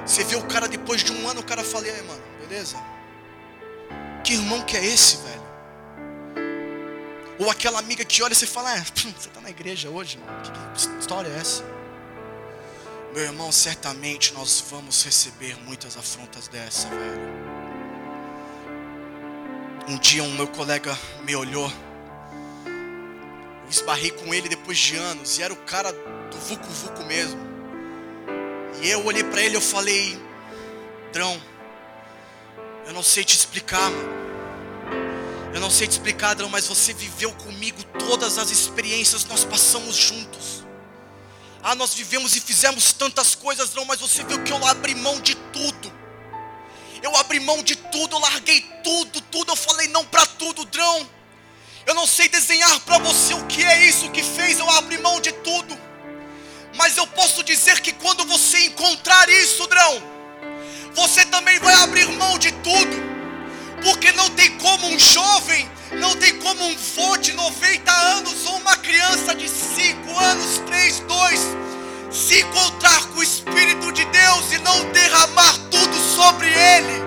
Você 0.05 0.25
vê 0.25 0.35
o 0.35 0.43
cara 0.49 0.67
depois 0.67 1.05
de 1.05 1.13
um 1.13 1.29
ano, 1.29 1.43
o 1.43 1.45
cara 1.45 1.63
fala, 1.63 1.85
aí, 1.85 2.03
mano, 2.03 2.23
beleza? 2.41 2.77
Que 4.25 4.33
irmão 4.33 4.63
que 4.63 4.77
é 4.77 4.85
esse, 4.85 5.19
velho? 5.19 5.48
Ou 7.39 7.51
aquela 7.51 7.79
amiga 7.79 8.05
que 8.05 8.23
olha 8.23 8.33
e 8.33 8.37
você 8.37 8.47
fala, 8.47 8.73
ah, 8.73 8.85
você 8.85 9.29
está 9.29 9.41
na 9.41 9.51
igreja 9.51 9.89
hoje, 9.89 10.19
que 10.75 10.99
história 10.99 11.29
é 11.29 11.39
essa? 11.39 11.65
Meu 13.15 13.23
irmão, 13.25 13.51
certamente 13.51 14.35
nós 14.35 14.65
vamos 14.71 15.03
receber 15.05 15.57
muitas 15.65 15.97
afrontas 15.97 16.49
dessa, 16.49 16.89
velho. 16.89 17.59
Um 19.89 19.99
dia 19.99 20.23
um 20.23 20.33
meu 20.33 20.47
colega 20.49 20.97
me 21.25 21.35
olhou. 21.35 21.73
Eu 22.67 23.71
esbarrei 23.71 24.11
com 24.11 24.35
ele 24.35 24.49
depois 24.49 24.77
de 24.77 24.97
anos. 24.97 25.39
E 25.39 25.43
era 25.43 25.53
o 25.53 25.57
cara 25.57 25.91
do 25.93 26.37
Vucu 26.39 26.69
Vucu 26.69 27.05
mesmo. 27.05 27.41
E 28.83 28.91
eu 28.91 29.05
olhei 29.07 29.25
para 29.25 29.41
ele 29.41 29.55
e 29.55 29.57
eu 29.57 29.63
falei, 29.63 30.21
Drão, 31.13 31.41
eu 32.87 32.93
não 32.93 33.03
sei 33.03 33.25
te 33.25 33.35
explicar, 33.35 33.91
mano. 33.91 34.28
Eu 35.53 35.61
não 35.61 35.71
sei 35.71 35.87
te 35.87 35.93
explicar, 35.93 36.31
Adão, 36.31 36.49
mas 36.49 36.67
você 36.67 36.93
viveu 36.93 37.33
comigo 37.33 37.83
todas 37.99 38.39
as 38.39 38.51
experiências 38.51 39.25
nós 39.25 39.45
passamos 39.45 39.97
juntos. 39.97 40.65
Ah, 41.63 41.75
nós 41.75 41.95
vivemos 41.95 42.37
e 42.37 42.41
fizemos 42.41 42.93
tantas 42.93 43.35
coisas, 43.35 43.75
não, 43.75 43.85
mas 43.85 44.01
você 44.01 44.23
viu 44.25 44.43
que 44.45 44.53
eu 44.53 44.67
abri 44.67 44.95
mão 44.95 45.21
de 45.21 45.35
tudo. 45.35 45.93
Eu 47.03 47.17
abri 47.17 47.41
mão 47.41 47.63
de 47.63 47.77
tudo, 47.77 48.17
eu 48.17 48.21
larguei 48.21 48.61
tudo, 48.85 49.21
tudo. 49.23 49.53
Eu 49.53 49.57
falei 49.57 49.89
não 49.89 50.05
para 50.05 50.27
tudo, 50.27 50.65
Drão. 50.65 51.09
Eu 51.87 51.95
não 51.95 52.07
sei 52.07 52.29
desenhar 52.29 52.81
para 52.81 52.99
você 52.99 53.35
o 53.35 53.47
que 53.47 53.65
é 53.65 53.87
isso 53.87 54.11
que 54.11 54.23
fez 54.23 54.59
eu 54.59 54.69
abrir 54.71 55.01
mão 55.01 55.21
de 55.21 55.33
tudo. 55.33 55.79
Mas 56.77 56.97
eu 56.97 57.07
posso 57.07 57.43
dizer 57.43 57.81
que 57.81 57.93
quando 57.93 58.25
você 58.25 58.67
encontrar 58.67 59.29
isso, 59.29 59.67
Drão, 59.67 60.03
você 60.95 61.25
também 61.27 61.59
vai 61.59 61.75
abrir 61.75 62.07
mão 62.13 62.39
de 62.39 62.53
tudo. 62.53 63.08
Porque 63.83 64.13
não 64.13 64.29
tem 64.31 64.51
como 64.59 64.87
um 64.87 64.99
jovem, 64.99 65.69
não 65.93 66.15
tem 66.17 66.35
como 66.39 66.65
um 66.65 66.77
vô 66.77 67.17
de 67.17 67.33
90 67.33 67.91
anos 67.91 68.47
ou 68.47 68.57
uma 68.57 68.77
criança 68.77 69.35
de 69.35 69.49
5 69.49 70.19
anos, 70.19 70.59
3, 70.67 71.01
2, 71.01 71.41
se 72.11 72.41
encontrar 72.41 73.07
com 73.09 73.21
o 73.21 73.23
Espírito 73.23 73.93
de 73.93 74.05
Deus 74.05 74.53
e 74.53 74.59
não 74.59 74.93
derramar 74.93 75.59
tudo 75.71 75.95
sobre 76.17 76.49
ele. 76.49 77.03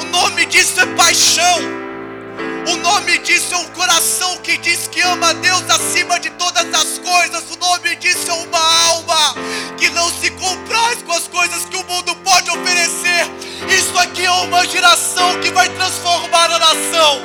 O 0.00 0.04
nome 0.04 0.44
disso 0.46 0.80
é 0.80 0.86
paixão. 0.94 1.87
O 2.72 2.76
nome 2.76 3.18
disso 3.18 3.54
é 3.54 3.56
um 3.56 3.68
coração 3.68 4.36
que 4.38 4.58
diz 4.58 4.86
que 4.88 5.00
ama 5.00 5.30
a 5.30 5.32
Deus 5.32 5.62
acima 5.70 6.20
de 6.20 6.30
todas 6.30 6.66
as 6.74 6.98
coisas. 6.98 7.44
O 7.50 7.56
nome 7.56 7.96
disso 7.96 8.30
é 8.30 8.34
uma 8.34 8.88
alma 8.88 9.34
que 9.78 9.88
não 9.90 10.10
se 10.10 10.30
compraz 10.32 11.02
com 11.02 11.12
as 11.12 11.26
coisas 11.28 11.64
que 11.64 11.76
o 11.76 11.84
mundo 11.84 12.14
pode 12.16 12.50
oferecer. 12.50 13.26
Isso 13.68 13.98
aqui 13.98 14.24
é 14.24 14.30
uma 14.30 14.66
geração 14.66 15.40
que 15.40 15.50
vai 15.50 15.68
transformar 15.70 16.50
a 16.50 16.58
nação. 16.58 17.22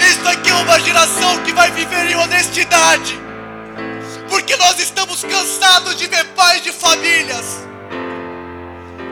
Isso 0.00 0.28
aqui 0.28 0.50
é 0.50 0.54
uma 0.54 0.80
geração 0.80 1.42
que 1.44 1.52
vai 1.52 1.70
viver 1.70 2.10
em 2.10 2.16
honestidade. 2.16 3.18
Porque 4.28 4.56
nós 4.56 4.78
estamos 4.80 5.22
cansados 5.22 5.96
de 5.96 6.06
ver 6.08 6.24
pais 6.34 6.62
de 6.62 6.72
famílias 6.72 7.44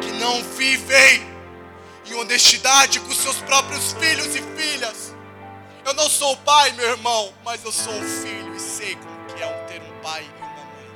que 0.00 0.10
não 0.18 0.42
vivem 0.56 1.26
em 2.06 2.14
honestidade 2.14 3.00
com 3.00 3.14
seus 3.14 3.36
próprios 3.36 3.92
filhos 3.92 4.34
e 4.34 4.42
filhas. 4.60 5.13
Eu 5.84 5.92
não 5.92 6.08
sou 6.08 6.34
pai, 6.38 6.72
meu 6.72 6.88
irmão, 6.88 7.34
mas 7.44 7.62
eu 7.62 7.70
sou 7.70 7.92
um 7.92 8.22
filho 8.22 8.56
e 8.56 8.60
sei 8.60 8.96
como 8.96 9.26
que 9.26 9.42
é 9.42 9.46
ter 9.64 9.82
um 9.82 10.00
pai 10.00 10.24
e 10.24 10.28
uma 10.42 10.64
mãe. 10.64 10.90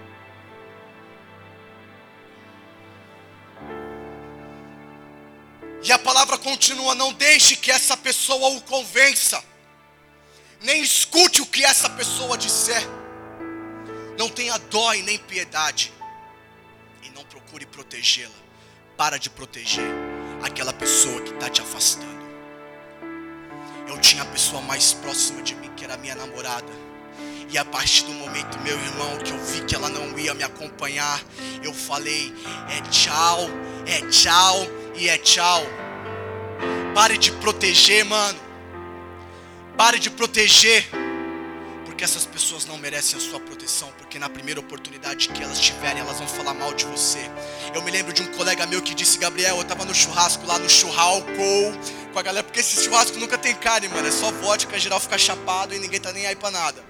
E 5.84 5.92
a 5.92 5.98
palavra 5.98 6.38
continua: 6.38 6.94
não 6.94 7.12
deixe 7.12 7.54
que 7.56 7.70
essa 7.70 7.98
pessoa 7.98 8.48
o 8.48 8.62
convença, 8.62 9.44
nem 10.62 10.80
escute 10.80 11.42
o 11.42 11.46
que 11.46 11.62
essa 11.64 11.90
pessoa 11.90 12.38
disser. 12.38 12.82
Não 14.18 14.30
tenha 14.30 14.56
dó 14.56 14.94
e 14.94 15.02
nem 15.02 15.18
piedade, 15.18 15.92
e 17.02 17.10
não 17.10 17.24
procure 17.24 17.66
protegê-la. 17.66 18.34
Para 18.96 19.18
de 19.18 19.28
proteger 19.28 19.88
aquela 20.42 20.72
pessoa 20.72 21.20
que 21.20 21.32
está 21.32 21.48
te 21.50 21.60
afastando. 21.60 22.07
Eu 23.88 23.98
tinha 23.98 24.22
a 24.22 24.26
pessoa 24.26 24.60
mais 24.62 24.92
próxima 24.92 25.42
de 25.42 25.54
mim, 25.54 25.70
que 25.74 25.82
era 25.82 25.94
a 25.94 25.96
minha 25.96 26.14
namorada. 26.14 26.70
E 27.50 27.56
a 27.56 27.64
partir 27.64 28.04
do 28.04 28.12
momento, 28.12 28.60
meu 28.60 28.78
irmão, 28.78 29.16
que 29.18 29.32
eu 29.32 29.38
vi 29.38 29.64
que 29.64 29.74
ela 29.74 29.88
não 29.88 30.18
ia 30.18 30.34
me 30.34 30.44
acompanhar, 30.44 31.20
eu 31.62 31.72
falei: 31.72 32.32
é 32.68 32.82
tchau, 32.90 33.48
é 33.86 34.06
tchau 34.08 34.66
e 34.94 35.08
é 35.08 35.16
tchau. 35.16 35.62
Pare 36.94 37.16
de 37.16 37.32
proteger, 37.32 38.04
mano. 38.04 38.38
Pare 39.76 39.98
de 39.98 40.10
proteger 40.10 40.86
porque 41.98 42.04
essas 42.04 42.24
pessoas 42.24 42.64
não 42.64 42.78
merecem 42.78 43.18
a 43.18 43.20
sua 43.20 43.40
proteção, 43.40 43.90
porque 43.98 44.20
na 44.20 44.28
primeira 44.28 44.60
oportunidade 44.60 45.30
que 45.30 45.42
elas 45.42 45.58
tiverem, 45.58 46.00
elas 46.00 46.16
vão 46.16 46.28
falar 46.28 46.54
mal 46.54 46.72
de 46.72 46.84
você. 46.84 47.18
Eu 47.74 47.82
me 47.82 47.90
lembro 47.90 48.12
de 48.12 48.22
um 48.22 48.26
colega 48.34 48.64
meu 48.68 48.80
que 48.80 48.94
disse, 48.94 49.18
Gabriel, 49.18 49.56
eu 49.56 49.64
tava 49.64 49.84
no 49.84 49.92
churrasco 49.92 50.46
lá 50.46 50.60
no 50.60 50.70
churrasco 50.70 51.26
com 52.12 52.18
a 52.20 52.22
galera, 52.22 52.44
porque 52.44 52.60
esse 52.60 52.84
churrasco 52.84 53.18
nunca 53.18 53.36
tem 53.36 53.52
carne, 53.52 53.88
mano, 53.88 54.06
é 54.06 54.12
só 54.12 54.30
vodka, 54.30 54.78
geral 54.78 55.00
fica 55.00 55.18
chapado 55.18 55.74
e 55.74 55.80
ninguém 55.80 56.00
tá 56.00 56.12
nem 56.12 56.24
aí 56.24 56.36
pra 56.36 56.52
nada. 56.52 56.84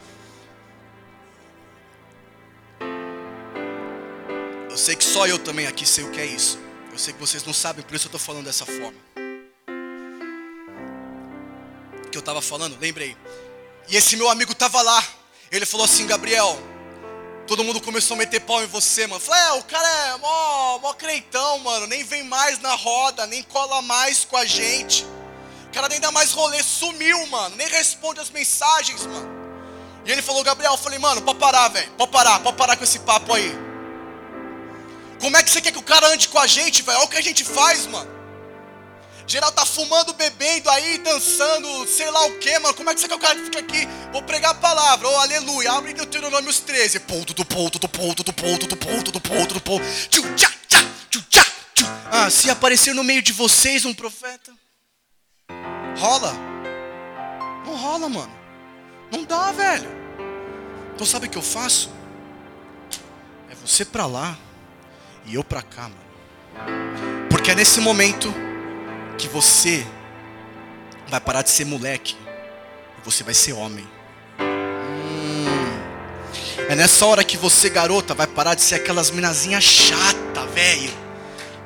Eu 4.68 4.76
sei 4.76 4.94
que 4.94 5.04
só 5.04 5.26
eu 5.26 5.38
também 5.38 5.66
aqui 5.66 5.86
sei 5.86 6.04
o 6.04 6.10
que 6.10 6.20
é 6.20 6.26
isso. 6.26 6.58
Eu 6.92 6.98
sei 6.98 7.14
que 7.14 7.18
vocês 7.18 7.42
não 7.46 7.54
sabem, 7.54 7.82
por 7.82 7.96
isso 7.96 8.08
eu 8.08 8.12
tô 8.12 8.18
falando 8.18 8.44
dessa 8.44 8.66
forma. 8.66 8.98
Que 12.12 12.18
eu 12.18 12.22
tava 12.22 12.42
falando, 12.42 12.76
lembrei. 12.78 13.16
E 13.88 13.96
esse 13.96 14.16
meu 14.16 14.28
amigo 14.28 14.54
tava 14.54 14.82
lá. 14.82 15.02
Ele 15.50 15.64
falou 15.64 15.84
assim, 15.84 16.06
Gabriel, 16.06 16.58
todo 17.46 17.64
mundo 17.64 17.80
começou 17.80 18.14
a 18.14 18.18
meter 18.18 18.40
pau 18.40 18.62
em 18.62 18.66
você, 18.66 19.06
mano. 19.06 19.20
falei, 19.20 19.40
é, 19.40 19.52
o 19.52 19.64
cara 19.64 19.88
é 19.88 20.16
mó, 20.18 20.78
mó 20.78 20.92
creitão, 20.92 21.58
mano. 21.60 21.86
Nem 21.86 22.04
vem 22.04 22.22
mais 22.22 22.58
na 22.60 22.74
roda, 22.74 23.26
nem 23.26 23.42
cola 23.44 23.80
mais 23.80 24.24
com 24.24 24.36
a 24.36 24.44
gente. 24.44 25.06
O 25.68 25.72
cara 25.72 25.88
nem 25.88 26.00
dá 26.00 26.10
mais 26.10 26.32
rolê, 26.32 26.62
sumiu, 26.62 27.26
mano. 27.28 27.56
Nem 27.56 27.66
responde 27.68 28.20
as 28.20 28.30
mensagens, 28.30 29.06
mano. 29.06 29.38
E 30.04 30.10
ele 30.12 30.20
falou, 30.20 30.44
Gabriel, 30.44 30.72
eu 30.72 30.78
falei, 30.78 30.98
mano, 30.98 31.22
pode 31.22 31.38
parar, 31.38 31.68
velho. 31.68 31.90
Pode 31.92 32.10
parar, 32.10 32.40
pode 32.40 32.56
parar 32.56 32.76
com 32.76 32.84
esse 32.84 32.98
papo 33.00 33.32
aí. 33.32 33.52
Como 35.18 35.36
é 35.36 35.42
que 35.42 35.50
você 35.50 35.60
quer 35.62 35.72
que 35.72 35.78
o 35.78 35.82
cara 35.82 36.08
ande 36.08 36.28
com 36.28 36.38
a 36.38 36.46
gente, 36.46 36.82
velho? 36.82 36.98
Olha 36.98 37.06
o 37.06 37.08
que 37.08 37.16
a 37.16 37.22
gente 37.22 37.42
faz, 37.42 37.86
mano. 37.86 38.17
Geral 39.28 39.52
tá 39.52 39.66
fumando, 39.66 40.14
bebendo 40.14 40.70
aí, 40.70 40.96
dançando, 40.98 41.86
sei 41.86 42.10
lá 42.10 42.24
o 42.24 42.38
que, 42.38 42.58
mano. 42.60 42.72
Como 42.72 42.88
é 42.88 42.94
que 42.94 43.00
você 43.00 43.06
quer 43.06 43.14
o 43.14 43.18
cara 43.18 43.38
fica 43.44 43.58
aqui? 43.58 43.86
Vou 44.10 44.22
pregar 44.22 44.52
a 44.52 44.54
palavra, 44.54 45.06
oh 45.06 45.16
aleluia. 45.18 45.72
Abre 45.72 45.92
Deuteronômios 45.92 46.60
13. 46.60 47.00
Ponto 47.00 47.34
do 47.34 47.44
ponto 47.44 47.78
do 47.78 47.86
ponto 47.86 48.24
do 48.24 48.32
ponto 48.32 48.66
do 48.66 48.74
ponto 48.74 49.12
do 49.12 49.20
ponto 49.20 49.54
do 49.54 49.60
ponto. 49.60 49.84
Tchu, 50.08 50.22
tchá, 50.34 50.50
tchá, 50.66 50.78
tchu, 51.10 51.22
tchá, 51.28 51.44
tchu. 51.74 51.84
Ah, 52.10 52.30
se 52.30 52.48
aparecer 52.48 52.94
no 52.94 53.04
meio 53.04 53.20
de 53.20 53.34
vocês 53.34 53.84
um 53.84 53.92
profeta, 53.92 54.50
rola. 55.98 56.32
Não 57.66 57.76
rola, 57.76 58.08
mano. 58.08 58.32
Não 59.12 59.24
dá, 59.24 59.52
velho. 59.52 59.90
Então 60.94 61.06
sabe 61.06 61.26
o 61.26 61.30
que 61.30 61.36
eu 61.36 61.42
faço? 61.42 61.90
É 63.50 63.54
você 63.54 63.84
pra 63.84 64.06
lá 64.06 64.38
e 65.26 65.34
eu 65.34 65.44
pra 65.44 65.60
cá, 65.60 65.82
mano. 65.82 67.28
Porque 67.28 67.50
é 67.50 67.54
nesse 67.54 67.78
momento 67.78 68.47
que 69.18 69.28
você 69.28 69.84
vai 71.08 71.20
parar 71.20 71.42
de 71.42 71.50
ser 71.50 71.64
moleque 71.66 72.16
e 72.98 73.04
você 73.04 73.24
vai 73.24 73.34
ser 73.34 73.52
homem. 73.52 73.86
Hum. 74.40 75.44
É 76.68 76.76
nessa 76.76 77.04
hora 77.04 77.24
que 77.24 77.36
você, 77.36 77.68
garota, 77.68 78.14
vai 78.14 78.28
parar 78.28 78.54
de 78.54 78.62
ser 78.62 78.76
aquelas 78.76 79.10
minazinha 79.10 79.60
chata, 79.60 80.46
velho. 80.54 80.92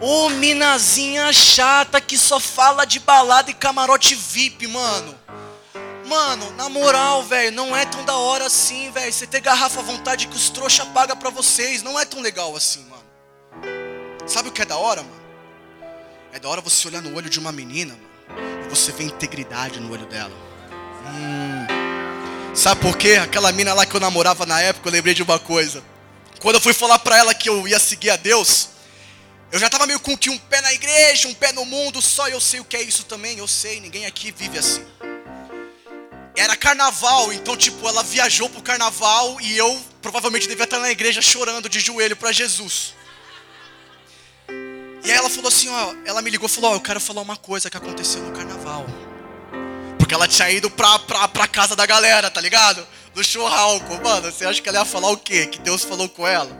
Ô, 0.00 0.26
oh, 0.26 0.30
minazinha 0.30 1.32
chata 1.32 2.00
que 2.00 2.18
só 2.18 2.40
fala 2.40 2.84
de 2.84 2.98
balada 2.98 3.50
e 3.50 3.54
camarote 3.54 4.14
VIP, 4.14 4.66
mano. 4.66 5.14
Mano, 6.06 6.50
na 6.52 6.68
moral, 6.68 7.22
velho, 7.22 7.52
não 7.52 7.76
é 7.76 7.84
tão 7.84 8.04
da 8.04 8.16
hora 8.16 8.46
assim, 8.46 8.90
velho. 8.90 9.12
Você 9.12 9.26
ter 9.26 9.40
garrafa 9.40 9.80
à 9.80 9.82
vontade 9.82 10.26
que 10.26 10.36
os 10.36 10.50
trouxa 10.50 10.84
paga 10.86 11.14
pra 11.14 11.30
vocês, 11.30 11.82
não 11.82 11.98
é 12.00 12.04
tão 12.04 12.20
legal 12.20 12.56
assim, 12.56 12.84
mano. 12.86 13.02
Sabe 14.26 14.48
o 14.48 14.52
que 14.52 14.62
é 14.62 14.64
da 14.64 14.76
hora, 14.76 15.02
mano? 15.02 15.21
É 16.34 16.38
da 16.38 16.48
hora 16.48 16.62
você 16.62 16.88
olhar 16.88 17.02
no 17.02 17.14
olho 17.14 17.28
de 17.28 17.38
uma 17.38 17.52
menina 17.52 17.94
e 18.64 18.68
você 18.70 18.90
vê 18.90 19.04
integridade 19.04 19.78
no 19.78 19.92
olho 19.92 20.06
dela. 20.06 20.32
Hum. 21.06 22.54
Sabe 22.54 22.80
por 22.80 22.96
quê? 22.96 23.20
Aquela 23.22 23.52
mina 23.52 23.74
lá 23.74 23.84
que 23.84 23.94
eu 23.94 24.00
namorava 24.00 24.46
na 24.46 24.58
época, 24.58 24.88
eu 24.88 24.92
lembrei 24.92 25.12
de 25.12 25.22
uma 25.22 25.38
coisa. 25.38 25.84
Quando 26.40 26.54
eu 26.54 26.60
fui 26.62 26.72
falar 26.72 26.98
pra 27.00 27.18
ela 27.18 27.34
que 27.34 27.50
eu 27.50 27.68
ia 27.68 27.78
seguir 27.78 28.08
a 28.08 28.16
Deus, 28.16 28.70
eu 29.50 29.58
já 29.58 29.68
tava 29.68 29.86
meio 29.86 30.00
com 30.00 30.16
que 30.16 30.30
um 30.30 30.38
pé 30.38 30.62
na 30.62 30.72
igreja, 30.72 31.28
um 31.28 31.34
pé 31.34 31.52
no 31.52 31.66
mundo, 31.66 32.00
só 32.00 32.26
eu 32.28 32.40
sei 32.40 32.60
o 32.60 32.64
que 32.64 32.78
é 32.78 32.82
isso 32.82 33.04
também, 33.04 33.36
eu 33.36 33.46
sei, 33.46 33.78
ninguém 33.78 34.06
aqui 34.06 34.32
vive 34.32 34.58
assim. 34.58 34.86
Era 36.34 36.56
carnaval, 36.56 37.30
então 37.30 37.54
tipo, 37.58 37.86
ela 37.86 38.02
viajou 38.02 38.48
pro 38.48 38.62
carnaval 38.62 39.38
e 39.38 39.54
eu 39.54 39.78
provavelmente 40.00 40.48
devia 40.48 40.64
estar 40.64 40.78
na 40.78 40.90
igreja 40.90 41.20
chorando 41.20 41.68
de 41.68 41.78
joelho 41.78 42.16
para 42.16 42.32
Jesus. 42.32 42.94
E 45.04 45.10
aí 45.10 45.16
ela 45.16 45.28
falou 45.28 45.48
assim, 45.48 45.68
ó, 45.68 45.94
ela 46.04 46.22
me 46.22 46.30
ligou 46.30 46.46
e 46.46 46.50
falou, 46.50 46.72
ó, 46.72 46.74
eu 46.74 46.80
quero 46.80 47.00
falar 47.00 47.22
uma 47.22 47.36
coisa 47.36 47.68
que 47.68 47.76
aconteceu 47.76 48.22
no 48.22 48.32
carnaval. 48.32 48.86
Porque 49.98 50.14
ela 50.14 50.28
tinha 50.28 50.50
ido 50.50 50.70
pra, 50.70 50.98
pra, 51.00 51.26
pra 51.28 51.46
casa 51.48 51.74
da 51.74 51.84
galera, 51.84 52.30
tá 52.30 52.40
ligado? 52.40 52.86
Do 53.14 53.22
churrasco. 53.22 54.00
Mano, 54.02 54.30
você 54.30 54.44
acha 54.44 54.62
que 54.62 54.68
ela 54.68 54.78
ia 54.78 54.84
falar 54.84 55.10
o 55.10 55.16
quê? 55.16 55.46
Que 55.46 55.58
Deus 55.58 55.82
falou 55.82 56.08
com 56.08 56.26
ela? 56.26 56.50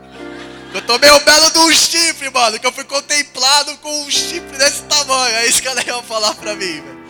Eu 0.73 0.81
tomei 0.81 1.09
o 1.11 1.19
belo 1.19 1.51
de 1.51 1.59
um 1.59 1.71
chifre, 1.71 2.29
mano, 2.31 2.59
que 2.59 2.65
eu 2.65 2.73
fui 2.73 2.83
contemplado 2.83 3.77
com 3.77 4.01
um 4.01 4.09
chifre 4.09 4.57
desse 4.57 4.81
tamanho. 4.83 5.35
É 5.35 5.45
isso 5.45 5.61
que 5.61 5.67
ela 5.67 5.81
ia 5.85 6.01
falar 6.01 6.33
pra 6.35 6.55
mim, 6.55 6.81
velho. 6.81 7.03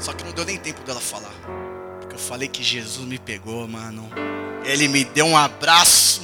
Só 0.00 0.12
que 0.12 0.24
não 0.24 0.32
deu 0.32 0.44
nem 0.44 0.58
tempo 0.58 0.82
dela 0.82 1.00
falar. 1.00 1.32
Porque 2.00 2.16
eu 2.16 2.18
falei 2.18 2.48
que 2.48 2.62
Jesus 2.62 3.06
me 3.06 3.18
pegou, 3.18 3.68
mano. 3.68 4.10
Ele 4.64 4.88
me 4.88 5.04
deu 5.04 5.26
um 5.26 5.36
abraço. 5.36 6.22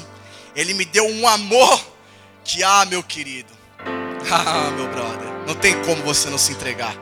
Ele 0.54 0.74
me 0.74 0.84
deu 0.84 1.06
um 1.06 1.28
amor. 1.28 1.80
Que, 2.42 2.62
ah, 2.62 2.84
meu 2.86 3.02
querido. 3.02 3.55
Ah, 4.30 4.70
meu 4.72 4.88
brother, 4.88 5.28
não 5.46 5.54
tem 5.54 5.80
como 5.82 6.02
você 6.02 6.28
não 6.28 6.38
se 6.38 6.52
entregar. 6.52 6.94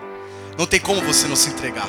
Não 0.59 0.67
tem 0.67 0.79
como 0.79 1.01
você 1.03 1.27
não 1.27 1.37
se 1.37 1.49
entregar. 1.49 1.89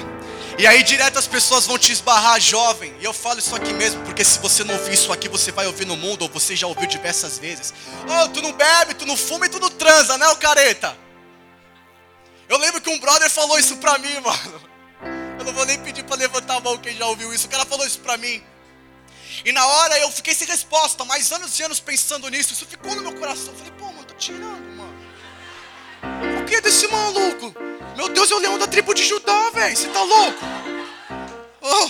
E 0.57 0.65
aí 0.65 0.81
direto 0.83 1.19
as 1.19 1.27
pessoas 1.27 1.65
vão 1.65 1.77
te 1.77 1.91
esbarrar 1.91 2.39
jovem. 2.39 2.95
E 2.99 3.03
eu 3.03 3.13
falo 3.13 3.39
isso 3.39 3.53
aqui 3.55 3.73
mesmo, 3.73 4.01
porque 4.03 4.23
se 4.23 4.39
você 4.39 4.63
não 4.63 4.73
ouvir 4.75 4.93
isso 4.93 5.11
aqui, 5.11 5.27
você 5.27 5.51
vai 5.51 5.67
ouvir 5.67 5.85
no 5.85 5.97
mundo, 5.97 6.21
ou 6.21 6.29
você 6.29 6.55
já 6.55 6.65
ouviu 6.65 6.87
diversas 6.87 7.37
vezes. 7.37 7.73
Oh, 8.07 8.29
tu 8.29 8.41
não 8.41 8.53
bebe, 8.53 8.93
tu 8.93 9.05
não 9.05 9.17
fuma 9.17 9.45
e 9.45 9.49
tu 9.49 9.59
não 9.59 9.69
transa, 9.69 10.17
né, 10.17 10.27
o 10.29 10.37
careta? 10.37 10.97
Eu 12.47 12.57
lembro 12.57 12.79
que 12.79 12.89
um 12.89 12.99
brother 12.99 13.29
falou 13.29 13.59
isso 13.59 13.75
pra 13.77 13.97
mim, 13.97 14.19
mano. 14.23 14.61
Eu 15.37 15.43
não 15.43 15.53
vou 15.53 15.65
nem 15.65 15.77
pedir 15.79 16.03
pra 16.03 16.15
levantar 16.15 16.55
a 16.55 16.59
mão 16.61 16.77
quem 16.77 16.95
já 16.95 17.05
ouviu 17.07 17.33
isso. 17.33 17.47
O 17.47 17.49
cara 17.49 17.65
falou 17.65 17.85
isso 17.85 17.99
pra 17.99 18.17
mim. 18.17 18.41
E 19.43 19.51
na 19.51 19.65
hora 19.65 19.99
eu 19.99 20.09
fiquei 20.11 20.33
sem 20.33 20.47
resposta, 20.47 21.03
mas 21.03 21.31
anos 21.31 21.59
e 21.59 21.63
anos 21.63 21.79
pensando 21.79 22.29
nisso, 22.29 22.53
isso 22.53 22.65
ficou 22.65 22.95
no 22.95 23.01
meu 23.01 23.13
coração. 23.15 23.47
Eu 23.47 23.57
falei, 23.57 23.73
pô, 23.77 23.85
mano, 23.87 24.05
tô 24.05 24.13
tirando. 24.15 24.64
O 26.45 26.47
que 26.47 26.53
é 26.53 26.61
desse 26.61 26.87
maluco? 26.87 27.55
Meu 27.97 28.07
Deus, 28.07 28.29
é 28.29 28.35
o 28.35 28.37
leão 28.37 28.59
da 28.59 28.67
tribo 28.67 28.93
de 28.93 29.03
Judá, 29.03 29.49
velho. 29.49 29.75
Você 29.75 29.87
tá 29.87 30.03
louco? 30.03 30.39
Oh. 31.59 31.89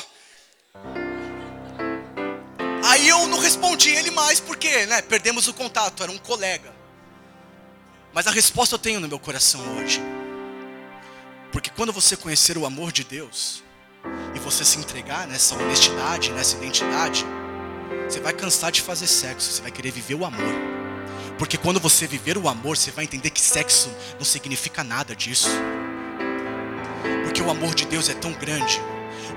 Aí 2.85 3.05
eu 3.05 3.27
não 3.27 3.37
respondi 3.37 3.89
ele 3.89 4.11
mais, 4.11 4.39
porque, 4.39 4.85
né? 4.85 5.01
Perdemos 5.01 5.49
o 5.49 5.53
contato, 5.53 6.01
era 6.01 6.09
um 6.09 6.17
colega. 6.17 6.73
Mas 8.13 8.27
a 8.27 8.31
resposta 8.31 8.75
eu 8.75 8.79
tenho 8.79 9.01
no 9.01 9.09
meu 9.09 9.19
coração 9.19 9.59
hoje. 9.77 10.01
Porque 11.51 11.69
quando 11.69 11.91
você 11.91 12.15
conhecer 12.15 12.57
o 12.57 12.65
amor 12.65 12.93
de 12.93 13.03
Deus, 13.03 13.61
e 14.33 14.39
você 14.39 14.63
se 14.63 14.79
entregar 14.79 15.27
nessa 15.27 15.53
honestidade, 15.55 16.31
nessa 16.31 16.55
identidade, 16.55 17.25
você 18.07 18.21
vai 18.21 18.31
cansar 18.31 18.71
de 18.71 18.81
fazer 18.81 19.07
sexo, 19.07 19.51
você 19.51 19.61
vai 19.61 19.71
querer 19.71 19.91
viver 19.91 20.15
o 20.15 20.23
amor. 20.23 20.74
Porque 21.37 21.57
quando 21.57 21.79
você 21.79 22.07
viver 22.07 22.37
o 22.37 22.47
amor, 22.47 22.77
você 22.77 22.91
vai 22.91 23.03
entender 23.03 23.29
que 23.29 23.41
sexo 23.41 23.89
não 24.17 24.25
significa 24.25 24.83
nada 24.83 25.15
disso. 25.15 25.49
Porque 27.23 27.41
o 27.41 27.49
amor 27.49 27.75
de 27.75 27.85
Deus 27.85 28.09
é 28.09 28.13
tão 28.13 28.31
grande 28.33 28.79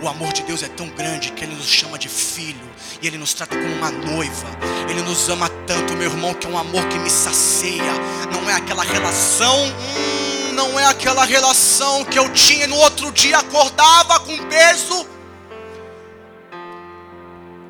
o 0.01 0.07
amor 0.07 0.33
de 0.33 0.43
Deus 0.43 0.63
é 0.63 0.69
tão 0.69 0.89
grande 0.91 1.33
que 1.33 1.43
Ele 1.43 1.57
nos 1.57 1.67
chama 1.67 1.99
de 1.99 2.09
filho 2.09 2.69
e 3.03 3.07
Ele 3.07 3.19
nos 3.19 3.35
trata 3.35 3.57
como 3.57 3.75
uma 3.75 3.91
noiva. 3.91 4.49
Ele 4.89 5.03
nos 5.03 5.29
ama 5.29 5.49
tanto, 5.67 5.95
meu 5.95 6.09
irmão, 6.09 6.35
que 6.35 6.47
é 6.47 6.51
um 6.51 6.57
amor 6.57 6.87
que 6.87 6.99
me 6.99 7.11
sacia. 7.11 7.93
Não 8.33 8.49
é 8.49 8.55
aquela 8.55 8.85
relação, 8.85 9.57
hum, 9.67 10.53
não 10.53 10.79
é 10.79 10.87
aquela 10.87 11.25
relação 11.25 12.05
que 12.05 12.19
eu 12.19 12.33
tinha 12.33 12.69
no 12.69 12.77
outro 12.77 13.11
dia, 13.11 13.39
acordava 13.39 14.21
com 14.21 14.37
peso. 14.49 15.05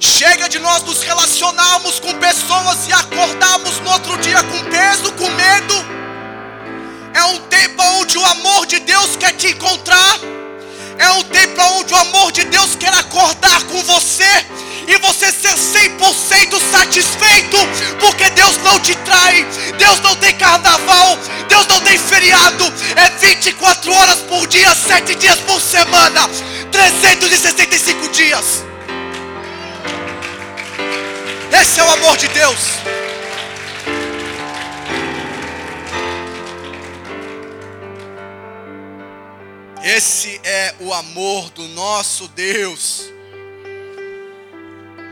Chega 0.01 0.49
de 0.49 0.61
nós 0.61 0.85
nos 0.85 1.03
relacionarmos 1.03 1.99
com 1.99 2.15
pessoas 2.15 2.87
e 2.89 2.93
acordarmos 2.93 3.81
no 3.81 3.91
outro 3.91 4.17
dia 4.19 4.41
com 4.45 4.65
peso, 4.71 5.13
com 5.13 5.29
medo. 5.31 5.75
É 7.15 7.25
um 7.25 7.39
tempo 7.49 7.83
onde 8.01 8.17
o 8.17 8.25
amor 8.25 8.65
de 8.67 8.79
Deus 8.79 9.17
quer 9.17 9.33
te 9.33 9.49
encontrar. 9.49 10.21
É 10.99 11.11
um 11.13 11.25
tempo 11.25 11.61
onde 11.79 11.93
o 11.93 11.97
amor 11.97 12.31
de 12.31 12.45
Deus 12.45 12.77
quer 12.77 12.93
acordar 12.95 13.65
com 13.65 13.83
você 13.83 14.47
e 14.87 14.97
você 14.99 15.33
ser 15.33 15.55
100% 15.55 16.61
satisfeito, 16.71 17.57
porque 18.01 18.31
Deus 18.31 18.57
não 18.59 18.79
te 18.81 18.95
trai, 18.99 19.47
Deus 19.77 20.01
não 20.01 20.15
tem 20.17 20.35
carnaval, 20.35 21.19
Deus 21.49 21.67
não 21.67 21.81
tem 21.81 21.99
feriado, 21.99 22.73
é 22.97 23.11
24 23.11 23.93
horas 23.93 24.19
por 24.21 24.47
dia, 24.47 24.75
7 24.75 25.15
dias 25.17 25.39
por 25.41 25.61
semana, 25.61 26.29
365 26.71 28.09
dias. 28.11 28.68
Esse 31.53 31.81
é 31.81 31.85
o 31.85 31.91
amor 31.91 32.17
de 32.17 32.29
Deus. 32.29 32.59
Esse 39.83 40.41
é 40.45 40.75
o 40.81 40.93
amor 40.93 41.51
do 41.51 41.67
nosso 41.69 42.29
Deus. 42.29 43.18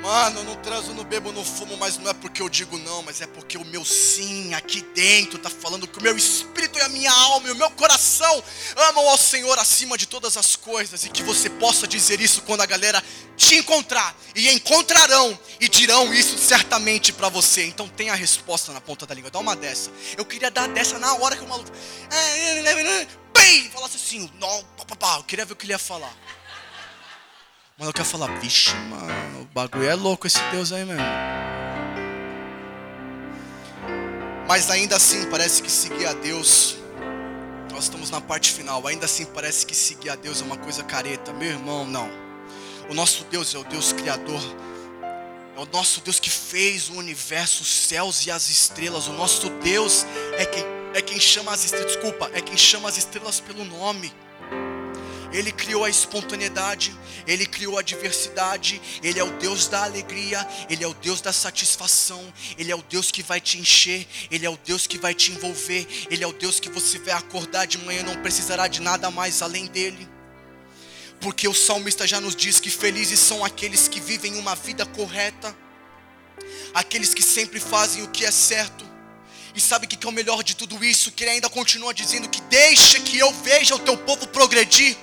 Mano, 0.06 0.38
eu 0.38 0.44
não 0.44 0.54
transo, 0.54 0.94
não 0.94 1.02
bebo, 1.02 1.32
não 1.32 1.44
fumo, 1.44 1.76
mas 1.78 1.98
não 1.98 2.08
é 2.08 2.14
porque 2.14 2.40
eu 2.40 2.48
digo 2.48 2.78
não, 2.78 3.02
mas 3.02 3.20
é 3.20 3.26
porque 3.26 3.58
o 3.58 3.64
meu 3.64 3.84
sim 3.84 4.54
aqui 4.54 4.80
dentro 4.94 5.36
está 5.36 5.50
falando 5.50 5.88
que 5.88 5.98
o 5.98 6.00
meu 6.00 6.16
espírito 6.16 6.78
e 6.78 6.82
a 6.82 6.88
minha 6.88 7.10
alma 7.10 7.48
e 7.48 7.50
o 7.50 7.56
meu 7.56 7.68
coração 7.72 8.40
amam 8.88 9.08
ao 9.08 9.18
Senhor 9.18 9.58
acima 9.58 9.98
de 9.98 10.06
todas 10.06 10.36
as 10.36 10.54
coisas 10.54 11.04
e 11.04 11.08
que 11.08 11.24
você 11.24 11.50
possa 11.50 11.88
dizer 11.88 12.20
isso 12.20 12.42
quando 12.42 12.60
a 12.60 12.66
galera 12.66 13.02
te 13.36 13.56
encontrar 13.56 14.16
e 14.36 14.48
encontrarão 14.50 15.36
e 15.58 15.68
dirão 15.68 16.14
isso 16.14 16.38
certamente 16.38 17.12
para 17.12 17.28
você. 17.28 17.66
Então 17.66 17.88
tem 17.88 18.08
a 18.08 18.14
resposta 18.14 18.72
na 18.72 18.80
ponta 18.80 19.06
da 19.06 19.12
língua. 19.12 19.32
Dá 19.32 19.40
uma 19.40 19.56
dessa. 19.56 19.90
Eu 20.16 20.24
queria 20.24 20.52
dar 20.52 20.68
dessa 20.68 21.00
na 21.00 21.14
hora 21.14 21.36
que 21.36 21.42
o 21.42 21.48
maluco 21.48 21.72
bem, 23.34 23.68
falasse 23.70 23.96
assim, 23.96 24.30
não, 24.38 24.64
eu 25.18 25.24
queria 25.24 25.44
ver 25.44 25.54
o 25.54 25.56
que 25.56 25.66
ele 25.66 25.72
ia 25.72 25.80
falar. 25.80 26.14
Mano, 27.78 27.90
eu 27.90 27.92
quero 27.92 28.08
falar, 28.08 28.28
vixe, 28.40 28.74
mano, 28.74 29.42
o 29.42 29.44
bagulho 29.52 29.86
é 29.86 29.94
louco 29.94 30.26
esse 30.26 30.40
Deus 30.50 30.72
aí 30.72 30.82
mesmo. 30.82 31.04
Mas 34.48 34.70
ainda 34.70 34.96
assim 34.96 35.28
parece 35.28 35.62
que 35.62 35.70
seguir 35.70 36.06
a 36.06 36.14
Deus, 36.14 36.78
nós 37.70 37.84
estamos 37.84 38.08
na 38.08 38.18
parte 38.18 38.50
final, 38.50 38.86
ainda 38.86 39.04
assim 39.04 39.26
parece 39.26 39.66
que 39.66 39.74
seguir 39.74 40.08
a 40.08 40.16
Deus 40.16 40.40
é 40.40 40.44
uma 40.44 40.56
coisa 40.56 40.82
careta. 40.84 41.34
Meu 41.34 41.50
irmão, 41.50 41.84
não. 41.84 42.08
O 42.88 42.94
nosso 42.94 43.24
Deus 43.24 43.54
é 43.54 43.58
o 43.58 43.64
Deus 43.64 43.92
Criador. 43.92 44.40
É 45.54 45.60
o 45.60 45.66
nosso 45.66 46.00
Deus 46.00 46.18
que 46.18 46.30
fez 46.30 46.88
o 46.88 46.94
universo, 46.94 47.62
os 47.62 47.68
céus 47.68 48.24
e 48.24 48.30
as 48.30 48.48
estrelas. 48.48 49.06
O 49.06 49.12
nosso 49.12 49.50
Deus 49.50 50.06
é 50.38 50.46
quem 50.46 50.64
é 50.94 51.02
quem 51.02 51.20
chama 51.20 51.52
as 51.52 51.62
estrelas, 51.62 51.92
desculpa, 51.92 52.30
é 52.32 52.40
quem 52.40 52.56
chama 52.56 52.88
as 52.88 52.96
estrelas 52.96 53.38
pelo 53.38 53.66
nome. 53.66 54.10
Ele 55.36 55.52
criou 55.52 55.84
a 55.84 55.90
espontaneidade, 55.90 56.96
Ele 57.26 57.44
criou 57.44 57.78
a 57.78 57.82
diversidade, 57.82 58.80
Ele 59.02 59.20
é 59.20 59.22
o 59.22 59.30
Deus 59.36 59.68
da 59.68 59.84
alegria, 59.84 60.48
Ele 60.70 60.82
é 60.82 60.88
o 60.88 60.94
Deus 60.94 61.20
da 61.20 61.30
satisfação, 61.30 62.32
Ele 62.56 62.72
é 62.72 62.74
o 62.74 62.82
Deus 62.82 63.10
que 63.10 63.22
vai 63.22 63.38
te 63.38 63.58
encher, 63.58 64.06
Ele 64.30 64.46
é 64.46 64.50
o 64.50 64.56
Deus 64.56 64.86
que 64.86 64.96
vai 64.96 65.12
te 65.12 65.32
envolver, 65.32 65.86
Ele 66.10 66.24
é 66.24 66.26
o 66.26 66.32
Deus 66.32 66.58
que 66.58 66.70
você 66.70 66.98
vai 66.98 67.12
acordar 67.12 67.66
de 67.66 67.76
manhã 67.76 68.00
e 68.00 68.04
não 68.04 68.16
precisará 68.22 68.66
de 68.66 68.80
nada 68.80 69.10
mais 69.10 69.42
além 69.42 69.66
dele. 69.66 70.08
Porque 71.20 71.46
o 71.46 71.52
salmista 71.54 72.06
já 72.06 72.18
nos 72.18 72.34
diz 72.34 72.58
que 72.58 72.70
felizes 72.70 73.20
são 73.20 73.44
aqueles 73.44 73.88
que 73.88 74.00
vivem 74.00 74.36
uma 74.36 74.54
vida 74.54 74.86
correta, 74.86 75.54
aqueles 76.72 77.12
que 77.12 77.22
sempre 77.22 77.60
fazem 77.60 78.02
o 78.02 78.08
que 78.08 78.24
é 78.24 78.30
certo 78.30 78.86
e 79.54 79.60
sabe 79.60 79.84
o 79.84 79.88
que 79.88 80.06
é 80.06 80.08
o 80.08 80.12
melhor 80.12 80.42
de 80.42 80.56
tudo 80.56 80.82
isso? 80.82 81.10
Que 81.10 81.24
ele 81.24 81.32
ainda 81.32 81.48
continua 81.50 81.92
dizendo 81.92 82.26
que 82.26 82.40
deixa 82.42 83.00
que 83.00 83.18
eu 83.18 83.30
veja 83.42 83.74
o 83.74 83.78
teu 83.78 83.98
povo 83.98 84.26
progredir. 84.28 84.96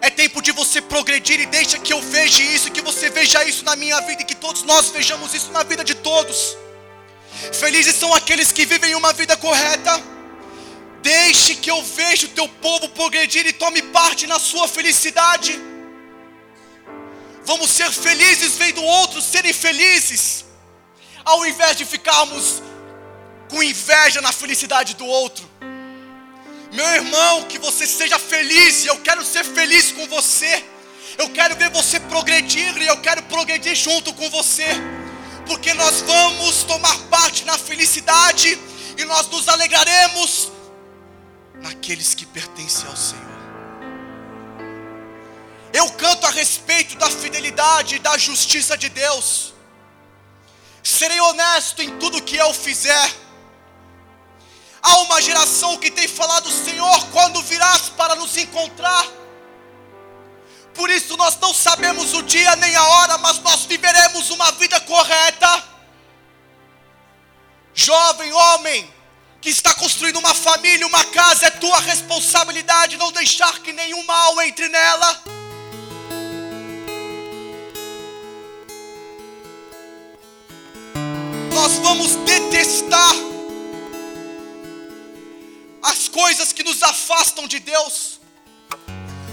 É 0.00 0.10
tempo 0.10 0.42
de 0.42 0.52
você 0.52 0.80
progredir 0.80 1.40
e 1.40 1.46
deixa 1.46 1.78
que 1.78 1.92
eu 1.92 2.00
veja 2.02 2.42
isso, 2.42 2.70
que 2.70 2.82
você 2.82 3.08
veja 3.10 3.44
isso 3.44 3.64
na 3.64 3.76
minha 3.76 4.00
vida 4.02 4.22
e 4.22 4.24
que 4.24 4.34
todos 4.34 4.62
nós 4.62 4.90
vejamos 4.90 5.34
isso 5.34 5.50
na 5.50 5.62
vida 5.62 5.82
de 5.82 5.94
todos. 5.94 6.56
Felizes 7.52 7.96
são 7.96 8.14
aqueles 8.14 8.52
que 8.52 8.66
vivem 8.66 8.94
uma 8.94 9.12
vida 9.12 9.36
correta. 9.36 10.02
Deixe 11.02 11.54
que 11.54 11.70
eu 11.70 11.82
veja 11.82 12.26
o 12.26 12.30
teu 12.30 12.48
povo 12.48 12.88
progredir 12.88 13.46
e 13.46 13.52
tome 13.52 13.82
parte 13.82 14.26
na 14.26 14.38
sua 14.38 14.66
felicidade. 14.66 15.58
Vamos 17.44 17.70
ser 17.70 17.90
felizes 17.92 18.56
vendo 18.56 18.82
outros 18.82 19.24
serem 19.24 19.52
felizes, 19.52 20.44
ao 21.24 21.46
invés 21.46 21.76
de 21.76 21.84
ficarmos 21.84 22.60
com 23.48 23.62
inveja 23.62 24.20
na 24.20 24.32
felicidade 24.32 24.94
do 24.96 25.06
outro. 25.06 25.48
Meu 26.76 26.88
irmão, 27.00 27.44
que 27.44 27.58
você 27.58 27.86
seja 27.86 28.18
feliz, 28.18 28.84
e 28.84 28.88
eu 28.88 28.98
quero 28.98 29.24
ser 29.24 29.44
feliz 29.44 29.92
com 29.92 30.06
você. 30.08 30.62
Eu 31.16 31.30
quero 31.30 31.56
ver 31.56 31.70
você 31.70 31.98
progredir 31.98 32.76
e 32.76 32.86
eu 32.86 32.98
quero 33.00 33.22
progredir 33.22 33.74
junto 33.74 34.12
com 34.12 34.28
você. 34.28 34.66
Porque 35.46 35.72
nós 35.72 36.02
vamos 36.02 36.64
tomar 36.64 36.94
parte 37.14 37.46
na 37.46 37.56
felicidade 37.56 38.58
e 38.98 39.04
nós 39.06 39.26
nos 39.28 39.48
alegraremos 39.48 40.52
naqueles 41.54 42.12
que 42.12 42.26
pertencem 42.26 42.86
ao 42.86 42.96
Senhor. 42.96 43.24
Eu 45.72 45.90
canto 45.92 46.26
a 46.26 46.30
respeito 46.30 46.94
da 46.98 47.10
fidelidade 47.10 47.96
e 47.96 47.98
da 48.00 48.18
justiça 48.18 48.76
de 48.76 48.90
Deus. 48.90 49.54
Serei 50.82 51.20
honesto 51.20 51.80
em 51.80 51.98
tudo 51.98 52.22
que 52.22 52.36
eu 52.36 52.52
fizer 52.52 53.10
Há 54.88 54.98
uma 54.98 55.20
geração 55.20 55.76
que 55.78 55.90
tem 55.90 56.06
falado, 56.06 56.48
Senhor, 56.48 57.06
quando 57.08 57.42
virás 57.42 57.88
para 57.88 58.14
nos 58.14 58.36
encontrar? 58.36 59.04
Por 60.72 60.88
isso 60.88 61.16
nós 61.16 61.36
não 61.40 61.52
sabemos 61.52 62.14
o 62.14 62.22
dia 62.22 62.54
nem 62.54 62.76
a 62.76 62.84
hora, 62.84 63.18
mas 63.18 63.40
nós 63.40 63.64
viveremos 63.64 64.30
uma 64.30 64.52
vida 64.52 64.78
correta. 64.82 65.64
Jovem 67.74 68.32
homem, 68.32 68.88
que 69.40 69.50
está 69.50 69.74
construindo 69.74 70.20
uma 70.20 70.34
família, 70.34 70.86
uma 70.86 71.02
casa, 71.06 71.46
é 71.46 71.50
tua 71.50 71.80
responsabilidade 71.80 72.96
não 72.96 73.10
deixar 73.10 73.58
que 73.58 73.72
nenhum 73.72 74.04
mal 74.04 74.40
entre 74.42 74.68
nela. 74.68 75.22
Nós 81.52 81.72
vamos 81.78 82.14
detestar 82.24 83.35
coisas 86.16 86.50
que 86.50 86.62
nos 86.62 86.82
afastam 86.82 87.46
de 87.46 87.60
Deus. 87.60 88.18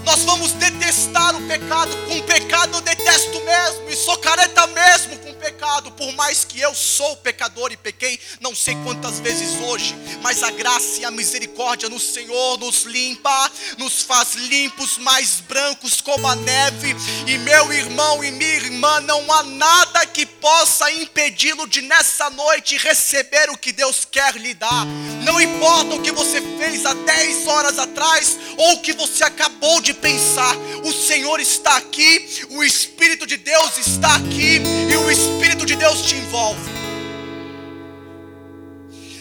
Nós 0.04 0.22
vamos 0.24 0.52
detestar 0.52 1.34
o 1.34 1.48
pecado, 1.48 1.96
com 2.06 2.18
o 2.18 2.22
pecado 2.24 2.76
eu 2.76 2.80
detesto 2.82 3.40
mesmo, 3.40 3.88
e 3.88 3.96
sou 3.96 4.16
careta 4.18 4.66
mesmo 4.66 5.18
com 5.18 5.30
o 5.30 5.34
pecado, 5.34 5.90
por 5.92 6.12
mais 6.12 6.44
que 6.44 6.60
eu 6.60 6.74
sou 6.74 7.16
pecador 7.16 7.72
e 7.72 7.76
pequei, 7.76 8.20
não 8.40 8.54
sei 8.54 8.74
quantas 8.84 9.18
vezes 9.20 9.60
hoje, 9.62 9.96
mas 10.22 10.42
a 10.42 10.50
graça 10.50 11.00
e 11.00 11.04
a 11.04 11.10
misericórdia 11.10 11.88
no 11.88 11.98
Senhor 11.98 12.58
nos 12.58 12.82
limpa, 12.82 13.50
nos 13.78 14.02
faz 14.02 14.34
limpos, 14.34 14.98
mais 14.98 15.40
brancos 15.40 16.00
como 16.00 16.26
a 16.26 16.36
neve, 16.36 16.94
e 17.26 17.38
meu 17.38 17.72
irmão 17.72 18.22
e 18.22 18.30
minha 18.30 18.56
irmã, 18.56 19.00
não 19.00 19.32
há 19.32 19.42
nada 19.42 20.04
que 20.06 20.26
possa 20.26 20.90
impedi-lo 20.92 21.66
de 21.66 21.80
nessa 21.80 22.28
noite 22.30 22.76
receber 22.76 23.48
o 23.50 23.56
que 23.58 23.72
Deus 23.72 24.06
quer 24.10 24.36
lhe 24.36 24.52
dar, 24.52 24.84
não 25.24 25.40
importa 25.40 25.94
o 25.94 26.02
que 26.02 26.12
você 26.12 26.42
fez 26.58 26.84
há 26.84 26.92
10 26.92 27.46
horas 27.46 27.78
atrás, 27.78 28.38
ou 28.58 28.74
o 28.74 28.80
que 28.80 28.92
você 28.92 29.24
acabou 29.24 29.80
de 29.80 29.93
pensar. 29.94 30.56
O 30.84 30.92
Senhor 30.92 31.40
está 31.40 31.76
aqui, 31.76 32.46
o 32.50 32.62
Espírito 32.62 33.26
de 33.26 33.36
Deus 33.36 33.78
está 33.78 34.16
aqui 34.16 34.60
e 34.90 34.96
o 34.96 35.10
Espírito 35.10 35.64
de 35.64 35.76
Deus 35.76 36.02
te 36.02 36.16
envolve. 36.16 36.70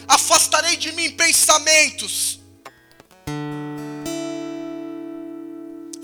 Afastarei 0.07 0.75
de 0.75 0.91
mim 0.91 1.11
pensamentos. 1.11 2.39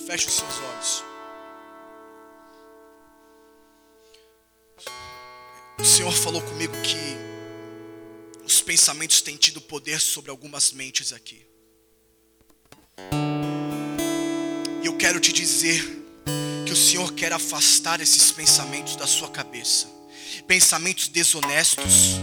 Feche 0.08 0.28
os 0.28 0.34
seus 0.34 0.54
olhos. 0.58 1.04
O 5.80 5.86
Senhor 5.86 6.12
falou 6.12 6.42
comigo 6.42 6.74
que 6.82 8.44
os 8.44 8.62
pensamentos 8.62 9.22
têm 9.22 9.38
tido 9.38 9.62
poder 9.62 10.02
sobre 10.02 10.32
algumas 10.32 10.72
mentes 10.72 11.14
aqui. 11.14 11.48
E 14.82 14.88
eu 14.88 14.94
quero 14.96 15.20
te 15.20 15.34
dizer 15.34 16.06
que 16.66 16.72
o 16.72 16.76
Senhor 16.76 17.14
quer 17.14 17.34
afastar 17.34 18.00
esses 18.00 18.32
pensamentos 18.32 18.96
da 18.96 19.06
sua 19.06 19.30
cabeça. 19.30 19.88
Pensamentos 20.48 21.08
desonestos 21.08 22.20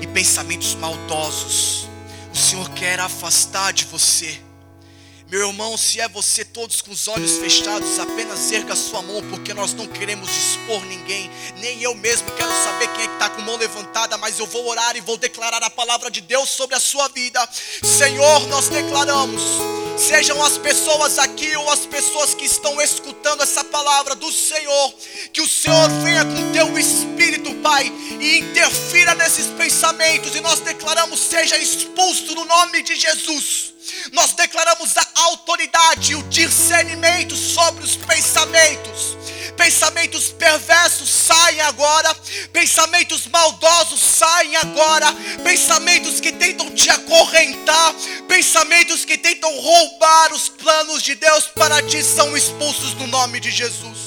e 0.00 0.06
pensamentos 0.06 0.74
maldosos. 0.74 1.88
O 2.32 2.36
Senhor 2.36 2.68
quer 2.70 3.00
afastar 3.00 3.72
de 3.72 3.84
você 3.84 4.40
meu 5.30 5.46
irmão, 5.46 5.78
se 5.78 6.00
é 6.00 6.08
você, 6.08 6.44
todos 6.44 6.80
com 6.80 6.90
os 6.90 7.06
olhos 7.06 7.38
fechados, 7.38 8.00
apenas 8.00 8.50
erga 8.50 8.74
sua 8.74 9.00
mão, 9.00 9.22
porque 9.30 9.54
nós 9.54 9.72
não 9.72 9.86
queremos 9.86 10.28
expor 10.28 10.84
ninguém, 10.86 11.30
nem 11.58 11.80
eu 11.80 11.94
mesmo 11.94 12.28
quero 12.32 12.50
saber 12.64 12.88
quem 12.88 13.04
é 13.04 13.06
que 13.06 13.12
está 13.12 13.30
com 13.30 13.40
a 13.40 13.44
mão 13.44 13.56
levantada, 13.56 14.18
mas 14.18 14.40
eu 14.40 14.46
vou 14.46 14.66
orar 14.66 14.96
e 14.96 15.00
vou 15.00 15.16
declarar 15.16 15.62
a 15.62 15.70
palavra 15.70 16.10
de 16.10 16.20
Deus 16.20 16.48
sobre 16.48 16.74
a 16.74 16.80
sua 16.80 17.06
vida. 17.10 17.48
Senhor, 17.80 18.44
nós 18.48 18.68
declaramos, 18.70 19.40
sejam 19.96 20.42
as 20.42 20.58
pessoas 20.58 21.16
aqui 21.16 21.54
ou 21.54 21.70
as 21.70 21.86
pessoas 21.86 22.34
que 22.34 22.46
estão 22.46 22.80
escutando 22.80 23.44
essa 23.44 23.62
palavra 23.62 24.16
do 24.16 24.32
Senhor, 24.32 24.94
que 25.32 25.40
o 25.40 25.48
Senhor 25.48 25.88
venha 26.02 26.24
com 26.24 26.52
teu 26.52 26.76
espírito, 26.76 27.54
Pai, 27.62 27.84
e 28.18 28.38
interfira 28.38 29.14
nesses 29.14 29.46
pensamentos, 29.46 30.34
e 30.34 30.40
nós 30.40 30.58
declaramos, 30.58 31.20
seja 31.20 31.56
expulso 31.56 32.34
no 32.34 32.44
nome 32.44 32.82
de 32.82 32.96
Jesus 32.96 33.69
nós 34.12 34.32
declaramos 34.32 34.96
a 34.96 35.06
autoridade 35.14 36.12
e 36.12 36.14
o 36.14 36.22
discernimento 36.24 37.36
sobre 37.36 37.84
os 37.84 37.96
pensamentos. 37.96 39.16
Pensamentos 39.56 40.32
perversos 40.32 41.10
saem 41.10 41.60
agora, 41.60 42.14
pensamentos 42.52 43.26
maldosos 43.26 44.00
saem 44.00 44.56
agora, 44.56 45.06
pensamentos 45.44 46.18
que 46.18 46.32
tentam 46.32 46.70
te 46.70 46.88
acorrentar, 46.88 47.94
pensamentos 48.26 49.04
que 49.04 49.18
tentam 49.18 49.54
roubar 49.60 50.32
os 50.32 50.48
planos 50.48 51.02
de 51.02 51.14
Deus 51.14 51.44
para 51.48 51.82
ti 51.82 52.02
são 52.02 52.34
expulsos 52.36 52.94
no 52.94 53.06
nome 53.06 53.38
de 53.38 53.50
Jesus. 53.50 53.98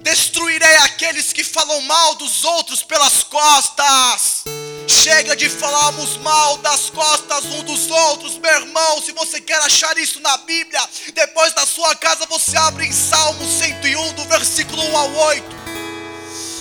Destruirei 0.00 0.76
aqueles 0.78 1.32
que 1.32 1.44
falam 1.44 1.80
mal 1.82 2.14
dos 2.16 2.44
outros 2.44 2.82
pelas 2.82 3.22
costas 3.22 4.44
Chega 4.88 5.36
de 5.36 5.50
falarmos 5.50 6.16
mal 6.16 6.56
das 6.58 6.88
costas 6.88 7.44
um 7.44 7.62
dos 7.62 7.90
outros, 7.90 8.38
meu 8.38 8.50
irmão. 8.50 9.02
Se 9.02 9.12
você 9.12 9.38
quer 9.38 9.58
achar 9.58 9.96
isso 9.98 10.18
na 10.20 10.34
Bíblia, 10.38 10.80
depois 11.12 11.52
da 11.52 11.66
sua 11.66 11.94
casa 11.94 12.24
você 12.24 12.56
abre 12.56 12.86
em 12.86 12.92
Salmo 12.92 13.46
101, 13.46 14.14
do 14.14 14.24
versículo 14.24 14.82
1 14.82 14.96
ao 14.96 15.14
8. 15.14 15.56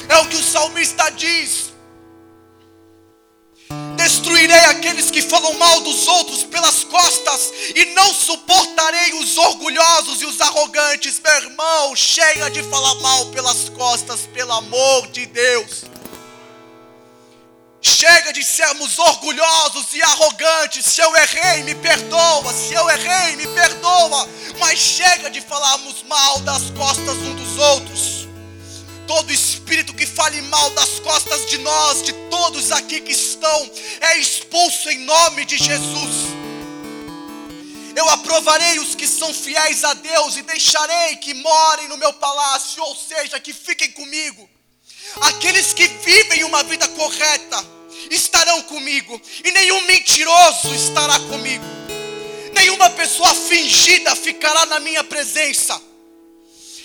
É 0.10 0.18
o 0.18 0.28
que 0.28 0.36
o 0.36 0.44
salmista 0.44 1.10
diz. 1.12 1.68
Destruirei 3.96 4.66
aqueles 4.66 5.10
que 5.10 5.22
falam 5.22 5.54
mal 5.54 5.80
dos 5.82 6.06
outros 6.08 6.44
pelas 6.44 6.84
costas, 6.84 7.52
e 7.76 7.86
não 7.94 8.14
suportarei 8.14 9.14
os 9.14 9.38
orgulhosos 9.38 10.22
e 10.22 10.26
os 10.26 10.40
arrogantes, 10.42 11.20
meu 11.22 11.34
irmão. 11.36 11.96
Chega 11.96 12.50
de 12.50 12.62
falar 12.64 12.96
mal 12.96 13.26
pelas 13.28 13.70
costas, 13.70 14.22
pelo 14.34 14.52
amor 14.52 15.08
de 15.08 15.26
Deus. 15.26 15.97
Chega 17.82 18.34
de 18.34 18.44
sermos 18.44 18.98
orgulhosos 18.98 19.94
e 19.94 20.02
arrogantes. 20.02 20.86
Se 20.86 21.02
eu 21.02 21.16
errei, 21.16 21.64
me 21.64 21.76
perdoa. 21.76 22.54
Se 22.54 22.74
eu 22.74 22.90
errei, 22.90 23.36
me 23.36 23.48
perdoa. 23.48 24.28
Mas 24.60 24.80
chega 24.80 25.30
de 25.30 25.42
falarmos 25.42 26.04
mal 26.04 26.40
das 26.40 26.70
costas 26.72 27.16
um 27.18 27.36
dos 27.36 27.58
outros. 27.58 28.28
Todo 29.06 29.32
espírito 29.32 29.94
que 29.94 30.06
fale 30.06 30.42
mal 30.44 30.70
das 30.72 31.00
costas 31.00 31.46
de 31.46 31.60
nós, 31.60 32.04
de 32.04 32.12
todos 32.30 32.72
aqui 32.72 33.00
que 33.00 33.14
estão, 33.14 33.72
é 34.02 34.18
expulso 34.18 34.90
em 34.90 35.06
nome 35.06 35.46
de 35.46 35.58
Jesus. 35.58 36.36
Eu 37.96 38.08
aprovarei 38.10 38.80
os 38.80 38.96
que 38.96 39.08
são 39.08 39.34
fiéis 39.34 39.84
a 39.84 39.94
Deus 39.94 40.36
e 40.36 40.42
deixarei 40.42 41.16
que 41.16 41.34
morem 41.34 41.88
no 41.88 41.98
meu 41.98 42.14
palácio, 42.14 42.84
ou 42.84 42.96
seja, 42.96 43.40
que 43.40 43.54
fiquem 43.54 43.92
comigo. 43.92 44.48
Aqueles 45.22 45.74
que 45.74 45.88
vivem 45.88 46.44
uma 46.44 46.64
vida 46.64 46.88
correta 46.90 47.66
estarão 48.12 48.62
comigo, 48.64 49.20
e 49.44 49.52
nenhum 49.52 49.86
mentiroso 49.86 50.74
estará 50.74 51.20
comigo, 51.22 51.66
nenhuma 52.54 52.90
pessoa 52.92 53.34
fingida 53.34 54.16
ficará 54.16 54.66
na 54.66 54.80
minha 54.80 55.04
presença. 55.04 55.82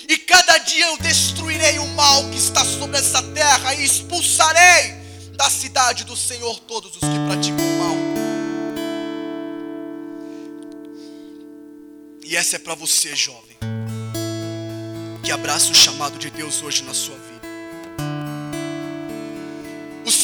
E 0.08 0.18
cada 0.18 0.58
dia 0.58 0.86
eu 0.86 0.98
destruirei 0.98 1.78
o 1.78 1.86
mal 1.88 2.28
que 2.30 2.36
está 2.36 2.64
sobre 2.64 2.98
essa 2.98 3.22
terra 3.22 3.74
e 3.74 3.84
expulsarei 3.84 4.94
da 5.36 5.48
cidade 5.48 6.04
do 6.04 6.16
Senhor 6.16 6.58
todos 6.60 6.92
os 6.96 7.00
que 7.00 7.26
praticam 7.26 7.64
o 7.64 7.78
mal. 7.78 7.96
E 12.24 12.36
essa 12.36 12.56
é 12.56 12.58
para 12.58 12.74
você, 12.74 13.14
jovem, 13.14 13.56
que 15.22 15.30
abraça 15.30 15.70
o 15.70 15.74
chamado 15.74 16.18
de 16.18 16.30
Deus 16.30 16.62
hoje 16.62 16.82
na 16.82 16.94
sua 16.94 17.16
vida. 17.16 17.31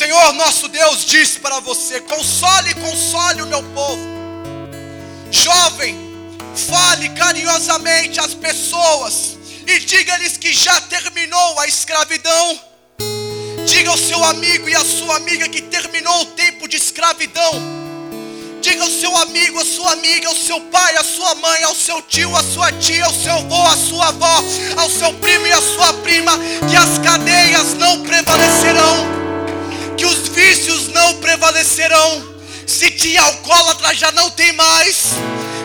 Senhor 0.08 0.32
nosso 0.32 0.68
Deus 0.68 1.04
diz 1.04 1.36
para 1.36 1.60
você: 1.60 2.00
console, 2.00 2.72
console 2.76 3.42
o 3.42 3.46
meu 3.46 3.62
povo. 3.74 4.00
Jovem, 5.30 5.94
fale 6.56 7.10
carinhosamente 7.10 8.18
às 8.18 8.32
pessoas 8.32 9.36
e 9.66 9.78
diga-lhes 9.80 10.38
que 10.38 10.50
já 10.50 10.80
terminou 10.80 11.60
a 11.60 11.66
escravidão. 11.66 12.58
Diga 13.66 13.90
ao 13.90 13.98
seu 13.98 14.24
amigo 14.24 14.66
e 14.66 14.74
à 14.74 14.82
sua 14.82 15.16
amiga 15.16 15.46
que 15.46 15.60
terminou 15.60 16.22
o 16.22 16.24
tempo 16.24 16.66
de 16.66 16.78
escravidão. 16.78 17.52
Diga 18.62 18.84
ao 18.84 18.90
seu 18.90 19.14
amigo, 19.14 19.60
à 19.60 19.64
sua 19.66 19.92
amiga, 19.92 20.26
ao 20.26 20.34
seu 20.34 20.58
pai, 20.72 20.96
à 20.96 21.04
sua 21.04 21.34
mãe, 21.34 21.64
ao 21.64 21.74
seu 21.74 22.00
tio, 22.00 22.34
à 22.34 22.42
sua 22.42 22.72
tia, 22.72 23.04
ao 23.04 23.12
seu 23.12 23.34
avô, 23.34 23.62
à 23.66 23.76
sua 23.76 24.08
avó, 24.08 24.42
ao 24.74 24.88
seu 24.88 25.12
primo 25.12 25.46
e 25.46 25.52
à 25.52 25.60
sua 25.60 25.92
prima, 26.02 26.32
que 26.66 26.76
as 26.76 26.96
cadeias 26.98 27.74
não 27.74 28.02
prevalecerão 28.02 29.17
vícios 30.38 30.86
não 30.88 31.14
prevalecerão. 31.16 32.38
Se 32.64 32.92
tinha 32.92 33.22
alcoólatra, 33.22 33.92
já 33.92 34.12
não 34.12 34.30
tem 34.30 34.52
mais. 34.52 34.96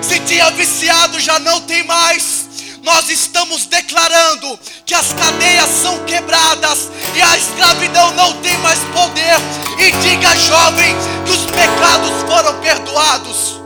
Se 0.02 0.20
tinha 0.22 0.50
viciado, 0.50 1.20
já 1.20 1.38
não 1.38 1.62
tem 1.62 1.84
mais. 1.84 2.44
Nós 2.82 3.08
estamos 3.10 3.66
declarando 3.68 4.60
que 4.86 4.96
as 4.96 5.14
cadeias 5.14 5.70
são 5.70 6.04
quebradas 6.06 6.90
e 7.16 7.22
a 7.22 7.38
escravidão 7.38 8.12
não 8.16 8.42
tem 8.42 8.58
mais 8.58 8.80
poder. 8.80 9.38
E 9.78 9.92
diga, 10.02 10.36
jovem, 10.38 10.96
que 11.26 11.32
os 11.32 11.46
pecados 11.46 12.12
foram 12.28 12.60
perdoados. 12.60 13.62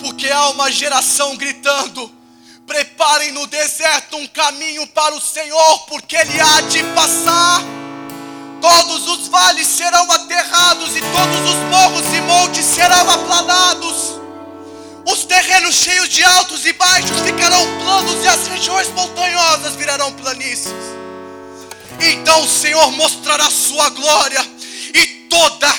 Porque 0.00 0.28
há 0.28 0.50
uma 0.50 0.70
geração 0.70 1.36
gritando: 1.36 2.10
Preparem 2.68 3.32
no 3.32 3.46
deserto 3.46 4.18
um 4.18 4.26
caminho 4.26 4.86
para 4.88 5.14
o 5.14 5.20
Senhor, 5.22 5.78
porque 5.86 6.14
Ele 6.14 6.38
há 6.38 6.60
de 6.60 6.84
passar. 6.94 7.62
Todos 8.60 9.08
os 9.08 9.28
vales 9.28 9.66
serão 9.66 10.12
aterrados, 10.12 10.94
e 10.94 11.00
todos 11.00 11.50
os 11.50 11.56
morros 11.70 12.14
e 12.14 12.20
montes 12.20 12.66
serão 12.66 13.10
aplanados. 13.10 14.20
Os 15.06 15.24
terrenos 15.24 15.74
cheios 15.76 16.10
de 16.10 16.22
altos 16.22 16.66
e 16.66 16.74
baixos 16.74 17.18
ficarão 17.20 17.64
planos, 17.78 18.22
e 18.22 18.28
as 18.28 18.46
regiões 18.48 18.88
montanhosas 18.88 19.74
virarão 19.74 20.12
planícies. 20.12 20.74
Então 21.98 22.42
o 22.42 22.48
Senhor 22.48 22.92
mostrará 22.92 23.50
sua 23.50 23.88
glória, 23.88 24.46
e 24.94 25.06
toda, 25.30 25.74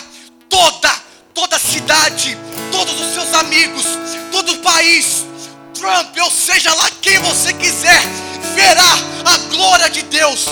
toda, 0.49 0.95
toda 1.35 1.59
cidade, 1.59 2.35
todos 2.71 2.99
os 2.99 3.13
seus 3.13 3.31
amigos, 3.35 3.85
todo 4.31 4.53
o 4.53 4.57
país, 4.63 5.23
Trump, 5.79 6.13
ou 6.21 6.29
seja 6.29 6.73
lá 6.75 6.91
quem 7.01 7.17
você 7.19 7.53
quiser, 7.53 8.01
verá 8.53 8.93
a 9.25 9.37
glória 9.49 9.89
de 9.89 10.01
Deus. 10.03 10.45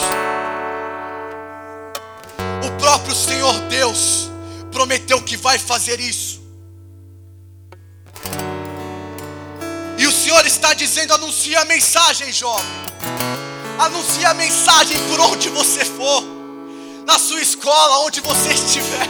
O 2.65 2.71
próprio 2.79 3.13
Senhor 3.13 3.53
Deus 3.67 4.29
prometeu 4.71 5.21
que 5.21 5.35
vai 5.35 5.59
fazer 5.59 5.99
isso. 5.99 6.41
E 9.97 10.07
o 10.07 10.11
Senhor 10.13 10.45
está 10.45 10.73
dizendo: 10.73 11.13
anuncie 11.13 11.57
a 11.57 11.65
mensagem, 11.65 12.31
jovem. 12.31 12.65
Anuncie 13.79 14.25
a 14.25 14.33
mensagem 14.33 14.97
por 15.09 15.19
onde 15.19 15.49
você 15.49 15.83
for, 15.83 16.23
na 17.05 17.19
sua 17.19 17.41
escola, 17.41 18.05
onde 18.05 18.21
você 18.21 18.53
estiver, 18.53 19.07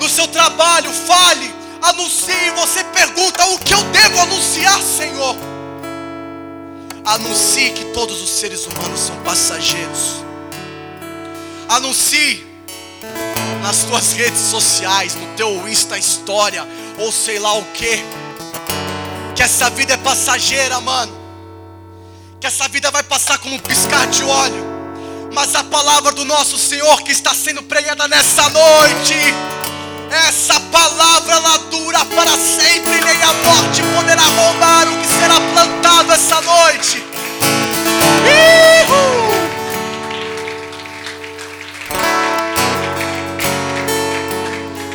no 0.00 0.08
seu 0.08 0.28
trabalho, 0.28 0.92
fale 0.92 1.57
anuncie, 1.82 2.50
você 2.56 2.84
pergunta: 2.84 3.44
o 3.46 3.58
que 3.58 3.74
eu 3.74 3.82
devo 3.84 4.20
anunciar, 4.20 4.80
Senhor? 4.82 5.36
Anuncie 7.04 7.70
que 7.70 7.84
todos 7.86 8.20
os 8.20 8.30
seres 8.30 8.66
humanos 8.66 9.00
são 9.00 9.16
passageiros. 9.22 10.24
Anuncie 11.68 12.46
nas 13.62 13.84
tuas 13.84 14.12
redes 14.12 14.40
sociais, 14.40 15.14
no 15.14 15.26
teu 15.36 15.68
Insta 15.68 15.98
História, 15.98 16.66
ou 16.98 17.12
sei 17.12 17.38
lá 17.38 17.54
o 17.54 17.64
que, 17.72 18.02
que 19.34 19.42
essa 19.42 19.70
vida 19.70 19.94
é 19.94 19.96
passageira, 19.98 20.80
mano. 20.80 21.16
que 22.40 22.46
essa 22.46 22.68
vida 22.68 22.90
vai 22.90 23.02
passar 23.02 23.38
como 23.38 23.54
um 23.54 23.58
piscar 23.58 24.06
de 24.06 24.22
óleo, 24.22 24.64
mas 25.32 25.54
a 25.54 25.64
palavra 25.64 26.12
do 26.12 26.24
nosso 26.24 26.56
Senhor 26.58 27.02
que 27.02 27.12
está 27.12 27.34
sendo 27.34 27.62
pregada 27.62 28.06
nessa 28.08 28.48
noite, 28.48 29.14
essa 30.10 30.58
palavra 30.60 31.34
ela 31.34 31.58
dura 31.70 32.04
para 32.04 32.30
sempre, 32.36 33.00
nem 33.04 33.22
a 33.22 33.32
morte 33.32 33.82
poderá 33.94 34.22
roubar 34.22 34.88
o 34.88 34.98
que 34.98 35.06
será 35.06 35.40
plantado 35.52 36.12
essa 36.12 36.40
noite. 36.40 37.04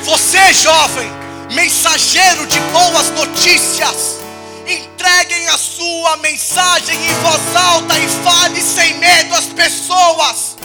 Você, 0.04 0.54
jovem, 0.54 1.12
mensageiro 1.54 2.46
de 2.48 2.60
boas 2.60 3.10
notícias, 3.12 4.20
entreguem 4.68 5.48
a 5.50 5.58
sua 5.58 6.18
mensagem 6.18 6.96
em 6.96 7.14
voz 7.22 7.56
alta 7.56 7.98
e 7.98 8.08
fale 8.24 8.62
sem 8.62 8.96
medo 9.00 9.36
às 9.36 9.46
pessoas. 9.46 10.56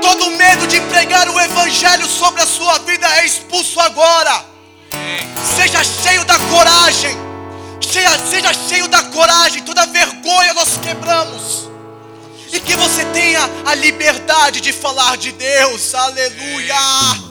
Todo 0.00 0.30
medo 0.30 0.66
de 0.66 0.80
pregar 0.82 1.28
o 1.28 1.40
evangelho 1.40 2.06
sobre 2.06 2.42
a 2.42 2.46
sua 2.46 2.78
vida 2.78 3.06
é 3.18 3.26
expulso 3.26 3.80
agora. 3.80 4.44
Seja 5.56 5.82
cheio 5.84 6.24
da 6.24 6.38
coragem. 6.38 7.16
Seja, 7.80 8.18
seja 8.18 8.52
cheio 8.52 8.88
da 8.88 9.02
coragem. 9.04 9.62
Toda 9.62 9.86
vergonha 9.86 10.54
nós 10.54 10.76
quebramos. 10.76 11.68
E 12.52 12.60
que 12.60 12.74
você 12.76 13.04
tenha 13.06 13.48
a 13.66 13.74
liberdade 13.74 14.60
de 14.60 14.72
falar 14.72 15.16
de 15.16 15.32
Deus. 15.32 15.94
Aleluia. 15.94 17.27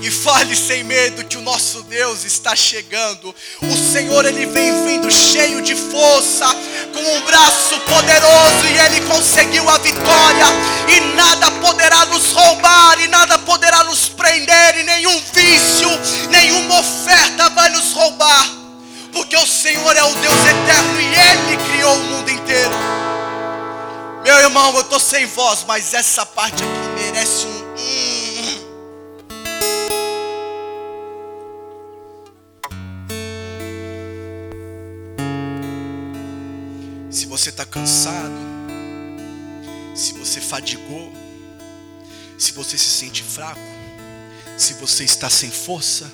E 0.00 0.10
fale 0.10 0.54
sem 0.54 0.84
medo 0.84 1.24
que 1.24 1.36
o 1.36 1.42
nosso 1.42 1.82
Deus 1.82 2.24
está 2.24 2.54
chegando. 2.54 3.34
O 3.62 3.92
Senhor 3.92 4.24
ele 4.24 4.46
vem 4.46 4.86
vindo 4.86 5.10
cheio 5.10 5.60
de 5.60 5.74
força, 5.74 6.46
com 6.92 7.16
um 7.16 7.20
braço 7.22 7.80
poderoso 7.80 8.66
e 8.70 8.78
ele 8.78 9.00
conseguiu 9.08 9.68
a 9.68 9.78
vitória. 9.78 10.46
E 10.88 11.00
nada 11.14 11.50
poderá 11.60 12.06
nos 12.06 12.32
roubar 12.32 13.00
e 13.00 13.08
nada 13.08 13.38
poderá 13.38 13.84
nos 13.84 14.08
prender 14.08 14.78
e 14.78 14.84
nenhum 14.84 15.20
vício, 15.32 15.90
nenhuma 16.30 16.78
oferta 16.78 17.50
vai 17.50 17.70
nos 17.70 17.92
roubar. 17.92 18.48
Porque 19.12 19.36
o 19.36 19.46
Senhor 19.46 19.96
é 19.96 20.04
o 20.04 20.14
Deus 20.14 20.38
eterno 20.38 21.00
e 21.00 21.06
ele 21.06 21.56
criou 21.72 21.94
o 21.96 22.04
mundo 22.04 22.30
inteiro. 22.30 22.74
Meu 24.22 24.36
irmão, 24.36 24.74
eu 24.74 24.82
estou 24.82 25.00
sem 25.00 25.26
voz, 25.26 25.64
mas 25.66 25.94
essa 25.94 26.24
parte 26.24 26.62
aqui 26.62 27.02
merece 27.02 27.46
um 27.46 27.58
se 37.10 37.26
você 37.26 37.50
está 37.50 37.64
cansado, 37.64 38.38
se 39.94 40.12
você 40.12 40.40
fadigou, 40.40 41.12
se 42.38 42.52
você 42.52 42.78
se 42.78 42.90
sente 42.90 43.22
fraco, 43.22 43.60
se 44.56 44.74
você 44.74 45.04
está 45.04 45.28
sem 45.28 45.50
força, 45.50 46.10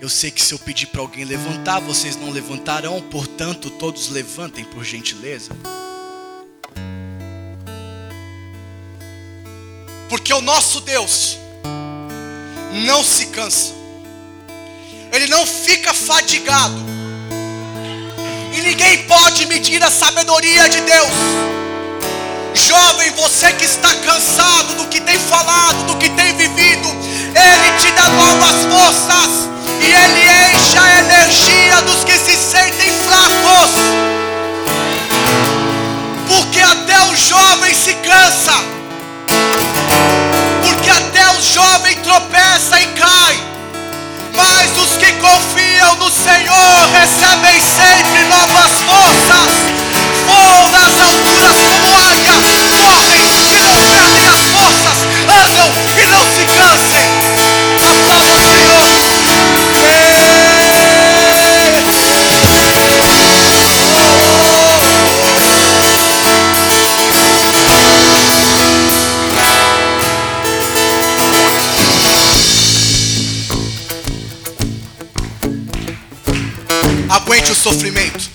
eu 0.00 0.08
sei 0.08 0.30
que 0.30 0.42
se 0.42 0.52
eu 0.52 0.58
pedir 0.58 0.88
para 0.88 1.00
alguém 1.00 1.24
levantar, 1.24 1.80
vocês 1.80 2.16
não 2.16 2.30
levantarão, 2.30 3.00
portanto, 3.00 3.70
todos 3.70 4.10
levantem 4.10 4.64
por 4.64 4.84
gentileza. 4.84 5.56
Porque 10.10 10.32
o 10.34 10.42
nosso 10.42 10.80
Deus 10.82 11.38
não 12.74 13.04
se 13.04 13.26
cansa, 13.26 13.72
Ele 15.12 15.26
não 15.28 15.46
fica 15.46 15.94
fadigado 15.94 16.94
e 18.52 18.60
ninguém 18.62 18.98
pode 19.04 19.46
medir 19.46 19.82
a 19.82 19.90
sabedoria 19.90 20.68
de 20.68 20.80
Deus. 20.82 21.08
Jovem, 22.54 23.10
você 23.10 23.52
que 23.52 23.64
está 23.64 23.92
cansado 23.96 24.74
do 24.76 24.86
que 24.86 25.00
tem 25.00 25.18
falado, 25.18 25.86
do 25.86 25.96
que 25.96 26.08
tem 26.10 26.36
vivido, 26.36 26.88
Ele 26.88 27.78
te 27.80 27.90
dá 27.90 28.08
novas 28.10 28.64
forças 28.72 29.48
e 29.80 29.86
Ele 29.86 30.54
enche 30.54 30.78
a 30.78 30.98
energia 31.00 31.82
dos 31.82 32.04
que 32.04 32.16
se 32.16 32.36
sentem 32.36 32.92
fracos. 33.02 33.72
Porque 36.28 36.60
até 36.60 37.00
o 37.10 37.16
jovem 37.16 37.74
se 37.74 37.94
cansa, 37.94 38.52
o 41.36 41.42
jovem 41.42 41.96
tropeça 41.96 42.80
e 42.80 42.86
cai. 42.88 43.42
Mas 44.32 44.70
os 44.76 44.96
que 44.96 45.12
confiam 45.14 45.96
no 45.96 46.10
Senhor 46.10 46.88
recebem 46.92 47.60
sempre 47.60 48.24
novas 48.26 48.72
forças. 48.82 49.50
Voam 50.26 50.70
nas 50.70 51.00
alturas 51.00 51.56
como 51.68 51.96
águias, 51.96 52.44
correm 52.76 53.22
e 53.50 53.60
não 53.60 53.76
perdem 53.90 54.26
as 54.26 54.40
forças, 54.52 54.98
andam 55.28 55.72
e 55.96 56.06
não 56.06 56.24
se 56.24 56.44
cansem. 56.56 57.13
Aguente 77.44 77.52
o 77.52 77.62
sofrimento. 77.62 78.30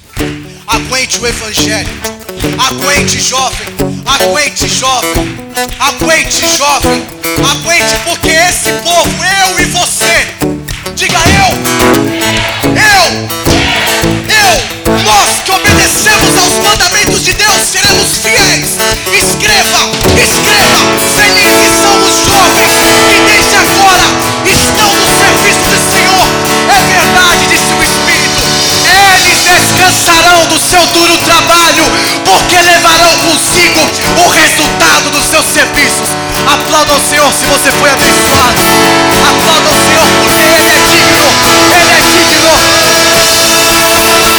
Aguente 0.68 1.20
o 1.20 1.26
evangelho. 1.26 1.90
Aguente, 2.60 3.20
jovem. 3.20 3.68
Aguente, 4.06 4.68
jovem. 4.68 5.40
Aguente, 5.80 6.46
jovem. 6.56 7.08
Aguente, 7.50 7.96
porque 8.04 8.30
esse 8.30 8.72
povo, 8.84 9.26
eu 9.42 9.60
e 9.60 9.66
você, 9.66 10.28
diga 10.94 11.18
eu, 11.18 11.50
eu, 12.70 13.04
eu, 14.30 15.04
nós 15.04 15.42
que 15.44 15.52
obedecemos 15.54 16.38
aos 16.38 16.54
mandamentos 16.68 17.24
de 17.24 17.34
Deus, 17.34 17.64
seremos 17.64 18.18
fiéis. 18.22 18.78
Escreva, 19.18 19.90
escreva, 20.22 20.80
felizes 21.16 21.82
são 21.82 21.98
os 22.06 22.26
jovens 22.26 22.72
que 23.10 23.20
desde 23.26 23.39
descansarão 29.50 30.46
do 30.48 30.60
seu 30.60 30.86
duro 30.88 31.18
trabalho, 31.20 31.84
porque 32.26 32.56
levarão 32.62 33.18
consigo 33.18 33.80
o 34.26 34.30
resultado 34.30 35.10
dos 35.12 35.26
seus 35.26 35.46
serviços. 35.48 36.10
Aplauda 36.46 36.94
o 36.94 37.00
Senhor 37.00 37.32
se 37.34 37.46
você 37.46 37.72
foi 37.72 37.90
abençoado. 37.90 38.62
Aplauda 39.30 39.70
o 39.70 39.82
Senhor 39.86 40.08
porque 40.24 40.42
Ele 40.42 40.70
é 40.70 40.80
digno. 40.80 41.20
Ele 41.72 41.92
é 41.92 42.02
digno. 42.02 42.89